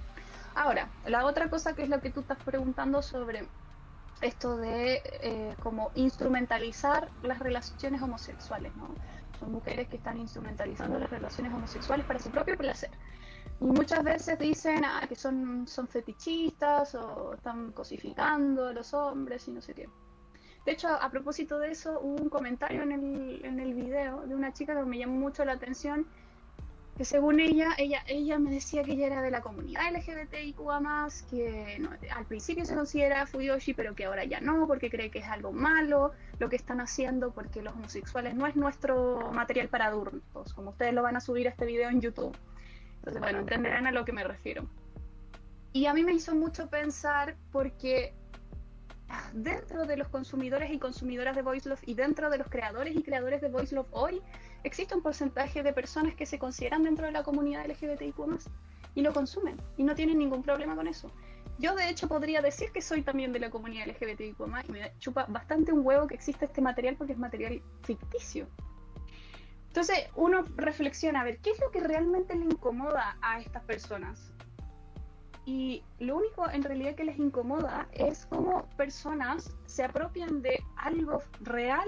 [0.53, 3.45] Ahora, la otra cosa que es lo que tú estás preguntando sobre
[4.21, 8.89] esto de eh, como instrumentalizar las relaciones homosexuales, ¿no?
[9.39, 12.91] Son mujeres que están instrumentalizando las relaciones homosexuales para su propio placer.
[13.59, 19.47] Y muchas veces dicen ah, que son, son fetichistas o están cosificando a los hombres
[19.47, 19.89] y no sé qué.
[20.65, 24.33] De hecho, a propósito de eso, hubo un comentario en el, en el video de
[24.33, 26.07] una chica que me llamó mucho la atención
[26.97, 31.23] que según ella, ella, ella me decía que ella era de la comunidad LGBTIQA más,
[31.23, 35.27] que al principio se considera Fuyoshi, pero que ahora ya no, porque cree que es
[35.27, 40.53] algo malo lo que están haciendo, porque los homosexuales no es nuestro material para adultos,
[40.53, 42.35] como ustedes lo van a subir a este video en YouTube.
[42.99, 44.65] Entonces, bueno, entenderán a lo que me refiero.
[45.73, 48.13] Y a mí me hizo mucho pensar porque
[49.33, 53.03] dentro de los consumidores y consumidoras de Voice Love y dentro de los creadores y
[53.03, 54.21] creadores de Voice Love hoy,
[54.65, 58.15] existe un porcentaje de personas que se consideran dentro de la comunidad LGBTIQ
[58.95, 61.11] y lo consumen y no tienen ningún problema con eso.
[61.59, 65.25] Yo de hecho podría decir que soy también de la comunidad LGBTIQ y me chupa
[65.29, 68.47] bastante un huevo que exista este material porque es material ficticio.
[69.67, 74.31] Entonces uno reflexiona a ver qué es lo que realmente le incomoda a estas personas.
[75.45, 81.21] Y lo único en realidad que les incomoda es cómo personas se apropian de algo
[81.41, 81.87] real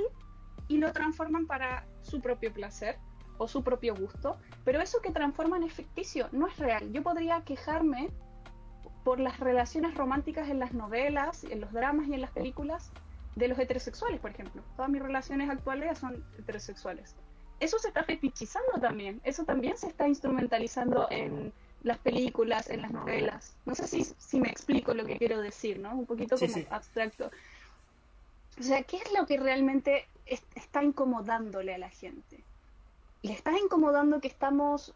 [0.68, 2.98] y lo transforman para su propio placer
[3.38, 6.92] o su propio gusto, pero eso que transforman es ficticio, no es real.
[6.92, 8.10] Yo podría quejarme
[9.04, 12.92] por las relaciones románticas en las novelas, en los dramas y en las películas
[13.36, 14.64] de los heterosexuales, por ejemplo.
[14.76, 17.16] Todas mis relaciones actuales son heterosexuales.
[17.60, 21.54] Eso se está fetichizando también, eso también se está instrumentalizando en
[21.84, 23.56] las películas, en las novelas.
[23.66, 25.96] No sé si, si me explico lo que quiero decir, ¿no?
[25.96, 27.32] Un poquito como abstracto.
[28.60, 32.44] O sea, ¿qué es lo que realmente está incomodándole a la gente?
[33.24, 34.94] ¿Le está incomodando que estamos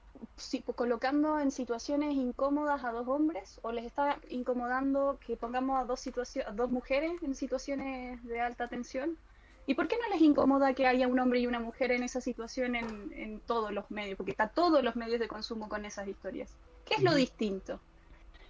[0.75, 3.59] colocando en situaciones incómodas a dos hombres?
[3.63, 6.07] ¿O les está incomodando que pongamos a dos,
[6.45, 9.17] a dos mujeres en situaciones de alta tensión?
[9.65, 12.21] ¿Y por qué no les incomoda que haya un hombre y una mujer en esa
[12.21, 14.17] situación en, en todos los medios?
[14.17, 16.55] Porque está todos los medios de consumo con esas historias.
[16.85, 17.79] ¿Qué es lo distinto?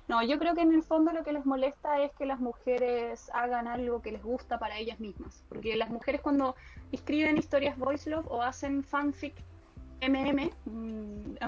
[0.08, 3.30] No, yo creo que en el fondo lo que les molesta es que las mujeres
[3.34, 5.44] hagan algo que les gusta para ellas mismas.
[5.48, 6.56] Porque las mujeres cuando
[6.92, 9.36] escriben historias voice love o hacen fanfic
[10.02, 10.52] MM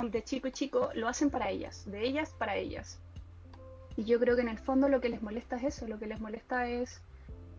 [0.10, 3.00] de chico y chico, lo hacen para ellas, de ellas para ellas.
[3.98, 6.08] Y yo creo que en el fondo lo que les molesta es eso, lo que
[6.08, 7.02] les molesta es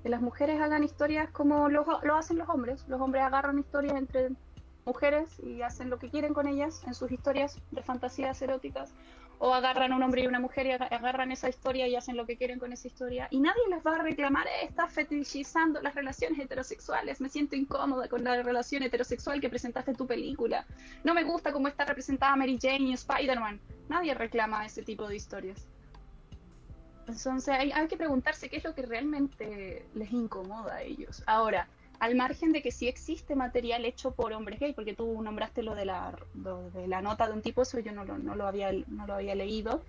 [0.02, 2.84] que las mujeres hagan historias como lo, lo hacen los hombres.
[2.88, 4.30] Los hombres agarran historias entre
[4.84, 8.92] mujeres y hacen lo que quieren con ellas en sus historias de fantasías eróticas
[9.38, 12.26] o agarran a un hombre y una mujer y agarran esa historia y hacen lo
[12.26, 15.94] que quieren con esa historia y nadie les va a reclamar, eh, estás fetichizando las
[15.94, 20.66] relaciones heterosexuales, me siento incómoda con la relación heterosexual que presentaste en tu película,
[21.02, 25.16] no me gusta cómo está representada Mary Jane y Spider-Man, nadie reclama ese tipo de
[25.16, 25.66] historias.
[27.06, 31.22] Entonces hay, hay que preguntarse qué es lo que realmente les incomoda a ellos.
[31.26, 31.68] Ahora,
[32.04, 35.74] al margen de que sí existe material hecho por hombres gay, porque tú nombraste lo
[35.74, 38.70] de la, de la nota de un tipo, eso yo no lo, no lo, había,
[38.88, 39.80] no lo había leído,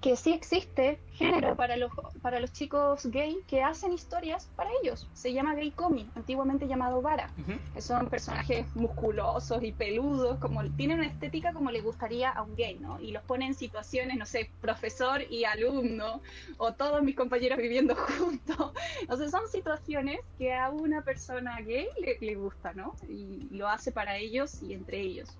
[0.00, 1.90] que sí existe género para los,
[2.22, 5.08] para los chicos gay que hacen historias para ellos.
[5.12, 7.30] Se llama gay comic, antiguamente llamado vara.
[7.74, 12.54] que son personajes musculosos y peludos, como tienen una estética como le gustaría a un
[12.54, 13.00] gay, ¿no?
[13.00, 16.20] Y los pone en situaciones, no sé, profesor y alumno,
[16.58, 18.72] o todos mis compañeros viviendo juntos.
[19.08, 22.94] O sea, son situaciones que a una persona gay le, le gusta, ¿no?
[23.08, 25.36] Y lo hace para ellos y entre ellos.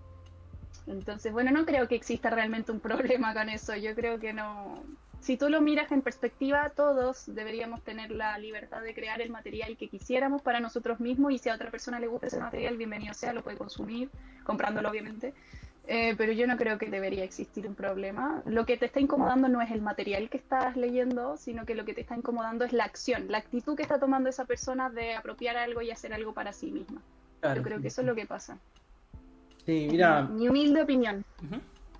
[0.88, 3.76] Entonces, bueno, no creo que exista realmente un problema con eso.
[3.76, 4.82] Yo creo que no.
[5.20, 9.76] Si tú lo miras en perspectiva, todos deberíamos tener la libertad de crear el material
[9.76, 13.14] que quisiéramos para nosotros mismos y si a otra persona le gusta ese material, bienvenido
[13.14, 14.10] sea, lo puede consumir,
[14.44, 15.34] comprándolo obviamente.
[15.90, 18.42] Eh, pero yo no creo que debería existir un problema.
[18.44, 21.86] Lo que te está incomodando no es el material que estás leyendo, sino que lo
[21.86, 25.14] que te está incomodando es la acción, la actitud que está tomando esa persona de
[25.14, 27.02] apropiar algo y hacer algo para sí misma.
[27.42, 28.58] yo creo que eso es lo que pasa.
[29.68, 30.22] Sí, mira.
[30.22, 31.22] Mi humilde opinión.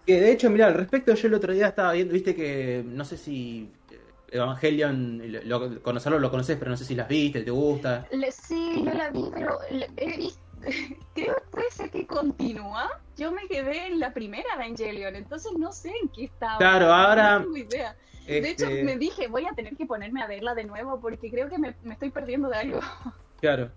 [0.07, 3.05] Que de hecho, mira, al respecto, yo el otro día estaba viendo, viste que no
[3.05, 3.99] sé si eh,
[4.31, 8.09] Evangelion, lo, conocerlo lo conoces, pero no sé si las viste, te gusta.
[8.33, 9.59] sí, yo la vi, pero
[11.15, 12.89] creo que puede ser que continúa.
[13.19, 16.57] Yo me quedé en la primera Evangelion, entonces no sé en qué estaba.
[16.57, 17.41] Claro, ahora.
[17.41, 17.95] No tengo idea.
[18.27, 21.31] De hecho, este me dije, voy a tener que ponerme a verla de nuevo porque
[21.31, 22.81] creo que me, me estoy perdiendo de algo.
[23.41, 23.71] Claro.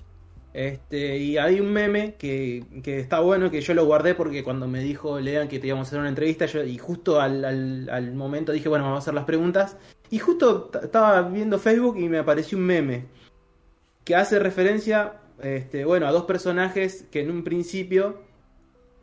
[0.53, 4.81] Este, y hay un meme que, está bueno, que yo lo guardé porque cuando me
[4.81, 8.51] dijo Lean que te íbamos a hacer una entrevista, yo, y justo al, al, momento
[8.51, 9.77] dije, bueno, vamos a hacer las preguntas.
[10.09, 13.05] Y justo estaba viendo Facebook y me apareció un meme
[14.03, 18.21] que hace referencia, este, bueno, a dos personajes que en un principio,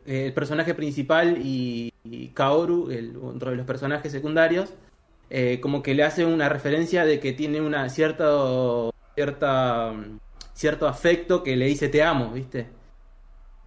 [0.05, 1.91] eh, el personaje principal y,
[2.33, 2.89] Kaoru,
[3.23, 4.73] otro de los personajes secundarios,
[5.29, 8.25] eh, como que le hace una referencia de que tiene una cierta,
[9.15, 9.93] cierta
[10.59, 12.67] cierto afecto que le dice te amo, ¿viste?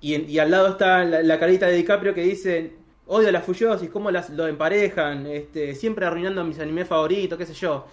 [0.02, 2.74] Y, al lado está la, carita de DiCaprio que dice
[3.06, 7.47] odio a las Fuyosis, cómo las, lo emparejan, este, siempre arruinando mis animes favoritos, qué
[7.47, 7.86] sé yo.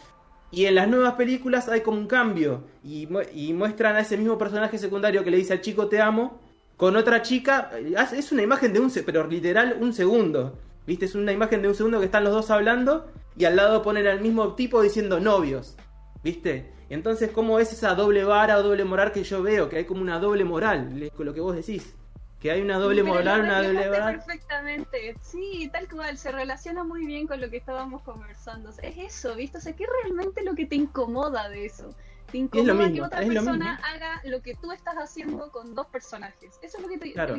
[0.51, 3.07] Y en las nuevas películas hay como un cambio y,
[3.53, 6.41] muestran a ese mismo personaje secundario que le dice al chico te amo
[6.75, 7.71] con otra chica.
[8.13, 10.57] Es una imagen de un, pero literal un segundo.
[10.85, 11.05] ¿Viste?
[11.05, 13.07] Es una imagen de un segundo que están los dos hablando
[13.37, 15.77] y al lado ponen al mismo tipo diciendo novios.
[16.21, 16.78] ¿Viste?
[16.89, 19.69] Entonces, ¿cómo es esa doble vara o doble moral que yo veo?
[19.69, 21.95] Que hay como una doble moral, con lo que vos decís.
[22.39, 24.15] Que hay una doble moral, una doble moral.
[24.15, 28.69] Perfectamente, sí, tal cual, se relaciona muy bien con lo que estábamos conversando.
[28.69, 29.57] es eso, ¿viste?
[29.57, 31.93] O sea, ¿qué es realmente lo que te incomoda de eso?
[32.31, 36.59] Te incomoda que otra persona haga lo que tú estás haciendo con dos personajes.
[36.61, 37.35] Eso es lo que te claro.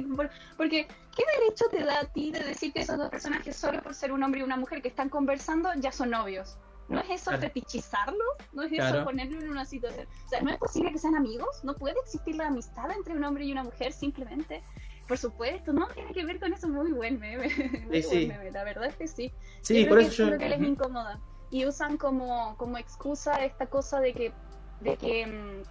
[0.57, 0.87] Porque,
[1.17, 4.13] ¿qué derecho te da a ti de decir que esos dos personajes, solo por ser
[4.13, 6.59] un hombre y una mujer que están conversando, ya son novios?
[6.91, 8.25] ¿No es eso fetichizarlo?
[8.53, 10.07] ¿No es eso ponerlo en una situación?
[10.27, 11.63] O sea, ¿no es posible que sean amigos?
[11.63, 14.63] ¿No puede existir la amistad entre un hombre y una mujer simplemente?
[15.07, 16.69] Por supuesto, no tiene que ver con eso.
[16.69, 17.49] Muy buen meme.
[17.89, 18.51] Muy buen meme.
[18.51, 19.33] La verdad es que sí.
[19.61, 21.21] Sí, por eso es lo que les incomoda.
[21.51, 24.33] Y usan como, como excusa esta cosa de que,
[24.81, 25.63] de que mm,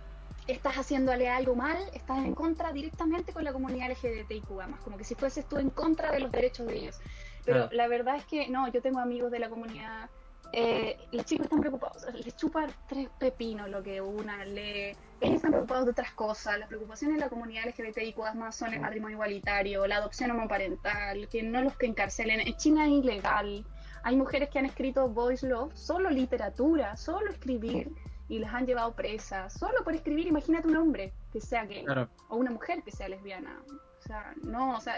[0.47, 4.47] estás haciéndole algo mal, estás en contra directamente con la comunidad LGBTIQ,
[4.83, 6.99] como que si fueses tú en contra de los derechos de ellos.
[7.45, 10.09] Pero la verdad es que no, yo tengo amigos de la comunidad
[10.51, 15.51] eh, los chicos están preocupados, les chupa tres pepinos lo que una lee, ellos están
[15.51, 19.85] preocupados de otras cosas, las preocupaciones de la comunidad LGBTIQ más son el matrimonio igualitario,
[19.85, 23.65] la adopción homoparental, que no los que encarcelen, en China es ilegal,
[24.03, 27.91] hay mujeres que han escrito voice love, solo literatura, solo escribir,
[28.27, 31.85] y les han llevado presas, solo por escribir, imagínate un hombre que sea gay,
[32.29, 34.95] o una mujer que sea lesbiana, o sea, no, o sea,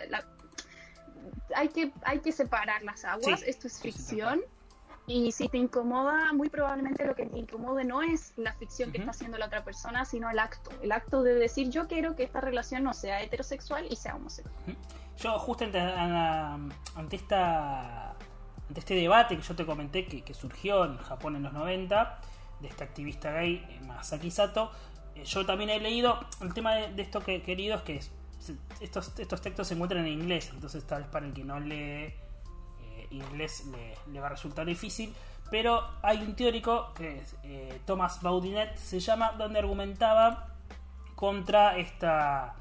[1.55, 4.41] hay que, hay que separar las aguas, esto es ficción.
[5.11, 8.99] Y si te incomoda, muy probablemente lo que te incomode no es la ficción que
[8.99, 10.71] está haciendo la otra persona, sino el acto.
[10.81, 14.55] El acto de decir yo quiero que esta relación no sea heterosexual y sea homosexual.
[15.17, 20.95] Yo justo ante, ante, esta, ante este debate que yo te comenté que, surgió en
[20.97, 22.21] Japón en los 90,
[22.61, 24.71] de este activista gay, eh, Masaki Sato,
[25.15, 27.99] eh, yo también he leído el tema de, esto que querido es que
[28.79, 32.13] estos, estos textos se encuentran en inglés, entonces tal vez para el que no lee
[33.11, 33.65] inglés
[34.07, 35.13] le, va a resultar difícil,
[35.49, 40.47] pero hay un teórico que es eh, Thomas Baudinet se llama, donde argumentaba
[41.15, 42.55] contra esta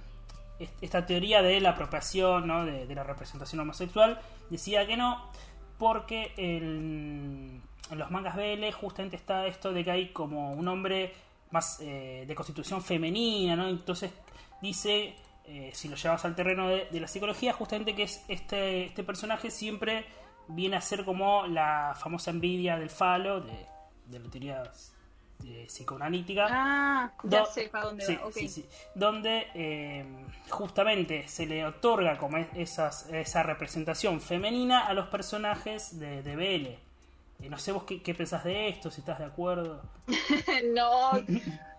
[0.81, 2.65] esta teoría de la apropiación, ¿no?
[2.65, 4.21] de, la representación homosexual,
[4.51, 5.31] decía que no,
[5.79, 11.15] porque en, los mangas BL justamente está esto de que hay como un hombre
[11.51, 13.69] más eh, de constitución femenina, ¿no?
[13.69, 14.13] Entonces
[14.63, 15.17] dice,
[15.47, 19.51] eh, si lo llevas al terreno de, la psicología, justamente que es este, este personaje
[19.51, 20.05] siempre
[20.49, 23.67] viene a ser como la famosa envidia del falo, de,
[24.07, 24.63] de la teoría
[25.67, 26.47] psicoanalítica.
[26.51, 28.31] Ah, ya sé para dónde va.
[28.95, 30.05] Donde eh,
[30.49, 37.49] justamente se le otorga como esas, esa representación femenina a los personajes de, de BL.
[37.49, 39.83] no sé vos qué, qué, pensás de esto, si estás de acuerdo.
[40.75, 41.13] no,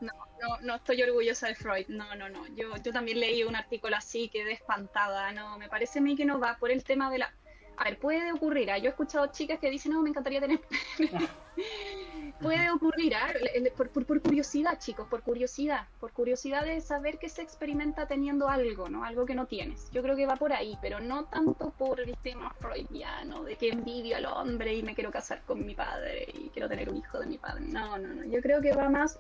[0.02, 1.88] no, no, estoy orgullosa de Freud.
[1.88, 2.48] No, no, no.
[2.56, 5.32] Yo, yo también leí un artículo así, quedé espantada.
[5.32, 7.34] No, me parece a mí que no va por el tema de la.
[7.82, 8.70] A ver, puede ocurrir.
[8.70, 8.78] ¿ah?
[8.78, 10.62] Yo he escuchado chicas que dicen, no, me encantaría tener.
[12.40, 13.34] puede ocurrir, ¿ah?
[13.76, 18.88] por, por, curiosidad, chicos, por curiosidad, por curiosidad de saber que se experimenta teniendo algo,
[18.88, 19.04] ¿no?
[19.04, 19.90] Algo que no tienes.
[19.90, 23.70] Yo creo que va por ahí, pero no tanto por el tema freudiano, de que
[23.70, 27.20] envidio al hombre y me quiero casar con mi padre y quiero tener un hijo
[27.20, 27.66] de mi padre.
[27.66, 28.24] No, no, no.
[28.26, 29.20] Yo creo que va más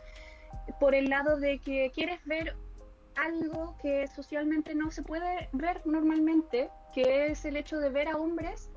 [0.79, 2.55] por el lado de que quieres ver
[3.15, 8.17] algo que socialmente no se puede ver normalmente, que es el hecho de ver a
[8.17, 8.69] hombres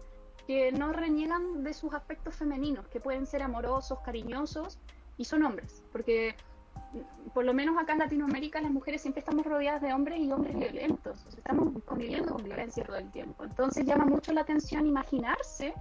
[0.47, 4.79] que no reniegan de sus aspectos femeninos, que pueden ser amorosos, cariñosos
[5.17, 6.35] y son hombres, porque
[6.93, 10.31] mm, por lo menos acá en Latinoamérica las mujeres siempre estamos rodeadas de hombres y
[10.31, 13.45] hombres violentos, estamos conviviendo con violencia todo el tiempo.
[13.45, 15.75] Entonces llama mucho la atención imaginarse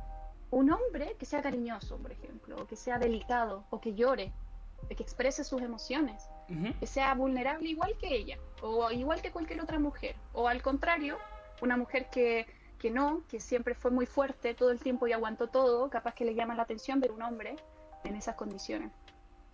[0.51, 4.31] un hombre que sea cariñoso, por ejemplo, o que sea delicado, o que llore,
[4.95, 6.29] que exprese sus emociones,
[6.83, 11.17] sea vulnerable igual que ella, o igual que cualquier otra mujer, o al contrario,
[11.61, 12.45] una mujer que
[12.83, 16.25] que no, que siempre fue muy fuerte todo el tiempo y aguantó todo, capaz que
[16.25, 17.55] le llama la atención ver un hombre
[18.03, 18.91] en esas condiciones.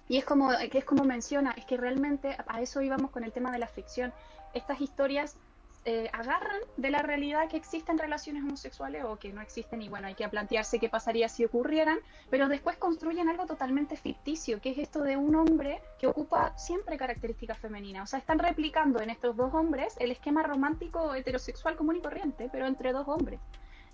[0.07, 3.31] Y es como, que es como menciona, es que realmente a eso íbamos con el
[3.31, 4.11] tema de la ficción.
[4.55, 5.37] Estas historias
[5.85, 10.07] eh, agarran de la realidad que existen relaciones homosexuales o que no existen y bueno,
[10.07, 11.99] hay que plantearse qué pasaría si ocurrieran,
[12.29, 16.97] pero después construyen algo totalmente ficticio, que es esto de un hombre que ocupa siempre
[16.97, 18.03] características femeninas.
[18.03, 22.49] O sea, están replicando en estos dos hombres el esquema romántico heterosexual común y corriente,
[22.51, 23.39] pero entre dos hombres.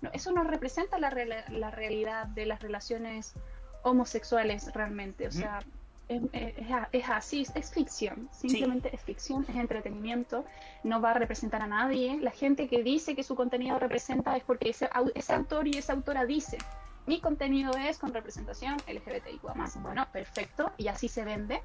[0.02, 1.10] No, eso no representa la,
[1.50, 3.34] la realidad de las relaciones
[3.82, 5.28] homosexuales realmente.
[5.28, 5.60] O sea,
[6.08, 10.44] es, así, es ficción, simplemente es ficción, es entretenimiento,
[10.84, 12.18] no va a representar a nadie.
[12.20, 14.88] La gente que dice que su contenido representa es porque ese,
[15.34, 16.58] autor y esa autora dice,
[17.06, 19.42] mi contenido es con representación LGBTIQ.
[19.82, 21.60] Bueno, perfecto, y así se vende,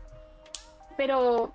[0.97, 1.53] pero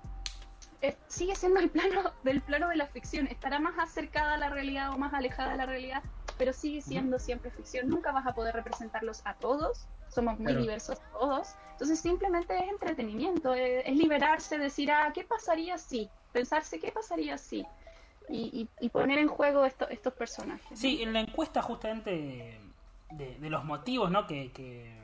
[0.81, 4.49] eh, sigue siendo el plano del plano de la ficción, estará más acercada a la
[4.49, 6.03] realidad o más alejada de la realidad,
[6.37, 7.89] pero sigue siendo siempre ficción.
[7.89, 9.87] Nunca vas a poder representarlos a todos,
[10.17, 11.53] somos muy diversos todos.
[11.73, 16.09] Entonces simplemente es entretenimiento, es, liberarse, decir, ah, ¿qué pasaría si?
[16.31, 17.63] Pensarse, ¿qué pasaría si?
[18.29, 20.77] Y, poner en juego estos personajes.
[20.77, 22.59] Sí, en la encuesta justamente
[23.11, 24.25] de, los motivos ¿no?
[24.25, 24.97] que, que,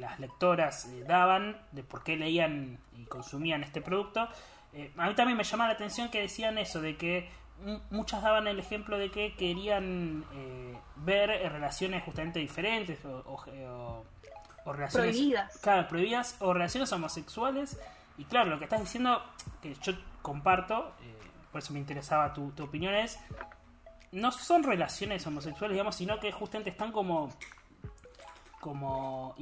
[0.00, 4.28] las lectoras eh, daban de por qué leían y consumían este producto,
[4.72, 7.28] eh, a mí también me llama la atención que decían eso, de que
[7.90, 14.04] muchas daban el ejemplo de que querían eh, ver relaciones justamente diferentes o, o
[14.72, 15.58] relaciones prohibidas.
[15.58, 17.78] Claro, prohibidas o relaciones homosexuales.
[18.18, 19.22] Y claro, lo que estás diciendo,
[19.62, 21.14] que yo comparto, eh,
[21.52, 23.18] por eso me interesaba tu, tu opinión, es,
[24.12, 27.30] no son relaciones homosexuales, digamos, sino que justamente están como,
[28.60, 29.34] como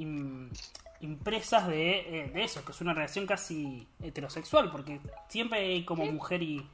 [1.00, 6.04] impresas de, eh, de, eso, que es una relación casi heterosexual, porque siempre hay como
[6.06, 6.66] mujer y,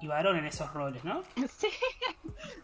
[0.00, 1.22] y varón en esos roles, ¿no?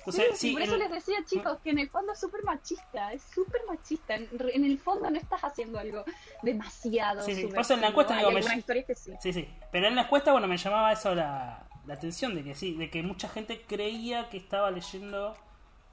[0.05, 0.53] Sí.
[0.53, 4.17] por eso les decía, chicos, que en el fondo es súper machista, es súper machista.
[4.17, 6.05] En, el fondo no estás haciendo algo
[6.43, 7.23] demasiado.
[7.23, 7.43] Sí, sí.
[7.43, 8.41] en la encuesta digo, me...
[8.85, 9.13] que sí.
[9.21, 9.33] sí.
[9.33, 12.75] sí, Pero en la encuesta, bueno, me llamaba eso la, la atención de que sí,
[12.75, 15.37] de que mucha gente creía que estaba leyendo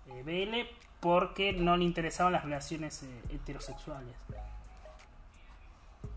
[0.07, 4.15] eh, BL porque no le interesaban las relaciones eh, heterosexuales.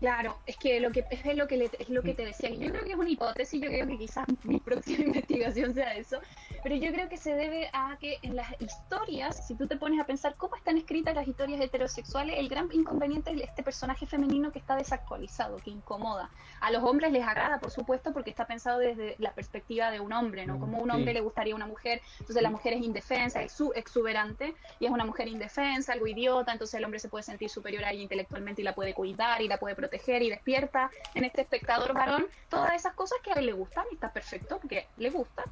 [0.01, 2.49] Claro, es que lo que es lo que es lo que te decía.
[2.49, 6.19] Yo creo que es una hipótesis, yo creo que quizás mi próxima investigación sea eso,
[6.63, 9.99] pero yo creo que se debe a que en las historias, si tú te pones
[9.99, 14.51] a pensar cómo están escritas las historias heterosexuales, el gran inconveniente es este personaje femenino
[14.51, 16.31] que está desactualizado, que incomoda.
[16.61, 20.13] A los hombres les agrada, por supuesto, porque está pensado desde la perspectiva de un
[20.13, 20.59] hombre, ¿no?
[20.59, 24.55] Como un hombre le gustaría a una mujer, entonces la mujer es indefensa, es exuberante,
[24.79, 27.91] y es una mujer indefensa, algo idiota, entonces el hombre se puede sentir superior a
[27.91, 31.41] ella intelectualmente y la puede cuidar y la puede proteger proteger y despierta en este
[31.41, 35.09] espectador varón todas esas cosas que a él le gustan y está perfecto porque le
[35.09, 35.43] gusta.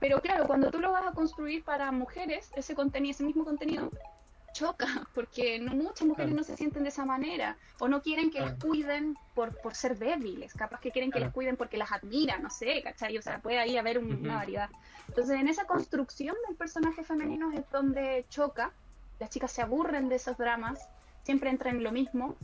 [0.00, 3.90] Pero claro, cuando tú lo vas a construir para mujeres, ese contenido, ese mismo contenido,
[4.54, 8.40] choca, porque no, muchas mujeres no se sienten de esa manera, o no quieren que
[8.40, 12.42] las cuiden por, por ser débiles, capaz que quieren que las cuiden porque las admiran,
[12.42, 13.18] no sé, ¿cachai?
[13.18, 14.70] O sea, puede ahí haber una variedad.
[15.08, 18.72] Entonces, en esa construcción del personaje femenino es donde choca,
[19.18, 20.88] las chicas se aburren de esos dramas,
[21.22, 22.36] siempre entran en lo mismo,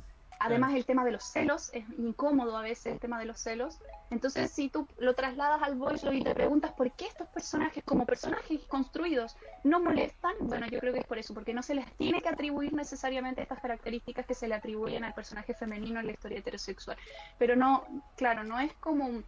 [0.43, 3.79] Además, el tema de los celos es incómodo a veces, el tema de los celos.
[4.09, 8.07] Entonces, si tú lo trasladas al voice y te preguntas por qué estos personajes, como
[8.07, 11.85] personajes construidos, no molestan, bueno, yo creo que es por eso, porque no se les
[11.97, 16.13] tiene que atribuir necesariamente estas características que se le atribuyen al personaje femenino en la
[16.13, 16.97] historia heterosexual.
[17.39, 17.85] Pero no,
[18.17, 19.23] claro, no es como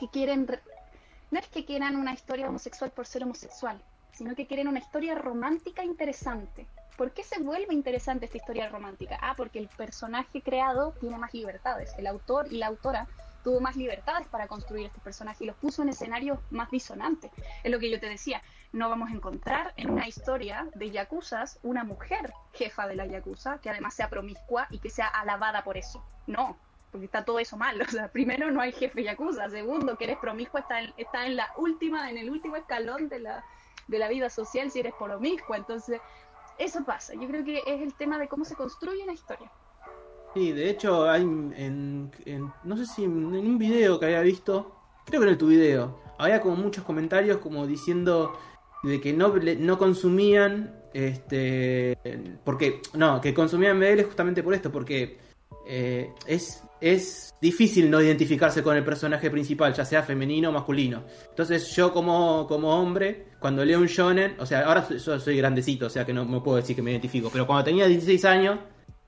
[0.00, 0.46] que quieren,
[1.30, 5.14] no es que quieran una historia homosexual por ser homosexual, sino que quieren una historia
[5.14, 6.66] romántica interesante.
[6.98, 9.20] ¿Por qué se vuelve interesante esta historia romántica?
[9.22, 11.94] Ah, porque el personaje creado tiene más libertades.
[11.96, 13.06] El autor y la autora
[13.44, 17.30] tuvo más libertades para construir este personaje y los puso en escenarios más disonantes.
[17.62, 18.42] Es lo que yo te decía,
[18.72, 23.58] no vamos a encontrar en una historia de yakuzas una mujer jefa de la yakuza
[23.58, 26.04] que además sea promiscua y que sea alabada por eso.
[26.26, 26.58] No,
[26.90, 27.80] porque está todo eso mal.
[27.88, 31.36] O sea, primero no hay jefe yakuza, segundo que eres promiscua está en, está en
[31.36, 33.44] la última, en el último escalón de la,
[33.86, 35.56] de la vida social si eres promiscua.
[35.56, 36.00] Entonces,
[36.58, 37.14] eso pasa.
[37.14, 39.50] Yo creo que es el tema de cómo se construye una historia.
[40.34, 42.10] Sí, de hecho hay en,
[42.64, 44.76] no sé si en un video que había visto,
[45.06, 48.38] creo que era tu video, había como muchos comentarios como diciendo
[48.82, 51.96] de que no, no consumían, este,
[52.44, 55.18] porque, no, que consumían BL justamente por esto, porque
[55.66, 61.04] eh, es, es difícil no identificarse con el personaje principal, ya sea femenino o masculino.
[61.28, 65.86] Entonces yo como, como hombre, cuando leo un shonen, o sea, ahora yo soy grandecito,
[65.86, 68.58] o sea que no me puedo decir que me identifico, pero cuando tenía 16 años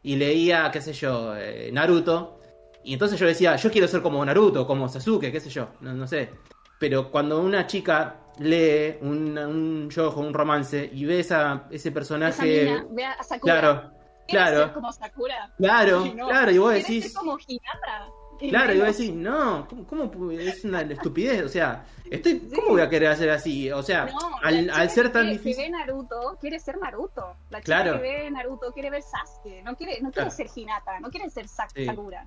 [0.03, 2.41] y leía, qué sé yo, eh, Naruto,
[2.85, 6.07] y entonces yo decía, yo quiero ser como Naruto, como Sasuke, qué sé yo, no,
[6.07, 6.31] sé.
[6.79, 12.83] Pero cuando una chica lee un, un un romance, y ve esa, ese personaje...
[12.91, 13.61] ve a Sakura.
[13.61, 14.00] Claro,
[14.31, 14.73] claro.
[14.73, 15.53] como Sakura.
[15.59, 17.13] Claro, claro, y vos decís...
[17.15, 18.09] como Hinata.
[18.49, 21.45] Claro, y vos decís, no, ¿cómo, es una estupidez?
[21.45, 23.71] O sea, estoy, ¿cómo voy a querer hacer así?
[23.71, 24.09] O sea,
[24.43, 25.57] al, ser tan difícil.
[25.57, 27.37] Que ve Naruto, quiere ser Naruto.
[27.51, 31.11] La chica que ve Naruto quiere ver Sasuke, no quiere, no quiere ser Hinata, no
[31.11, 32.27] quiere ser Sakura.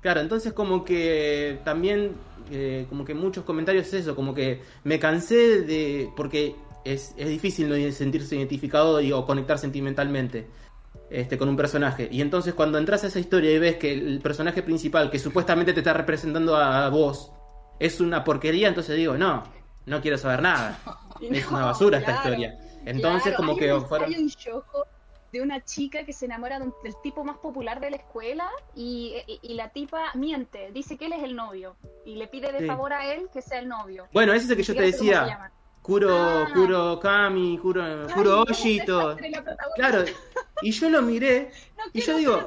[0.00, 2.16] Claro, entonces como que también,
[2.50, 7.28] eh, como que muchos comentarios es eso, como que me cansé de, porque es, es
[7.28, 10.46] difícil no sentirse identificado y, o conectar sentimentalmente
[11.12, 12.08] este, con un personaje.
[12.10, 15.72] Y entonces cuando entras a esa historia y ves que el personaje principal, que supuestamente
[15.72, 17.32] te está representando a vos,
[17.78, 19.42] es una porquería, entonces digo, no,
[19.86, 20.78] no quiero saber nada.
[21.20, 22.58] es una basura esta historia.
[22.84, 24.08] Entonces como que fueron...
[24.08, 24.30] Hay un
[25.32, 29.70] de una chica que se enamora del tipo más popular de la escuela y, la
[29.70, 33.30] tipa miente, dice que él es el novio y le pide de favor a él
[33.32, 34.06] que sea el novio.
[34.12, 35.50] Bueno, ese es el que yo te decía.
[35.80, 36.48] Kuro, ah.
[36.52, 39.16] Kuro Kami, Kuro, Kuro Oshito.
[39.74, 40.04] Claro,
[40.62, 41.50] y yo lo miré
[41.92, 42.46] y yo digo,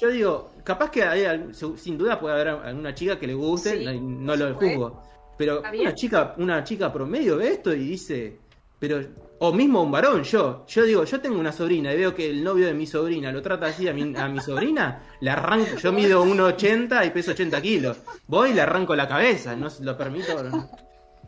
[0.00, 4.36] yo digo, capaz que hay, sin duda puede haber alguna chica que le guste, no,
[4.36, 5.02] lo juzgo.
[5.36, 8.38] Pero una chica, una chica promedio ve esto y dice,
[8.78, 9.00] pero
[9.40, 12.42] o mismo un varón, yo, yo digo, yo tengo una sobrina y veo que el
[12.42, 15.92] novio de mi sobrina lo trata así a mi, a mi sobrina, le arranco, yo
[15.92, 20.34] mido 1,80 y peso 80 kilos, voy y le arranco la cabeza, no lo permito,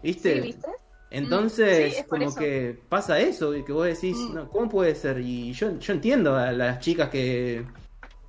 [0.02, 0.40] ¿viste?
[0.40, 0.68] ¿viste?
[1.10, 4.34] Entonces, como que pasa eso, y que vos decís, mm.
[4.34, 5.20] no, ¿cómo puede ser?
[5.20, 7.64] Y yo, yo entiendo a las chicas que,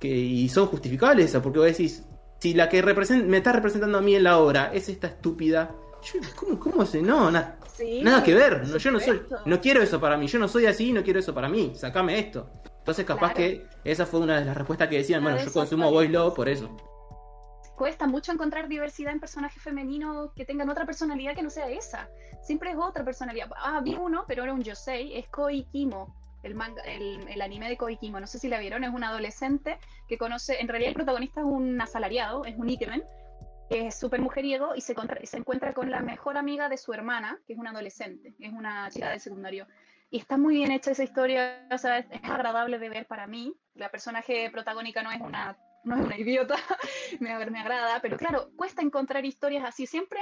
[0.00, 2.02] que y son justificables eso, porque vos decís,
[2.40, 6.20] si la que me está representando a mí en la obra es esta estúpida, yo,
[6.34, 7.00] ¿cómo, cómo se?
[7.00, 7.56] No, nada
[8.24, 10.92] que ver, no, yo no soy, no quiero eso para mí, yo no soy así,
[10.92, 12.50] no quiero eso para mí, sacame esto.
[12.78, 16.12] Entonces capaz que esa fue una de las respuestas que decían, bueno, yo consumo Voice
[16.12, 16.68] Love por eso
[17.76, 22.08] cuesta mucho encontrar diversidad en personajes femeninos que tengan otra personalidad que no sea esa.
[22.42, 23.50] Siempre es otra personalidad.
[23.56, 27.76] Ah, vi uno, pero era un Yosei, es Koi Kimo, el, manga, el, anime de
[27.76, 28.20] Koi Kimo.
[28.20, 29.78] No sé si la vieron, es un adolescente
[30.08, 33.04] que conoce, en realidad el protagonista es un asalariado, es un Ikemen,
[33.68, 34.94] que es súper mujeriego y se,
[35.24, 38.90] se encuentra con la mejor amiga de su hermana, que es una adolescente, es una
[38.90, 39.66] chica del secundario.
[40.10, 43.54] Y está muy bien hecha esa historia, o sea, es agradable de ver para mí.
[43.74, 46.56] La personaje protagónica no es una no es una idiota,
[47.20, 49.86] me, me agrada, pero claro, cuesta encontrar historias así.
[49.86, 50.20] Siempre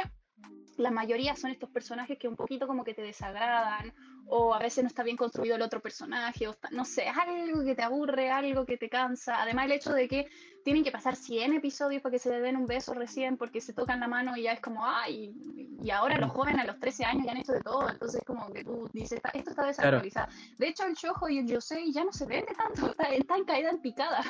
[0.77, 3.93] la mayoría son estos personajes que un poquito como que te desagradan
[4.27, 7.75] o a veces no está bien construido el otro personaje, o no sé, algo que
[7.75, 9.43] te aburre, algo que te cansa.
[9.43, 10.29] Además el hecho de que
[10.65, 13.73] tienen que pasar 100 episodios para que se le den un beso recién porque se
[13.73, 15.35] tocan la mano y ya es como, ay,
[15.83, 18.53] y ahora los jóvenes a los 13 años ya han hecho de todo, entonces como
[18.53, 20.29] que tú dices, esto está desactualizado.
[20.59, 23.45] De hecho el Shojo y el Yosei ya no se vende tanto, está, está en
[23.45, 24.23] caída en picada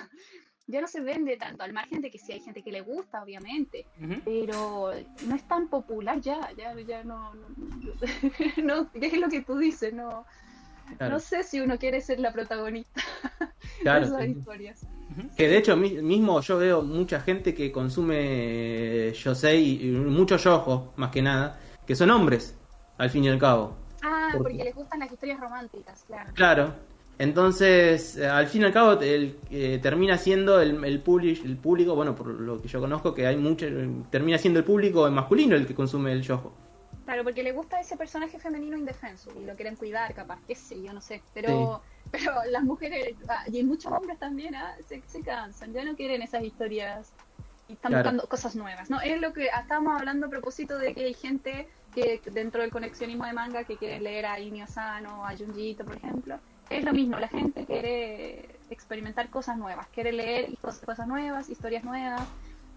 [0.70, 3.22] ya no se vende tanto, al margen de que sí hay gente que le gusta,
[3.22, 3.86] obviamente,
[4.24, 4.90] pero
[5.26, 7.46] no es tan popular ya, ya, ya no, no,
[8.64, 10.24] no, es lo que tú dices, no,
[11.08, 13.00] No sé si uno quiere ser la protagonista
[13.82, 14.86] Claro, de esas historias.
[15.36, 20.96] Que de hecho mi- mismo yo veo mucha gente que consume Yosei, y muchos yojos
[20.96, 22.56] más que nada, que son hombres,
[22.98, 23.76] al fin y al cabo.
[24.02, 24.64] Ah, ¿Por porque qué?
[24.64, 26.30] les gustan las historias románticas, claro.
[26.34, 26.74] Claro.
[27.20, 31.58] Entonces, eh, al fin y al cabo, el, eh, termina siendo el, el, publish- el
[31.58, 33.66] público, bueno, por lo que yo conozco, que hay mucho,
[34.10, 36.50] termina siendo el público masculino el que consume el yojo.
[37.04, 40.82] Claro, porque le gusta ese personaje femenino indefenso y lo quieren cuidar, capaz, qué sé,
[40.82, 41.20] yo no sé.
[41.34, 45.94] Pero, pero las mujeres, ah, y muchos hombres también, ah, se, se cansan, ya no
[45.96, 47.12] quieren esas historias
[47.68, 48.04] y están Claro.
[48.04, 48.88] buscando cosas nuevas.
[48.88, 52.62] No, es lo que ah, estábamos hablando a propósito de que hay gente que dentro
[52.62, 56.36] del conexionismo de manga que quiere leer a Inio Asano, a Junjito, por ejemplo.
[56.70, 61.84] Es lo mismo, la gente quiere experimentar cosas nuevas, quiere leer cos- cosas nuevas, historias
[61.84, 62.22] nuevas.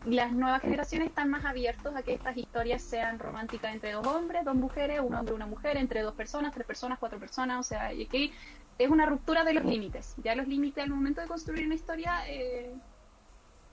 [0.05, 4.05] Y las nuevas generaciones están más abiertos a que estas historias sean románticas entre dos
[4.05, 7.63] hombres, dos mujeres, un hombre, una mujer, entre dos personas, tres personas, cuatro personas, o
[7.63, 8.33] sea, y aquí
[8.77, 10.15] es una ruptura de los límites.
[10.17, 12.75] Ya los límites al momento de construir una historia eh,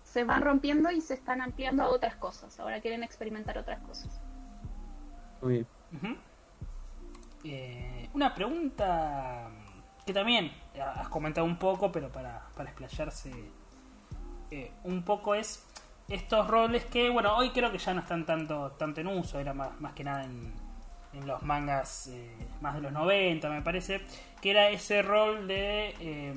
[0.04, 2.60] se van rompiendo y se están ampliando a otras cosas.
[2.60, 4.20] Ahora quieren experimentar otras cosas.
[5.42, 5.66] Muy bien.
[5.94, 6.16] Ujú.
[7.42, 9.50] Eh, una pregunta
[10.06, 10.52] que también
[10.96, 13.32] has comentado un poco, pero para, para explayarse
[14.50, 15.66] eh, un poco es
[16.08, 19.54] estos roles que, bueno, hoy creo que ya no están tanto, tanto en uso, era
[19.54, 20.52] más, más que nada en,
[21.12, 24.02] en los mangas eh, más de los 90, me parece,
[24.40, 26.34] que era ese rol de eh,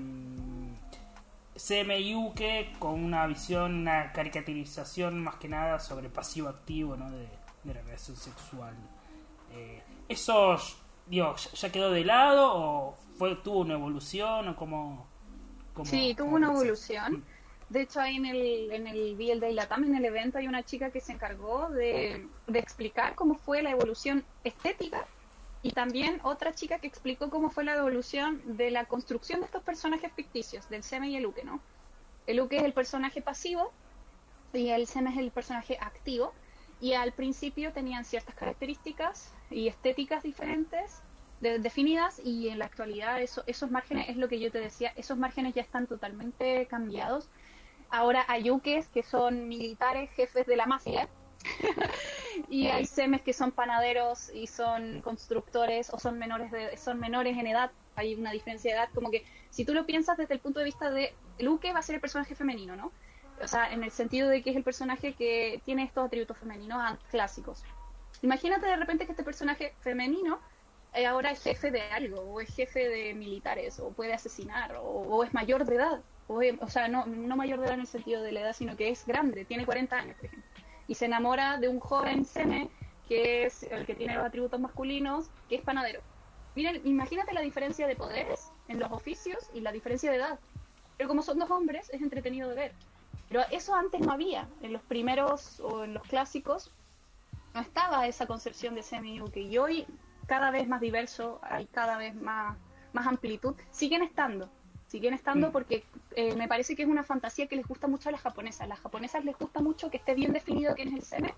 [2.80, 7.12] con una visión, una caricaturización más que nada sobre pasivo-activo ¿no?
[7.12, 7.28] de,
[7.64, 8.76] la relación sexual.
[9.52, 10.58] Eh, ¿Eso,
[11.06, 15.08] digo, ya quedó de lado o fue tuvo una evolución o cómo...?
[15.74, 17.24] cómo- Sí, tuvo cómo una evolución.
[17.70, 20.64] De hecho, ahí en el, en el BL Day Latam, en el evento, hay una
[20.64, 25.08] chica que se encargó de, de explicar cómo fue la evolución estética
[25.64, 29.64] y también otra chica que explicó cómo fue la evolución de la construcción de estos
[29.64, 31.62] personajes ficticios, del Seme y el Uke, ¿no?
[32.28, 33.72] El Uke es el personaje pasivo
[34.52, 36.34] y el Seme es el personaje activo.
[36.82, 41.02] Y al principio tenían ciertas características y estéticas diferentes
[41.44, 44.94] de- definidas y en la actualidad eso, esos márgenes, es lo que yo te decía,
[44.96, 47.30] esos márgenes ya están totalmente cambiados.
[47.90, 51.08] Ahora hay Ukes que son militares, jefes de la mafia,
[52.50, 57.38] y hay semes que son panaderos y son constructores o son menores de, son menores
[57.38, 60.40] en edad hay una diferencia de edad como que si tú lo piensas desde el
[60.40, 62.92] punto de vista de Luke va a ser el personaje femenino no
[63.42, 66.98] o sea en el sentido de que es el personaje que tiene estos atributos femeninos
[67.12, 67.64] clásicos.
[68.22, 70.40] Imagínate de repente que este personaje femenino
[71.08, 75.34] ahora es jefe de algo o es jefe de militares o puede asesinar o, es
[75.34, 77.06] mayor de edad o, sea no,
[77.36, 79.96] mayor de edad en el sentido de la edad sino que es grande tiene 40
[79.96, 80.54] años por ejemplo
[80.88, 82.70] y se enamora de un joven seme
[83.08, 86.02] que es el que tiene los atributos masculinos, que es panadero.
[86.56, 90.40] Miren, imagínate la diferencia de poderes en los oficios y la diferencia de edad.
[90.98, 92.72] Pero como son dos hombres, es entretenido de ver.
[93.28, 94.48] Pero eso antes no había.
[94.62, 96.72] En los primeros o en los clásicos
[97.54, 99.88] no estaba esa concepción de semi y hoy
[100.28, 102.58] cada vez más diverso, hay cada vez más,
[102.94, 103.56] más amplitud.
[103.72, 104.50] Siguen estando,
[104.88, 105.52] siguen estando Mm.
[105.52, 105.84] porque
[106.16, 108.62] eh, me parece que es una fantasía que les gusta mucho a las japonesas.
[108.62, 111.34] A las japonesas les gusta mucho que esté bien definido quién es el seme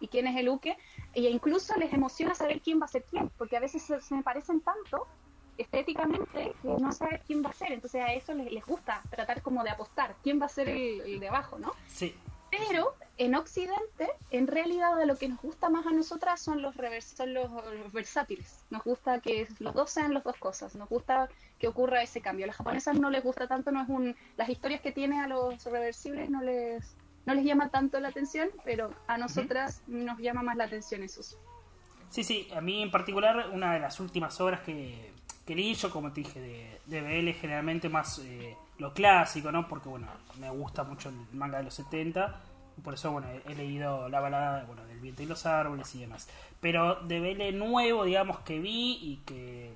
[0.00, 0.76] y quién es el uke,
[1.12, 4.14] e incluso les emociona saber quién va a ser quién, porque a veces se, se
[4.14, 5.06] me parecen tanto
[5.58, 9.42] estéticamente que no saber quién va a ser, entonces a eso les, les gusta tratar
[9.42, 11.72] como de apostar, quién va a ser el, el de abajo, ¿no?
[11.86, 12.14] Sí,
[12.50, 16.74] Pero en Occidente, en realidad de lo que nos gusta más a nosotras son los
[16.74, 18.64] revers- son los, los versátiles.
[18.70, 20.74] Nos gusta que los dos sean las dos cosas.
[20.74, 21.28] Nos gusta
[21.58, 22.44] que ocurra ese cambio.
[22.44, 25.28] A las japonesas no les gusta tanto, no es un las historias que tiene a
[25.28, 26.96] los reversibles no les
[27.26, 31.38] no les llama tanto la atención, pero a nosotras nos llama más la atención esos.
[32.08, 35.12] Sí, sí, a mí en particular una de las últimas obras que,
[35.46, 39.68] que leí yo, como te dije, de, de BL generalmente más eh, lo clásico, ¿no?
[39.68, 40.08] Porque, bueno,
[40.38, 42.40] me gusta mucho el manga de los 70,
[42.78, 45.94] y por eso, bueno, he, he leído la balada bueno, del viento y los árboles
[45.94, 46.28] y demás.
[46.60, 49.74] Pero de BL nuevo, digamos, que vi y que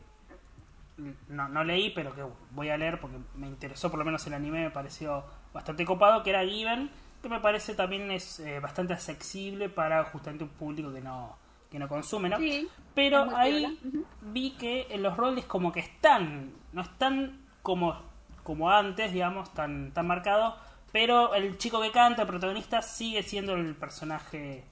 [1.28, 2.22] no, no leí, pero que
[2.52, 6.22] voy a leer porque me interesó, por lo menos el anime me pareció bastante copado,
[6.22, 6.90] que era Given,
[7.22, 11.36] que me parece también es eh, bastante accesible para justamente un público que no,
[11.70, 12.38] que no consume, ¿no?
[12.38, 13.78] Sí, Pero ahí
[14.20, 18.00] vi que en los roles como que están, no están como,
[18.44, 20.54] como antes, digamos, tan, tan marcados,
[20.92, 24.64] pero el chico que canta, el protagonista, sigue siendo el personaje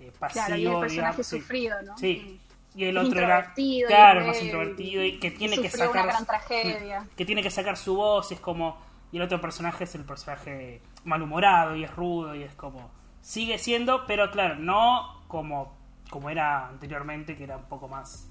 [0.00, 1.40] eh, pasivo, Claro, y el personaje digamos, sí.
[1.40, 1.96] sufrido, ¿no?
[1.98, 2.40] Sí.
[2.74, 3.52] Y el otro era,
[3.88, 7.06] claro, más introvertido y que tiene que sacar una gran tragedia.
[7.16, 8.78] que tiene que sacar su voz y es como
[9.12, 12.90] y el otro personaje es el personaje malhumorado y es rudo y es como
[13.20, 15.76] sigue siendo, pero claro, no como
[16.10, 18.28] como era anteriormente que era un poco más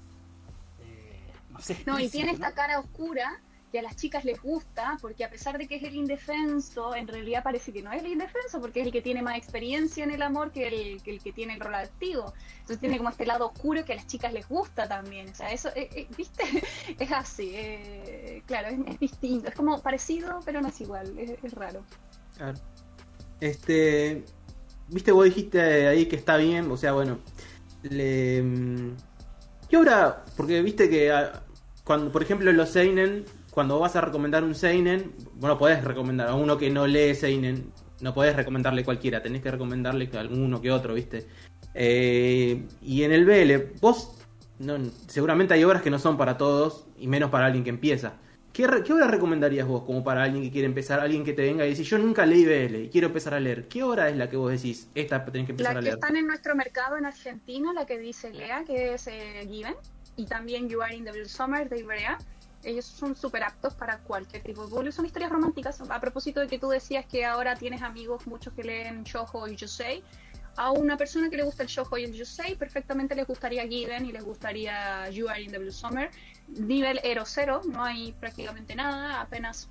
[0.80, 2.32] eh, No, sé, No, y tiene ¿no?
[2.32, 3.40] esta cara oscura
[3.70, 7.06] que a las chicas les gusta, porque a pesar de que es el indefenso, en
[7.06, 10.10] realidad parece que no es el indefenso, porque es el que tiene más experiencia en
[10.10, 12.32] el amor que el que, tiene el rol activo.
[12.52, 15.28] Entonces tiene como este lado oscuro que a las chicas les gusta también.
[15.28, 16.42] O sea, eso, eh, eh, ¿viste?
[16.98, 19.48] Es así, eh, claro, es, distinto.
[19.48, 21.84] Es como parecido, pero no es igual, es, raro.
[22.36, 22.58] Claro.
[23.40, 24.24] Este.
[24.88, 27.18] Viste, vos dijiste ahí que está bien, o sea, bueno.
[27.82, 28.42] Le.
[28.42, 28.96] mm,
[29.68, 30.24] ¿Qué obra?
[30.36, 31.44] Porque viste que ah,
[31.84, 36.34] cuando, por ejemplo, los Seinen, cuando vas a recomendar un Seinen, bueno, podés recomendar a
[36.34, 40.70] uno que no lee Seinen, no podés recomendarle cualquiera, tenés que recomendarle que alguno que
[40.70, 41.26] otro, viste.
[41.74, 44.16] Eh, y en el BL, vos,
[44.58, 48.14] no, seguramente hay obras que no son para todos, y menos para alguien que empieza.
[48.52, 51.64] ¿Qué, ¿Qué obra recomendarías vos como para alguien que quiere empezar, alguien que te venga
[51.64, 53.68] y dice, yo nunca leí BL y quiero empezar a leer?
[53.68, 55.94] ¿Qué obra es la que vos decís, esta tenés que empezar La a que leer?
[55.94, 59.76] están en nuestro mercado en Argentina, la que dice Lea, que es eh, Given,
[60.16, 62.18] y también You Are in the Blue Summer de Ibrea.
[62.62, 64.92] Ellos son súper aptos para cualquier tipo de público.
[64.92, 65.80] Son historias románticas.
[65.80, 69.56] A propósito de que tú decías que ahora tienes amigos, muchos que leen Shoujo y
[69.56, 70.02] Yusei.
[70.56, 74.04] A una persona que le gusta el Shoujo y el Yusei, perfectamente les gustaría Given
[74.04, 76.10] y les gustaría You Are in the Blue Summer.
[76.48, 79.68] Nivel Ero cero, no hay prácticamente nada, apenas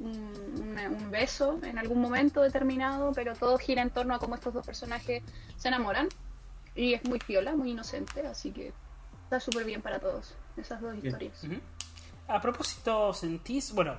[0.00, 4.64] un, beso en algún momento determinado, pero todo gira en torno a cómo estos dos
[4.64, 5.22] personajes
[5.56, 6.08] se enamoran.
[6.74, 8.72] Y es muy piola, muy inocente, así que
[9.24, 11.06] está súper bien para todos esas dos Bien.
[11.06, 11.44] historias.
[12.34, 13.96] A propósito, ¿sentís, bueno,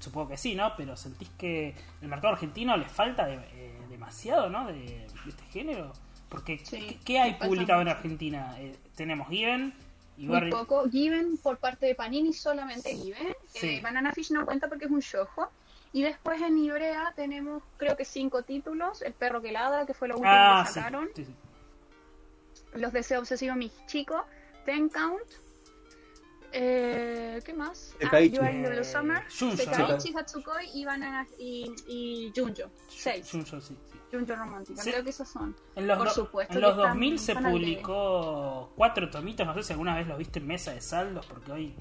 [0.00, 0.72] supongo que sí, ¿no?
[0.76, 4.66] Pero ¿sentís que el mercado argentino le falta de- eh, demasiado, ¿no?
[4.66, 5.92] De, de este género.
[6.28, 7.88] Porque, Sí, ¿qué, qué hay publicado en.
[7.88, 8.54] Argentina?
[8.58, 9.72] Eh, tenemos Given
[10.18, 10.50] y Muy Barry...
[10.50, 10.88] poco.
[10.90, 13.34] Given por parte de Panini, solamente Given.
[13.46, 13.68] Sí.
[13.76, 15.50] Eh, Banana Fish no cuenta porque es un shoujo.
[15.92, 19.00] Y después en Ibrea tenemos creo que cinco títulos.
[19.02, 21.08] El perro que ladra, que fue lo último Ah, que sacaron.
[21.14, 21.26] sí.
[22.74, 24.22] Los deseos obsesivos mis chicos.
[24.66, 25.22] Ten Count.
[26.52, 27.92] Eh, ¿Qué más?
[27.94, 28.36] Ah, Sekaiichi.
[28.36, 29.22] You Are in the Blue Eh, Summer.
[29.38, 32.70] Junjo, Sekaiichi, Hatsukoi y Banana y, y Junjo.
[32.88, 33.28] Seis.
[33.30, 33.98] Junjo, sí, sí.
[34.10, 34.82] Junjo romántica.
[34.82, 34.90] Sí.
[34.90, 35.54] Creo que esos son.
[35.74, 39.62] En los, Por supuesto en los están- 2000 se están publicó cuatro tomitos, no sé
[39.64, 41.76] si alguna vez los viste en mesa de saldos, porque hoy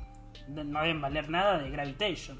[0.48, 2.40] no deben valer nada de Gravitation.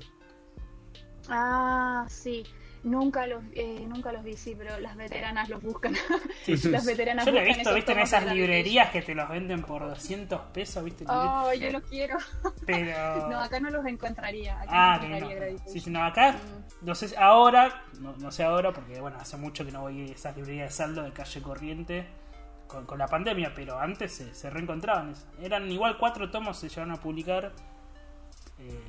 [1.30, 2.44] Ah, sí.
[2.86, 5.96] Nunca los, eh, nunca los vi, sí, pero las veteranas los buscan.
[6.44, 9.28] Sí, sí, las veteranas Yo lo he visto, viste, en esas librerías que te los
[9.28, 11.04] venden por 200 pesos, viste.
[11.08, 12.18] Oh, yo los quiero.
[12.66, 13.28] Pero.
[13.30, 14.62] No, acá no los encontraría.
[14.62, 15.30] Acá Ah, no no.
[15.66, 16.36] Sí, sí, no, acá,
[16.84, 20.14] no sé, ahora, no, no sé ahora, porque bueno, hace mucho que no voy a
[20.14, 22.06] esas librerías de saldo de calle corriente
[22.68, 25.14] con, con la pandemia, pero antes se, se reencontraban.
[25.42, 27.52] Eran igual cuatro tomos, se llegaron a publicar.
[28.60, 28.80] eh,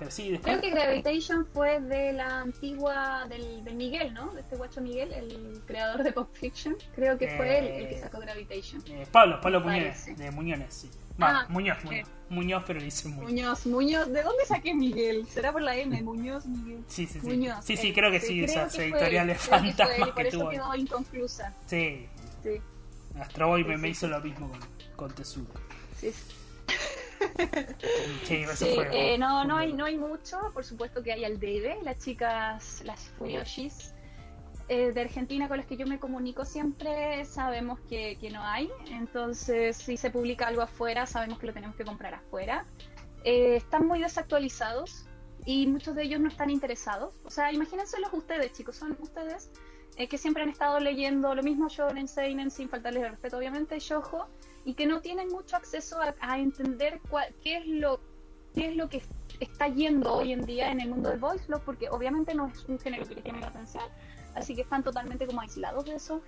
[0.00, 0.58] pero sí, después.
[0.58, 4.32] Creo que Gravitation fue de la antigua, del, de Miguel, ¿no?
[4.32, 6.76] De este guacho Miguel, el creador de Pop Fiction.
[6.96, 8.82] Creo que fue él el que Eh, sacó Gravitation.
[8.88, 10.90] eh, Pablo, Pablo Me Muñoz, de Muñones, sí.
[11.20, 12.08] Ah, Muñoz, Muñoz.
[12.30, 13.30] Muñoz, pero dice Muñoz.
[13.30, 14.08] Muñoz, Muñoz.
[14.12, 15.26] ¿De dónde saqué Miguel?
[15.28, 16.00] ¿Será por la M?
[16.02, 16.82] Muñoz, Miguel.
[16.88, 17.26] Sí, sí, sí.
[17.26, 17.64] Muñoz.
[17.64, 20.50] sí, sí, eh, creo que sí, esas editoriales creo que fantasmas y por eso tuvo.
[20.50, 21.54] quedó inconclusa.
[21.66, 22.08] Sí,
[22.42, 22.50] Sí,
[23.20, 24.12] Astro Boy me, Sí, me sí, hizo sí.
[24.12, 24.60] lo mismo con,
[24.96, 25.60] con Tezuka.
[26.00, 26.10] sí.
[26.12, 26.34] Sí,
[28.28, 29.14] eso Sí, fue.
[29.14, 30.38] eh, no, no hay, no hay mucho.
[30.52, 33.94] Por supuesto que hay al debe, las chicas, las Fuyoshis
[34.68, 38.70] eh, de Argentina con las que yo me comunico siempre sabemos que, que no hay.
[38.90, 42.64] Entonces, si se publica algo afuera, sabemos que lo tenemos que comprar afuera.
[43.24, 45.06] Eh, están muy desactualizados
[45.44, 47.14] y muchos de ellos no están interesados.
[47.24, 49.50] O sea, imagínenselos ustedes, chicos, son ustedes
[49.96, 53.78] eh, que siempre han estado leyendo lo mismo Shonen, Seinen, sin faltarles el respeto, obviamente,
[53.80, 54.28] Shoujo,
[54.64, 57.00] y que no tienen mucho acceso a, entender
[57.42, 58.00] qué es lo
[58.54, 59.02] qué es lo que
[59.38, 62.64] está yendo hoy en día en el mundo del voice love, porque obviamente no es
[62.64, 63.84] un género que les llame la atención,
[64.34, 66.20] así que están totalmente como aislados de eso.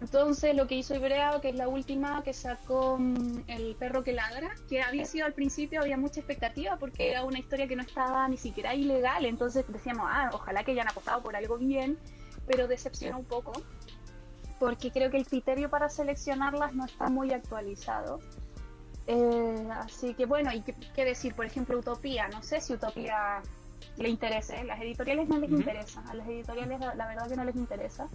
[0.00, 4.12] Entonces lo que hizo Ibrea, que es la última que sacó mm, El perro que
[4.12, 7.82] ladra, que había sido al principio, había mucha expectativa porque era una historia que no
[7.82, 11.98] estaba ni siquiera ilegal, entonces decíamos, ah, ojalá que hayan apostado por algo bien,
[12.46, 13.52] pero decepcionó un poco,
[14.62, 18.20] porque creo que el criterio para seleccionarlas no está muy actualizado.
[19.08, 23.42] Eh, así que bueno, y qué, qué decir, por ejemplo, Utopía, no sé si Utopía
[23.96, 27.44] le interese, las editoriales no les interesa, a las editoriales la, la verdad que no
[27.44, 28.06] les interesa.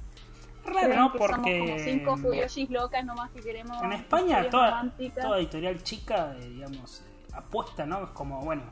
[0.64, 1.12] Raro, ¿no?
[1.12, 1.60] que somos Porque.
[1.60, 4.90] como cinco Fuyoshis locas nomás que queremos En España, toda
[5.40, 8.06] editorial chica, eh, digamos, eh, apuesta, ¿no?
[8.06, 8.64] Es como, bueno,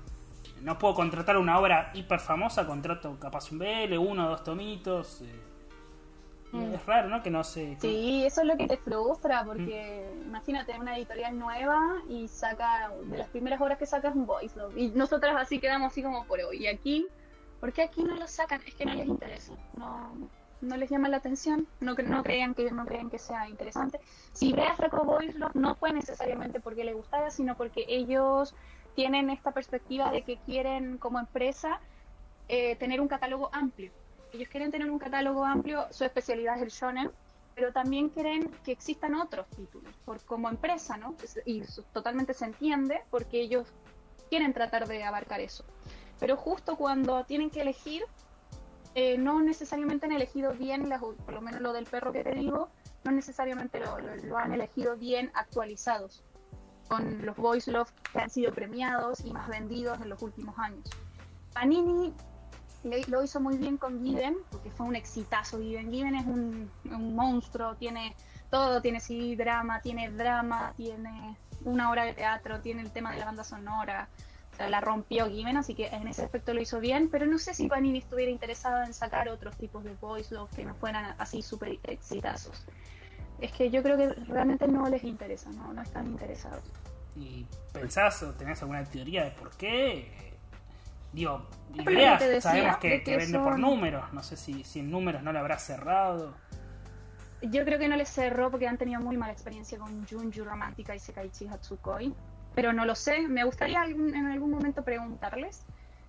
[0.61, 5.23] no puedo contratar una obra hiper famosa, contrato capaz un BL, uno o dos tomitos.
[5.23, 5.44] eh.
[6.55, 6.73] Mm.
[6.73, 7.21] Es raro, ¿no?
[7.23, 7.77] Que no se.
[7.79, 10.27] Sí, eso es lo que te frustra, porque Mm.
[10.27, 11.79] imagínate una editorial nueva
[12.09, 15.59] y saca, de las primeras obras que saca es un voice love, y nosotras así
[15.59, 16.63] quedamos así como por hoy.
[16.63, 17.07] Y aquí,
[17.59, 18.61] ¿por qué aquí no lo sacan?
[18.65, 19.53] Es que no les interesa.
[19.77, 20.11] No,
[20.61, 23.99] no les llama la atención, no, no crean que no crean que sea interesante.
[24.33, 28.55] Si Ibrea sacó Voice no fue necesariamente porque le gustara, sino porque ellos
[28.95, 31.79] tienen esta perspectiva de que quieren como empresa
[32.47, 33.91] eh, tener un catálogo amplio.
[34.35, 37.11] Ellos quieren tener un catálogo amplio, su especialidad es el shonen,
[37.55, 41.15] pero también quieren que existan otros títulos, por, como empresa, ¿no?
[41.45, 41.63] Y
[41.93, 43.65] totalmente se entiende porque ellos
[44.29, 45.63] quieren tratar de abarcar eso.
[46.19, 48.03] Pero justo cuando tienen que elegir,
[48.93, 50.89] eh, no necesariamente han elegido bien,
[51.25, 52.69] por lo menos lo del perro que te digo,
[53.05, 56.25] no necesariamente lo, han elegido bien actualizados,
[56.89, 60.89] con los Voice Love que han sido premiados y más vendidos en los últimos años.
[61.53, 62.13] Panini
[63.07, 65.59] lo hizo muy bien con Given, porque fue un exitazo.
[65.59, 66.69] Given, Given es un,
[67.15, 68.15] monstruo, tiene
[68.49, 73.19] todo, tiene sí drama, tiene drama, tiene una hora de teatro, tiene el tema de
[73.19, 74.07] la banda sonora.
[74.57, 77.67] La rompió Given, así que en ese aspecto lo hizo bien, pero no sé si
[77.67, 81.77] Panini estuviera interesado en sacar otros tipos de voice love que no fueran así súper
[81.83, 82.65] exitazos.
[83.41, 86.63] Es que yo creo que realmente no les interesa, no, no están interesados.
[87.17, 90.24] ¿Y pensás o tenés alguna teoría de por qué?
[91.15, 91.47] Digo,
[92.41, 94.11] sabemos que, vende por números.
[94.11, 96.35] No sé si, si en números no le habrá cerrado.
[97.41, 100.93] Yo creo que no le cerró porque han tenido muy mala experiencia con Junju Romántica
[100.93, 102.13] y Sekaichi Hatsukoi.
[102.53, 103.27] Pero no lo sé.
[103.29, 105.63] Me gustaría en algún momento preguntarles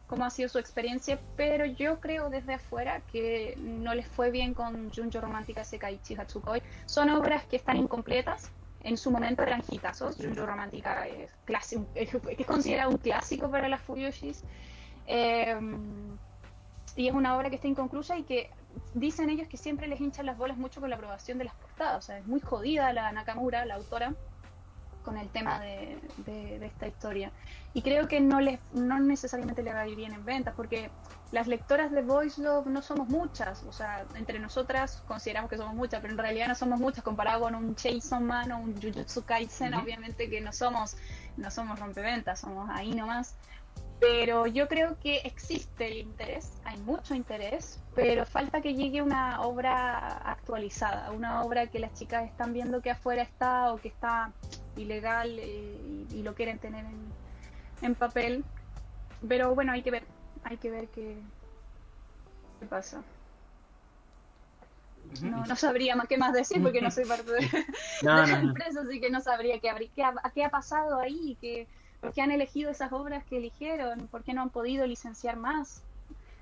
[0.09, 1.21] cómo ha sido su experiencia.
[1.37, 6.17] Pero yo creo desde afuera que no les fue bien con Junju Romántica y Sekaichi
[6.17, 6.63] Hatsukoi.
[6.87, 8.51] Son obras que están incompletas.
[8.83, 10.17] En su momento eran hitazos.
[10.17, 14.43] Junju Romántica es, clásico, es considerado un clásico para las Fuyoshis.
[15.07, 16.17] Em,
[16.97, 18.51] y es una obra que está inconclusa y que
[18.95, 21.99] dicen ellos que siempre les hinchan las bolas mucho con la aprobación de las portadas.
[21.99, 24.15] O sea, es muy jodida la Nakamura, la autora,
[25.07, 25.99] con el tema de,
[26.63, 27.31] esta historia.
[27.75, 30.91] Y creo que no les no necesariamente le va a ir bien en ventas, porque
[31.31, 33.63] las lectoras de Voice Love no somos muchas.
[33.63, 37.43] O sea, entre nosotras consideramos que somos muchas, pero en realidad no somos muchas comparado
[37.43, 39.75] con un Chainsaw Man o un Jujutsu Kaisen.
[39.75, 40.97] Obviamente que no somos,
[41.37, 43.37] no somos rompeventas, somos ahí nomás.
[43.99, 49.41] Pero yo creo que existe el interés, hay mucho interés, pero falta que llegue una
[49.41, 54.33] obra actualizada, una obra que las chicas están viendo que afuera está o que está
[54.77, 56.85] ilegal eh, y, lo quieren tener
[57.81, 58.45] en, papel.
[59.27, 60.05] Pero bueno, hay que ver,
[60.45, 61.17] hay que ver qué,
[62.61, 63.03] qué pasa.
[65.23, 67.49] No, no sabría más qué más decir porque no soy parte de,
[68.03, 70.05] la empresa, así que no sabría qué, qué,
[70.35, 71.67] qué ha pasado ahí, que
[72.01, 74.09] ¿Por qué han elegido esas obras que eligieron?
[74.09, 75.83] ¿Por qué no han podido licenciar más?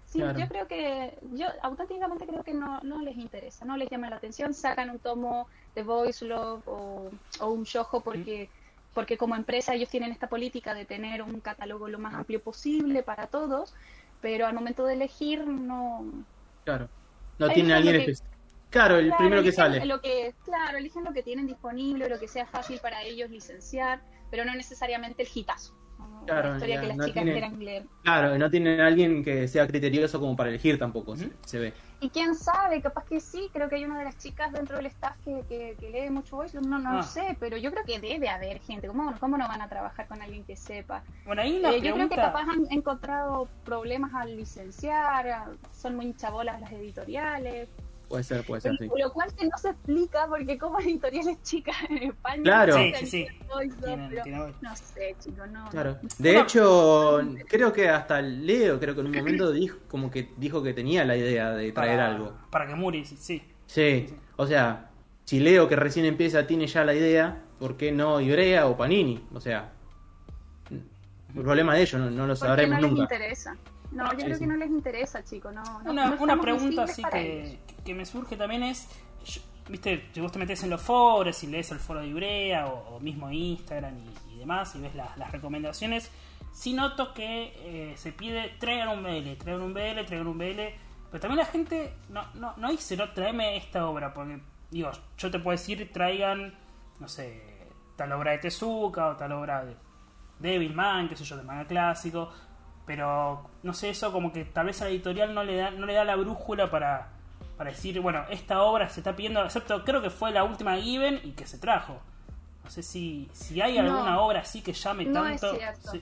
[0.07, 4.11] Sí, yo creo que, yo auténticamente creo que no, no les interesa, no les llama
[4.11, 7.11] la atención, sacan un tomo de Voice Love o,
[7.41, 8.49] un shojo porque,
[8.93, 13.03] porque como empresa ellos tienen esta política de tener un catálogo lo más amplio posible
[13.03, 13.75] para todos,
[14.21, 16.05] pero al momento de elegir no...
[16.65, 16.89] Claro,
[17.39, 18.15] no tiene alguien que...
[18.75, 19.87] Claro, el primero que sale.
[19.87, 24.01] Lo que, claro, eligen lo que tienen disponible, lo que sea fácil para ellos licenciar
[24.35, 25.73] pero no necesariamente el hitazo.
[26.27, 27.85] Claro, historia que las chicas quieran leer.
[28.03, 31.15] Claro, no tienen alguien que sea criterioso como para elegir tampoco,
[31.45, 31.73] se, ve.
[32.01, 34.87] Y quién sabe, capaz que sí, creo que hay una de las chicas dentro del
[34.87, 37.03] staff que, que, lee mucho voice, no, no lo ah.
[37.05, 40.21] sé, pero yo creo que debe haber gente, ¿cómo, ¿cómo no van a trabajar con
[40.21, 41.05] alguien que sepa?
[41.27, 46.13] Bueno, ahí la eh, Yo creo que capaz han encontrado problemas al licenciar, son muy
[46.15, 47.69] chabolas las editoriales,
[48.15, 48.89] Puede ser, puede ser, sí.
[48.97, 52.43] Lo cual que no se explica porque como editoriales chicas en España...
[52.45, 52.77] Claro.
[52.77, 53.27] Sí, sí, sí.
[54.61, 55.69] no sé, chicos, no.
[55.71, 55.99] Claro.
[56.19, 60.63] De hecho, creo que hasta Leo, creo que en un momento dijo como que dijo
[60.63, 62.35] que tenía la idea de traer algo.
[62.53, 63.43] Para que Muri, sí.
[63.67, 64.91] Sí, o sea,
[65.25, 69.27] si Leo que recién empieza tiene ya la idea, ¿por qué no Ibrea o Panini?
[69.35, 69.73] O sea,
[70.71, 73.57] el problema de ellos no, no lo sabremos no les interesa.
[73.95, 75.55] No, yo creo que no les interesa, chicos.
[75.55, 78.89] No, una, una pregunta así que, que, me surge también es,
[79.69, 83.01] viste, si vos te metes en los foros y lees el foro de Ibrea o,
[83.01, 83.95] mismo Instagram
[84.29, 86.11] y, demás y ves las recomendaciones,
[86.53, 90.61] sí noto que eh, se pide traigan un BL, traigan un BL, traigan un BL,
[91.11, 94.41] pero también la gente no, no, no dice, no, tráeme esta obra, porque
[94.71, 96.55] digo, yo te puedo decir, traigan,
[97.01, 97.43] no sé,
[97.97, 99.77] tal obra de Tezuka o tal obra de
[100.39, 102.31] Devilman, qué sé yo, de manga clásico,
[102.87, 105.87] pero no sé, eso como que tal vez a la editorial no le da, no
[105.87, 107.09] le da la brújula para,
[107.57, 111.21] para decir, bueno, esta obra se está pidiendo, excepto creo que fue la última Given
[111.25, 112.01] y que se trajo.
[112.63, 115.53] No sé si, si hay alguna obra así que llame no tanto.
[115.53, 115.93] Es cierto.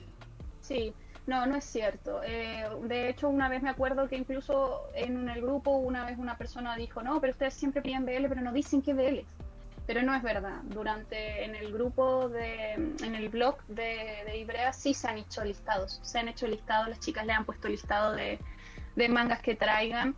[0.61, 0.93] Sí.
[1.27, 2.21] no, no es cierto.
[2.23, 6.37] Eh, de hecho, una vez me acuerdo que incluso en el grupo, una vez una
[6.37, 9.25] persona dijo, no, pero ustedes siempre piden BL, pero no dicen qué BL
[9.85, 10.61] pero no es verdad.
[10.63, 15.43] Durante en el grupo de, en el blog de, de, Ibrea sí se han hecho
[15.43, 18.39] listados, se han hecho listados, las chicas le han puesto listado de,
[19.09, 20.15] mangas que traigan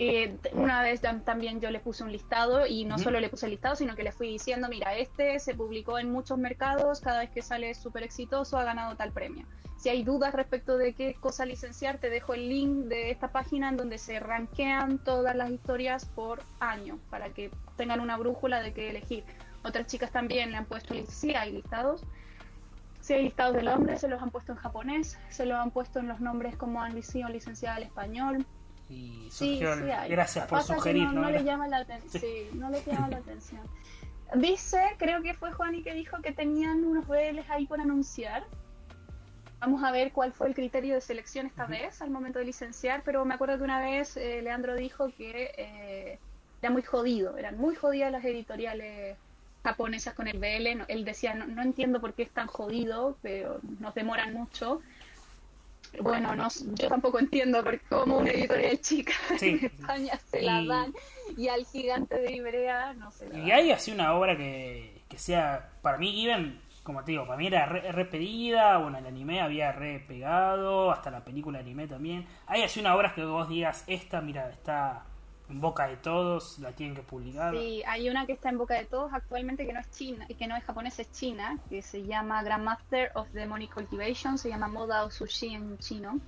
[0.00, 3.50] Eh, una vez también yo le puse un listado y no solo le puse el
[3.50, 7.30] listado, sino que le fui diciendo, mira, este se publicó en muchos mercados, cada vez
[7.30, 9.44] que sale es súper exitoso, ha ganado tal premio.
[9.76, 13.70] Si hay dudas respecto de qué cosa licenciar, te dejo el link de esta página
[13.70, 18.72] en donde se rankean todas las historias por año, para que tengan una brújula de
[18.72, 19.24] qué elegir.
[19.64, 22.04] Otras chicas también le han puesto, sí, hay listados.
[23.00, 25.98] Si hay listados de nombres, se los han puesto en japonés, se los han puesto
[25.98, 28.46] en los nombres como han sido licenciada al español,
[28.88, 29.76] y surgió
[30.08, 31.12] gracias por sugerir.
[31.12, 32.22] No, le llama la atención.
[32.22, 32.50] Sí.
[32.54, 33.60] no le llama la atención.
[34.34, 38.44] Dice, creo que fue Juan y que dijo que tenían unos BLs ahí por anunciar.
[39.60, 43.02] Vamos a ver cuál fue el criterio de selección esta vez al momento de licenciar,
[43.04, 46.18] pero me acuerdo que una vez eh, Leandro dijo que eh,
[46.62, 49.16] era muy jodido, eran muy jodidas las editoriales
[49.64, 50.84] japonesas con el BL.
[50.86, 54.80] él decía, no, no entiendo por qué es tan jodido, pero nos demoran mucho
[56.00, 60.94] bueno, no, yo tampoco entiendo porque como una editorial chica en España se la dan
[61.36, 65.18] y al gigante de Ibrea no se la Y hay así una obra que, que
[65.18, 69.40] sea, para mí Given, como te digo, para mí era re, pedida, bueno, el anime
[69.40, 72.26] había re pegado, hasta la película anime también.
[72.46, 75.04] Hay así una obra que vos digas, esta, mira, está
[75.48, 77.54] en boca de todos, la tienen que publicar.
[77.54, 80.46] Sí, hay una que está en boca de todos actualmente que no es china, que
[80.46, 85.10] no es japonesa, es china, que se llama Grandmaster of Demonic Cultivation, se llama Moda
[85.10, 86.20] Sushi en chino.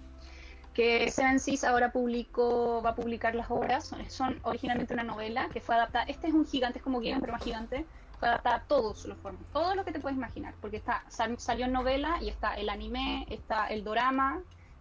[0.72, 5.60] Que Seven Seas ahora publicó, va a publicar las obras, son, originalmente una novela que
[5.60, 7.84] fue adaptada, este es un gigante, es como Game, pero más gigante,
[8.18, 11.66] fue adaptada a todos los formas, todo lo que te puedes imaginar, porque está salió
[11.66, 14.40] en novela y está el anime, está el dorama,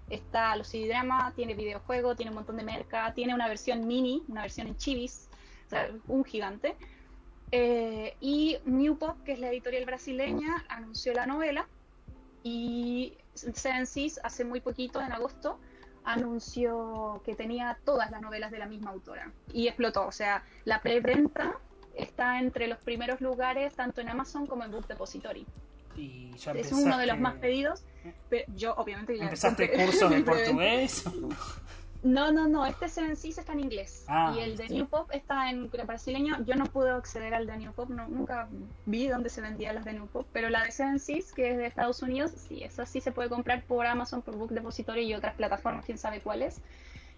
[0.09, 4.23] está los CD drama, tiene videojuego, tiene un montón de merca, tiene una versión mini,
[4.27, 5.29] una versión en chivis,
[5.67, 6.75] o sea, un gigante.
[7.51, 11.67] Eh, y New Pop, que es la editorial brasileña, anunció la novela
[12.43, 13.87] y Seven
[14.23, 15.59] hace muy poquito, en agosto,
[16.03, 20.07] anunció que tenía todas las novelas de la misma autora y explotó.
[20.07, 21.57] O sea, la preventa
[21.93, 25.45] está entre los primeros lugares tanto en Amazon como en Book Depository
[26.55, 27.83] es uno de los más pedidos.
[28.29, 31.03] Pero yo, obviamente, ya ¿Empezaste cursos de portugués?
[32.01, 32.65] No, no, no.
[32.65, 34.05] Este Seven Seas está en inglés.
[34.07, 36.37] Ah, y el de New Pop está en brasileño.
[36.45, 37.89] Yo no pude acceder al de New Pop.
[37.89, 38.47] No, nunca
[38.85, 40.25] vi dónde se vendían las de New Pop.
[40.31, 43.27] Pero la de Seven Seas, que es de Estados Unidos, sí, esa sí se puede
[43.27, 46.61] comprar por Amazon, por Book Depository y otras plataformas, quién sabe cuáles.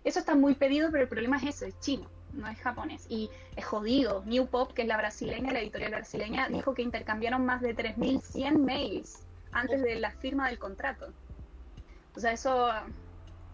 [0.03, 3.05] Eso está muy pedido, pero el problema es ese, es chino no es japonés.
[3.09, 4.23] Y es jodido.
[4.25, 8.57] New Pop, que es la brasileña, la editorial brasileña, dijo que intercambiaron más de 3.100
[8.57, 9.19] mails
[9.51, 11.07] antes de la firma del contrato.
[12.15, 12.69] O sea, eso,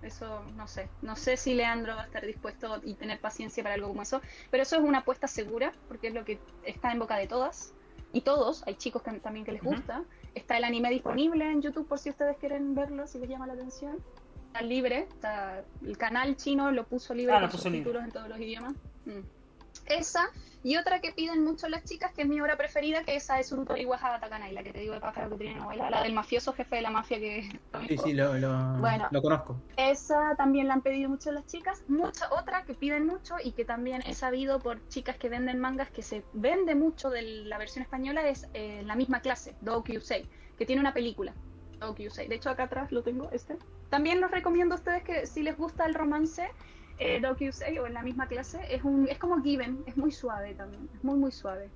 [0.02, 0.90] eso no sé.
[1.02, 4.22] No sé si Leandro va a estar dispuesto y tener paciencia para algo como eso.
[4.52, 7.74] Pero eso es una apuesta segura, porque es lo que está en boca de todas.
[8.14, 10.04] Y todos, hay chicos que, también que les gusta.
[10.34, 13.54] Está el anime disponible en YouTube por si ustedes quieren verlo, si les llama la
[13.54, 13.98] atención
[14.62, 18.74] libre, está, el canal chino lo puso libre ah, con en todos los idiomas.
[19.06, 19.22] Mm.
[19.86, 20.30] Esa,
[20.64, 23.52] y otra que piden mucho las chicas, que es mi obra preferida, que esa es
[23.52, 26.52] Urutori Wahaba Takanai, la que te digo de pájaro que tiene novela, la del mafioso
[26.52, 27.50] jefe de la mafia que...
[27.88, 29.62] Sí, sí, lo, lo, conozco.
[29.78, 31.84] Esa también la han pedido mucho las chicas.
[31.88, 35.90] Mucha otra que piden mucho y que también he sabido por chicas que venden mangas
[35.90, 40.28] que se vende mucho de la versión española es eh, la misma clase, Do Kyusei,
[40.58, 41.34] que tiene una película.
[41.80, 43.58] De hecho, acá atrás lo tengo, este.
[43.90, 46.50] También los recomiendo a ustedes que si les gusta el romance,
[47.00, 50.90] eh, o en la misma clase, es, un, es como Given, es muy suave también,
[50.96, 51.70] es muy, muy suave.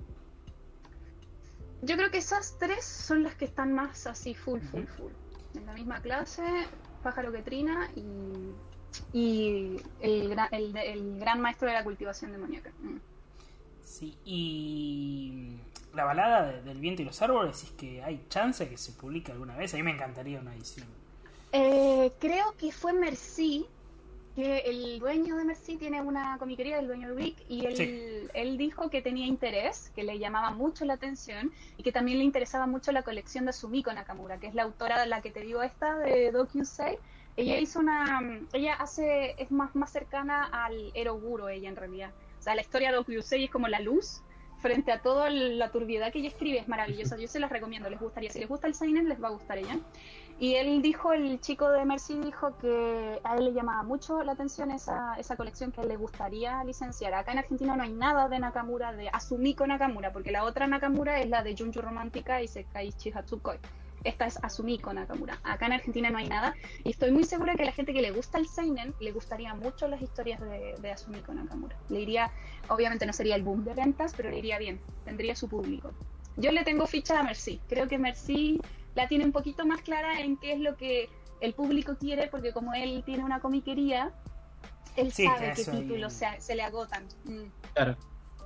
[1.84, 5.12] Yo creo que esas tres son las que están más así, full, full, full.
[5.56, 6.44] En la misma clase,
[7.04, 8.52] Pájaro que trina y,
[9.18, 12.72] y el, el, el, gran maestro de la cultivación demoníaca.
[12.82, 13.00] Mm.
[13.84, 15.60] Sí, y
[15.94, 19.32] la balada del viento y los árboles, es que hay chance de que se publique
[19.32, 19.74] alguna vez.
[19.74, 20.88] A mí me encantaría una edición.
[21.52, 23.66] Eh, creo que fue Merci,
[24.36, 28.58] que el dueño de Merci tiene una comiquería, el dueño de Wick, y él, él
[28.58, 32.68] dijo que tenía interés, que le llamaba mucho la atención y que también le interesaba
[32.68, 35.62] mucho la colección de Sumiko Nakamura, que es la autora de la que te digo
[35.62, 36.98] esta, de Dokusei.
[37.38, 38.22] Ella hizo una.
[38.52, 39.36] Ella hace.
[39.42, 42.12] Es más, más cercana al Eroguro, ella en realidad.
[42.40, 44.22] O sea, la historia de Dokusei es como la luz
[44.62, 47.18] frente a toda la turbiedad que ella escribe, es maravillosa.
[47.18, 48.30] Yo se las recomiendo, les gustaría.
[48.32, 49.80] Si les gusta el Seinen, les va a gustar ella.
[50.40, 54.32] Y él dijo, el chico de Mercy dijo que a él le llamaba mucho la
[54.32, 57.14] atención esa, esa colección que le gustaría licenciar.
[57.14, 61.20] Acá en Argentina no hay nada de Nakamura, de Asumiko Nakamura, porque la otra Nakamura
[61.20, 63.60] es la de Junju Romántica y Sekaiichi Hatsukoi
[64.04, 65.40] esta es Asumiko Nakamura.
[65.44, 66.54] Acá en Argentina no hay nada
[66.84, 69.54] y estoy muy segura que a la gente que le gusta el seinen le gustaría
[69.54, 71.76] mucho las historias de, de Asumiko Nakamura.
[71.90, 72.32] Le iría,
[72.70, 75.92] obviamente no sería el boom de ventas, pero le iría bien, tendría su público.
[76.38, 77.60] Yo le tengo ficha a Merci.
[77.70, 78.60] Creo que Merci
[78.96, 81.10] la tiene un poquito más clara en qué es lo que
[81.42, 84.12] el público quiere, porque como él tiene una comiquería,
[84.96, 87.06] él Sí, sabe qué títulos se, se le agotan.
[87.26, 87.98] Mm, Claro.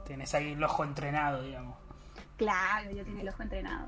[0.05, 1.75] Tenés ahí el ojo entrenado, digamos.
[2.37, 3.87] claro, ya tiene el ojo entrenado.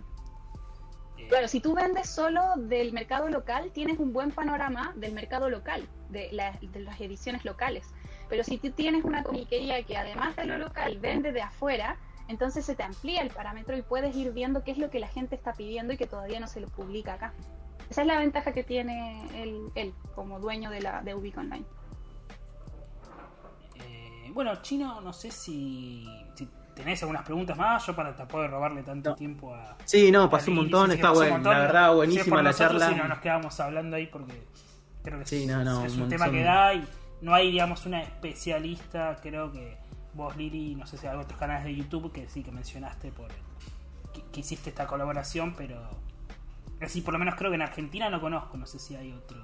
[1.17, 5.49] Eh, Claro, si tú vendes solo del mercado local, tienes un buen panorama del mercado
[5.49, 7.85] local, de, la- de las ediciones locales.
[8.29, 12.65] Pero si tú tienes una comiquería que además de lo local vende de afuera, entonces
[12.65, 15.35] se te amplía el parámetro y puedes ir viendo qué es lo que la gente
[15.35, 17.33] está pidiendo y que todavía no se lo publica acá.
[17.89, 21.65] Esa es la ventaja que tiene él, él como dueño de, la, de Ubic Online.
[23.75, 27.85] eh, bueno, Chino, no sé si, si tenés algunas preguntas más.
[27.85, 29.15] Yo para de robarle tanto No.
[29.15, 29.75] tiempo a.
[29.85, 31.33] Sí, no, pasó un montón, sí, está bueno.
[31.35, 31.53] montón.
[31.53, 32.89] La verdad, buenísima la nosotros, charla.
[32.89, 34.43] sí, no nos quedamos hablando ahí porque
[35.03, 36.87] creo que Sí, es, no, no, es un un tema que da y
[37.21, 39.17] no hay, digamos, una especialista.
[39.21, 39.77] Creo que
[40.13, 43.27] vos, Lili, no sé si hay otros canales de YouTube que sí que mencionaste por
[44.13, 45.81] que, que hiciste esta colaboración, pero
[46.81, 48.57] así por lo menos creo que en Argentina no conozco.
[48.57, 49.37] No sé si hay otro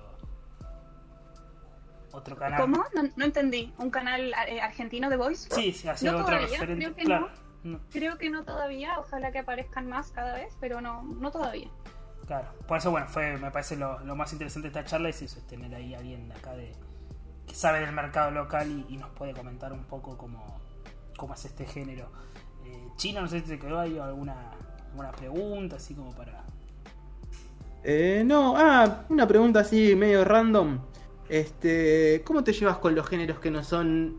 [2.14, 2.61] otro canal.
[2.61, 2.84] ¿Cómo?
[2.95, 3.73] No, no entendí.
[3.77, 5.49] ¿Un canal eh, argentino de Voice?
[5.53, 6.85] Sí, sí, así No otro todavía, referente.
[6.85, 7.30] creo que claro.
[7.64, 7.80] no.
[7.91, 8.99] Creo que no todavía.
[8.99, 11.69] Ojalá que aparezcan más cada vez, pero no, no todavía.
[12.27, 15.22] Claro, por eso bueno, fue, me parece lo, lo más interesante de esta charla es
[15.22, 16.72] eso, es tener ahí a alguien de acá de,
[17.45, 20.61] que sabe del mercado local y, y nos puede comentar un poco cómo,
[21.18, 22.10] cómo es este género.
[22.65, 24.52] Eh, Chino, no sé si te quedó ahí alguna,
[24.91, 26.44] alguna pregunta, así como para...
[27.84, 30.80] Eh, no, ah, una pregunta así medio random.
[31.29, 34.17] Este, ¿cómo te llevas con los géneros que no son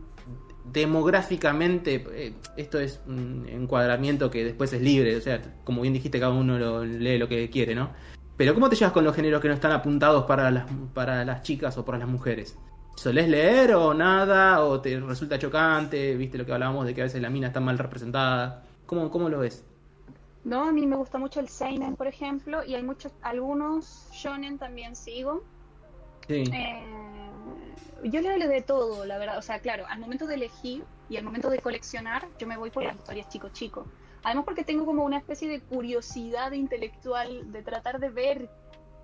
[0.65, 2.03] demográficamente?
[2.11, 6.33] eh, esto es un encuadramiento que después es libre, o sea, como bien dijiste, cada
[6.33, 7.91] uno lo, lee lo que quiere, ¿no?
[8.37, 11.43] Pero ¿cómo te llevas con los géneros que no están apuntados para las, para las
[11.43, 12.57] chicas o para las mujeres?
[12.95, 14.63] ¿Solés leer o nada?
[14.63, 16.15] ¿O te resulta chocante?
[16.15, 18.63] ¿Viste lo que hablábamos de que a veces la mina está mal representada?
[18.85, 19.63] ¿Cómo, cómo lo ves?
[20.43, 24.57] No, a mí me gusta mucho el seinen, por ejemplo, y hay muchos, algunos shonen
[24.57, 25.43] también sigo.
[26.27, 26.43] Sí.
[26.53, 26.83] Eh,
[28.03, 29.37] yo leo de todo, la verdad.
[29.37, 32.71] O sea, claro, al momento de elegir y al momento de coleccionar, yo me voy
[32.71, 33.87] por las historias chico chico.
[34.23, 38.49] Además porque tengo como una especie de curiosidad intelectual de tratar de ver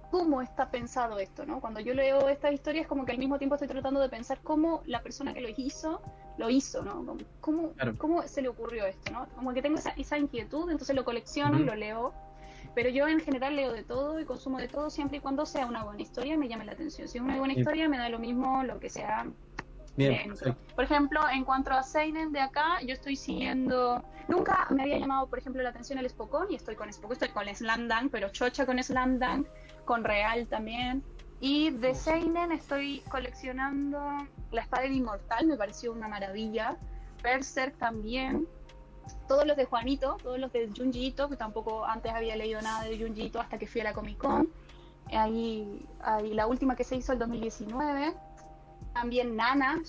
[0.09, 1.61] cómo está pensado esto, ¿no?
[1.61, 4.81] Cuando yo leo estas historias, como que al mismo tiempo estoy tratando de pensar cómo
[4.85, 6.01] la persona que lo hizo,
[6.37, 7.05] lo hizo, ¿no?
[7.05, 7.97] Como, ¿Cómo, Claro.
[7.97, 9.27] cómo se le ocurrió esto, ¿no?
[9.35, 12.13] Como que tengo esa, esa inquietud, entonces lo colecciono y lo leo.
[12.73, 15.65] Pero yo en general leo de todo y consumo de todo siempre y cuando sea
[15.65, 17.07] una buena historia me llame la atención.
[17.07, 17.59] Si es una buena Bien.
[17.59, 19.25] historia, me da lo mismo lo que sea
[19.97, 20.35] Bien, dentro.
[20.53, 20.75] perfecto.
[20.75, 24.03] Por ejemplo, en cuanto a Seinen de acá, yo estoy siguiendo.
[24.29, 27.29] Nunca me había llamado, por ejemplo, la atención el Spokon y estoy con Spokon, estoy
[27.29, 29.47] con Slam Dunk, pero chocha con Slam Dunk,
[29.83, 31.03] con Real también.
[31.41, 33.99] Y de Seinen estoy coleccionando
[34.51, 36.77] La Espada del Inmortal, me pareció una maravilla.
[37.21, 38.47] Berserk también.
[39.31, 42.83] Todos los de Juanito, todos los de Junji Ito, que tampoco antes había leído nada
[42.83, 44.49] de Junji Ito hasta que fui a la Comic Con.
[45.09, 48.13] Ahí, ahí la última que se hizo el 2019.
[48.93, 49.81] También Nana,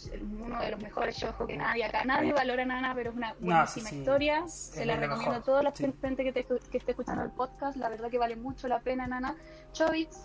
[0.46, 2.04] uno de los mejores shows que nadie acá.
[2.04, 3.98] Nadie valora Nana, pero es una buenísima sí.
[3.98, 4.46] historia.
[4.46, 5.92] Se la recomiendo mejor, a toda la sí.
[6.00, 7.76] gente que, te- que esté escuchando el podcast.
[7.78, 9.34] La verdad que vale mucho la pena Nana.
[9.72, 10.20] Choice,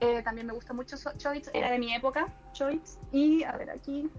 [0.00, 2.98] eh, también me gusta mucho Choice, era de mi época, Choice.
[3.12, 4.10] Y a ver aquí.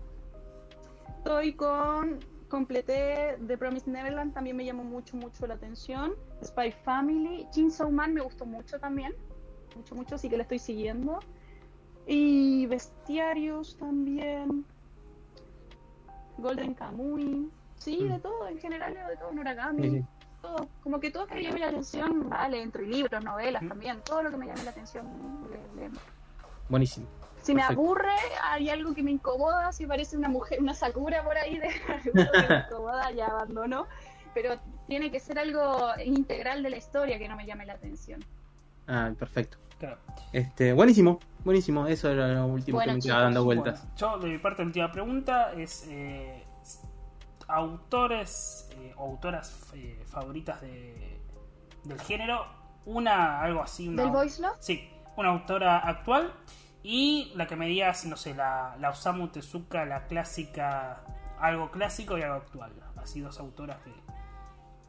[1.20, 2.33] Estoy con.
[2.54, 6.14] Completé The Promised Neverland, también me llamó mucho, mucho la atención.
[6.44, 7.48] Spy Family.
[7.50, 9.12] Chainsaw Man me gustó mucho también.
[9.76, 11.18] Mucho, mucho, sí que la estoy siguiendo.
[12.06, 14.66] Y Bestiarios también.
[16.38, 17.50] Golden Kamuy.
[17.78, 18.12] Sí, Mm.
[18.12, 19.90] de todo, en general de todo, Noragami.
[19.90, 20.06] Sí.
[20.44, 20.68] Todo.
[20.84, 24.30] Como que todo que me llame la atención, vale, entre libros, novelas también, todo lo
[24.30, 25.08] que me llame la atención.
[26.70, 27.08] Buenísimo.
[27.44, 27.82] Si me Perfecto.
[27.82, 31.68] aburre, hay algo que me incomoda, si parece una mujer, una sakura por ahí de
[31.90, 33.86] algo que me incomoda, ya abandono.
[34.34, 38.24] Pero tiene que ser algo integral de la historia que no me llame la atención.
[38.88, 39.58] Ah, perfecto.
[39.78, 39.98] Claro.
[40.32, 41.86] Este, buenísimo, buenísimo.
[41.88, 43.82] Eso era lo último Bueno, que me quedaba dando vueltas.
[43.82, 46.44] Bueno, yo de mi parte la última pregunta es eh,
[47.50, 51.20] autores eh, o autoras eh, favoritas de,
[51.84, 52.46] del género.
[52.86, 53.90] Una, algo así.
[53.90, 54.56] Una, ¿Del voice love?
[54.60, 56.34] Sí, una autora actual.
[56.84, 61.02] Y la que me digas, no sé, la, la Osamu Tezuka, la clásica,
[61.40, 62.74] algo clásico y algo actual.
[62.98, 63.94] Así dos autoras que,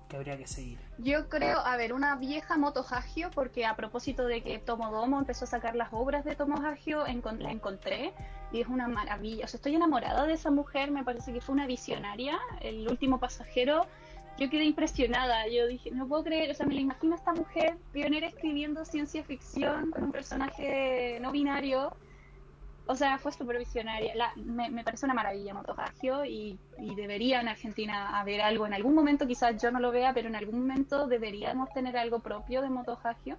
[0.09, 0.81] que habría que seguir.
[0.99, 5.45] Yo creo, a ver, una vieja Moto Hagio, porque a propósito de que Tomodomo empezó
[5.45, 8.13] a sacar las obras de Tomo Hagio, encon- la encontré
[8.53, 9.45] y es una maravilla.
[9.45, 12.39] O sea, estoy enamorada de esa mujer, me parece que fue una visionaria.
[12.61, 13.87] El último pasajero,
[14.39, 15.47] yo quedé impresionada.
[15.49, 18.85] Yo dije, no puedo creer, o sea, me la imagino a esta mujer pionera escribiendo
[18.85, 21.93] ciencia ficción con un personaje no binario.
[22.87, 24.15] O sea, fue súper visionaria.
[24.15, 28.67] La- me, me parece una maravilla Moto Hagio y, y debería en Argentina haber algo.
[28.67, 32.19] En algún momento, quizás yo no lo vea, pero en algún momento deberíamos tener algo
[32.19, 33.39] propio de Moto Hagio.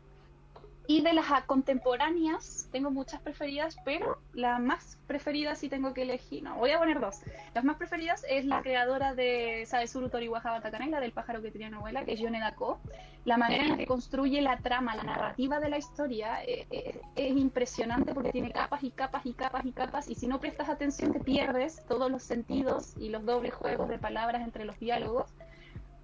[0.87, 6.43] Y de las contemporáneas, tengo muchas preferidas, pero la más preferida si tengo que elegir,
[6.43, 7.21] no, voy a poner dos.
[7.55, 12.05] Las más preferidas es la creadora de Saesuru Toriwaja Batakanai, del pájaro que tenía novela,
[12.05, 12.79] que es Yone Dako.
[13.25, 17.35] La manera en que construye la trama, la narrativa de la historia eh, eh, es
[17.35, 21.11] impresionante porque tiene capas y capas y capas y capas, y si no prestas atención
[21.11, 25.33] te pierdes todos los sentidos y los dobles juegos de palabras entre los diálogos.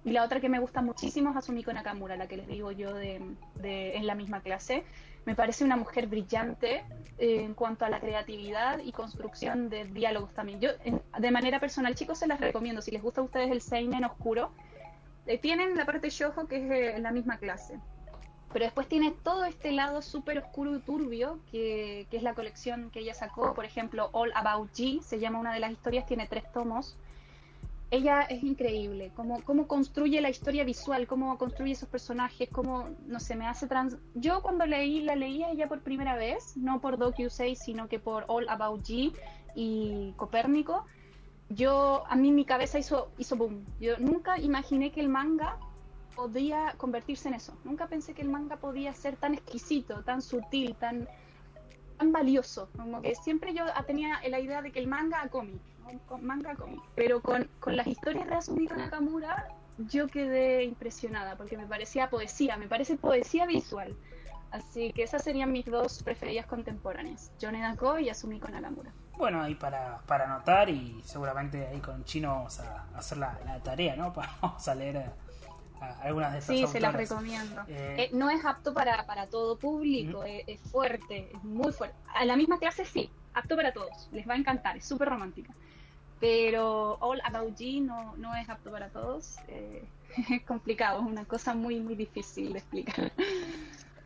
[0.04, 2.92] Y la otra que me gusta muchísimo es Asumiko Nakamura, la que les digo yo
[2.94, 3.20] de,
[3.62, 4.84] en la misma clase.
[5.24, 6.84] Me parece una mujer brillante
[7.18, 10.60] eh, en cuanto a la creatividad y construcción de diálogos también.
[10.60, 10.70] Yo,
[11.18, 12.82] de manera personal, chicos, se las recomiendo.
[12.82, 14.50] Si les gusta a ustedes el Seinen oscuro,
[15.26, 17.78] eh, tienen la parte Shoujo que es en la misma clase.
[18.52, 22.90] Pero después tiene todo este lado súper oscuro y turbio, que, que es la colección
[22.90, 23.54] que ella sacó.
[23.54, 26.98] Por ejemplo, All About G, se llama una de las historias, tiene tres tomos
[27.92, 33.20] ella es increíble, cómo, cómo construye la historia visual, cómo construye esos personajes, cómo, no
[33.20, 33.98] sé, me hace trans...
[34.14, 38.24] Yo cuando leí, la leí ella por primera vez, no por Docu6, sino que por
[38.28, 39.12] All About G
[39.54, 40.86] y Copérnico,
[41.50, 43.62] yo, a mí mi cabeza hizo, hizo boom.
[43.78, 45.58] Yo nunca imaginé que el manga
[46.16, 47.58] podía convertirse en eso.
[47.62, 51.06] Nunca pensé que el manga podía ser tan exquisito, tan sutil, tan,
[51.98, 52.70] tan valioso.
[52.74, 55.60] Como que siempre yo tenía la idea de que el manga a cómic
[56.06, 56.80] con manga cómic.
[56.94, 59.48] Pero con, con las historias de Asumiko Nakamura
[59.78, 63.96] yo quedé impresionada porque me parecía poesía, me parece poesía visual.
[64.50, 68.92] Así que esas serían mis dos preferidas contemporáneas, Yoneda Ko y Asumiko Nakamura.
[69.16, 73.96] Bueno, ahí para, para anotar y seguramente ahí con Chino vamos a, hacer la, tarea,
[73.96, 74.12] ¿no?
[74.42, 75.10] Vamos a leer
[76.02, 77.62] algunas de esas Sí, se las recomiendo.
[77.66, 81.96] Eh, eh, no es apto para, para todo público, es, es, fuerte, es muy fuerte.
[82.14, 85.52] A la misma clase sí, apto para todos, les va a encantar, es súper romántica
[86.22, 89.38] pero All About G no, no es apto para todos.
[89.48, 89.84] Eh,
[90.30, 93.10] es complicado, es una cosa muy, muy difícil de explicar.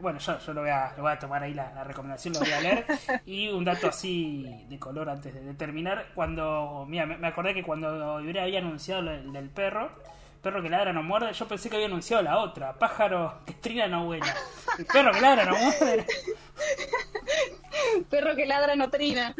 [0.01, 2.53] Bueno, yo, yo lo, voy a, lo voy a tomar ahí la, recomendación, lo voy
[2.53, 2.87] a leer.
[3.27, 6.07] Y un dato así de color antes de, terminar.
[6.15, 9.91] Cuando, mira, me, acordé que cuando Iberia había anunciado el del perro,
[10.43, 13.89] perro que ladra no muerde, yo pensé que había anunciado la otra, pájaro que trina
[13.89, 14.35] no vuela.
[14.79, 16.07] El perro que ladra no muerde.
[18.11, 19.35] Perro que ladra no trina.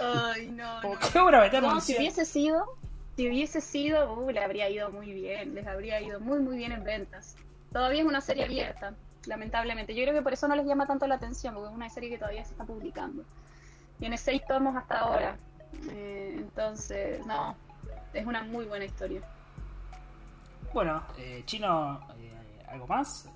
[0.00, 0.80] Ay, no.
[1.60, 1.80] no.
[1.80, 2.76] si hubiese sido,
[3.16, 6.72] si hubiese sido, uh, le habría ido muy bien, les habría ido muy, muy bien
[6.72, 7.36] en ventas.
[7.72, 8.94] Todavía es una serie abierta,
[9.26, 9.94] lamentablemente.
[9.94, 12.10] Yo creo que por eso no les llama tanto la atención, porque es una serie
[12.10, 13.24] que todavía se está publicando.
[13.98, 15.36] Tiene seis tomos hasta ahora.
[15.90, 17.56] Eh, entonces, no,
[18.12, 19.22] es una muy buena historia.
[20.72, 23.28] Bueno, eh, Chino, eh, ¿algo más?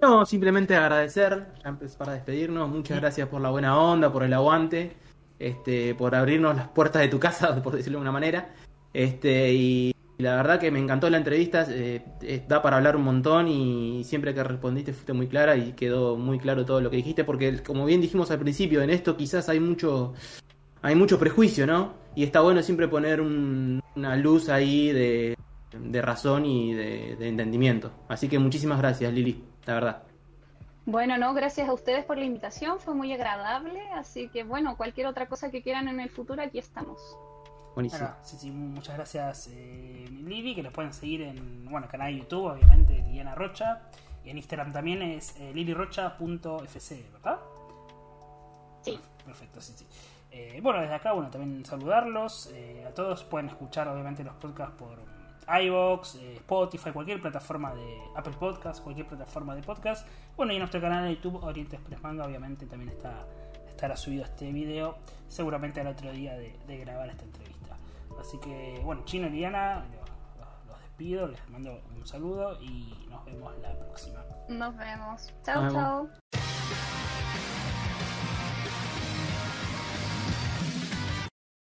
[0.00, 4.96] No, simplemente agradecer, ya para despedirnos, muchas gracias por la buena onda, por el aguante,
[5.38, 8.54] este, por abrirnos las puertas de tu casa, por decirlo de una manera.
[8.94, 13.02] Este, y la verdad que me encantó la entrevista, eh, eh, da para hablar un
[13.02, 16.96] montón y siempre que respondiste fuiste muy clara y quedó muy claro todo lo que
[16.96, 20.14] dijiste, porque como bien dijimos al principio, en esto quizás hay mucho,
[20.80, 21.92] hay mucho prejuicio, ¿no?
[22.16, 25.36] Y está bueno siempre poner una luz ahí de,
[26.02, 27.92] razón y de entendimiento.
[28.08, 30.02] Así que muchísimas gracias, Lili la verdad.
[30.84, 35.06] Bueno, no, gracias a ustedes por la invitación, fue muy agradable, así que bueno, cualquier
[35.06, 36.98] otra cosa que quieran en el futuro, aquí estamos.
[37.74, 38.10] Buenísimo.
[38.22, 42.18] sí, sí, muchas gracias eh, Lili, que los pueden seguir en bueno, el canal de
[42.18, 43.82] YouTube, obviamente, Liliana Rocha,
[44.24, 47.38] y en Instagram también es eh, lilirocha.fc, ¿verdad?
[48.82, 48.98] Sí.
[49.24, 49.86] Perfecto, sí, sí.
[50.32, 54.74] Eh, bueno, desde acá, bueno, también saludarlos eh, a todos, pueden escuchar obviamente los podcasts
[54.76, 54.98] por
[55.58, 60.06] iVoox, eh, Spotify, cualquier plataforma de Apple Podcast, cualquier plataforma de podcast.
[60.36, 63.26] Bueno, y en nuestro canal de YouTube, Oriente Express Manga, obviamente también está,
[63.68, 64.96] estará subido este video,
[65.28, 67.76] seguramente al otro día de, grabar esta entrevista.
[68.20, 69.84] Así que, bueno, Chino y Diana,
[70.68, 74.24] los, despido, les mando un saludo y nos vemos la próxima.
[74.48, 75.32] Nos vemos.
[75.44, 76.39] Chao, chao.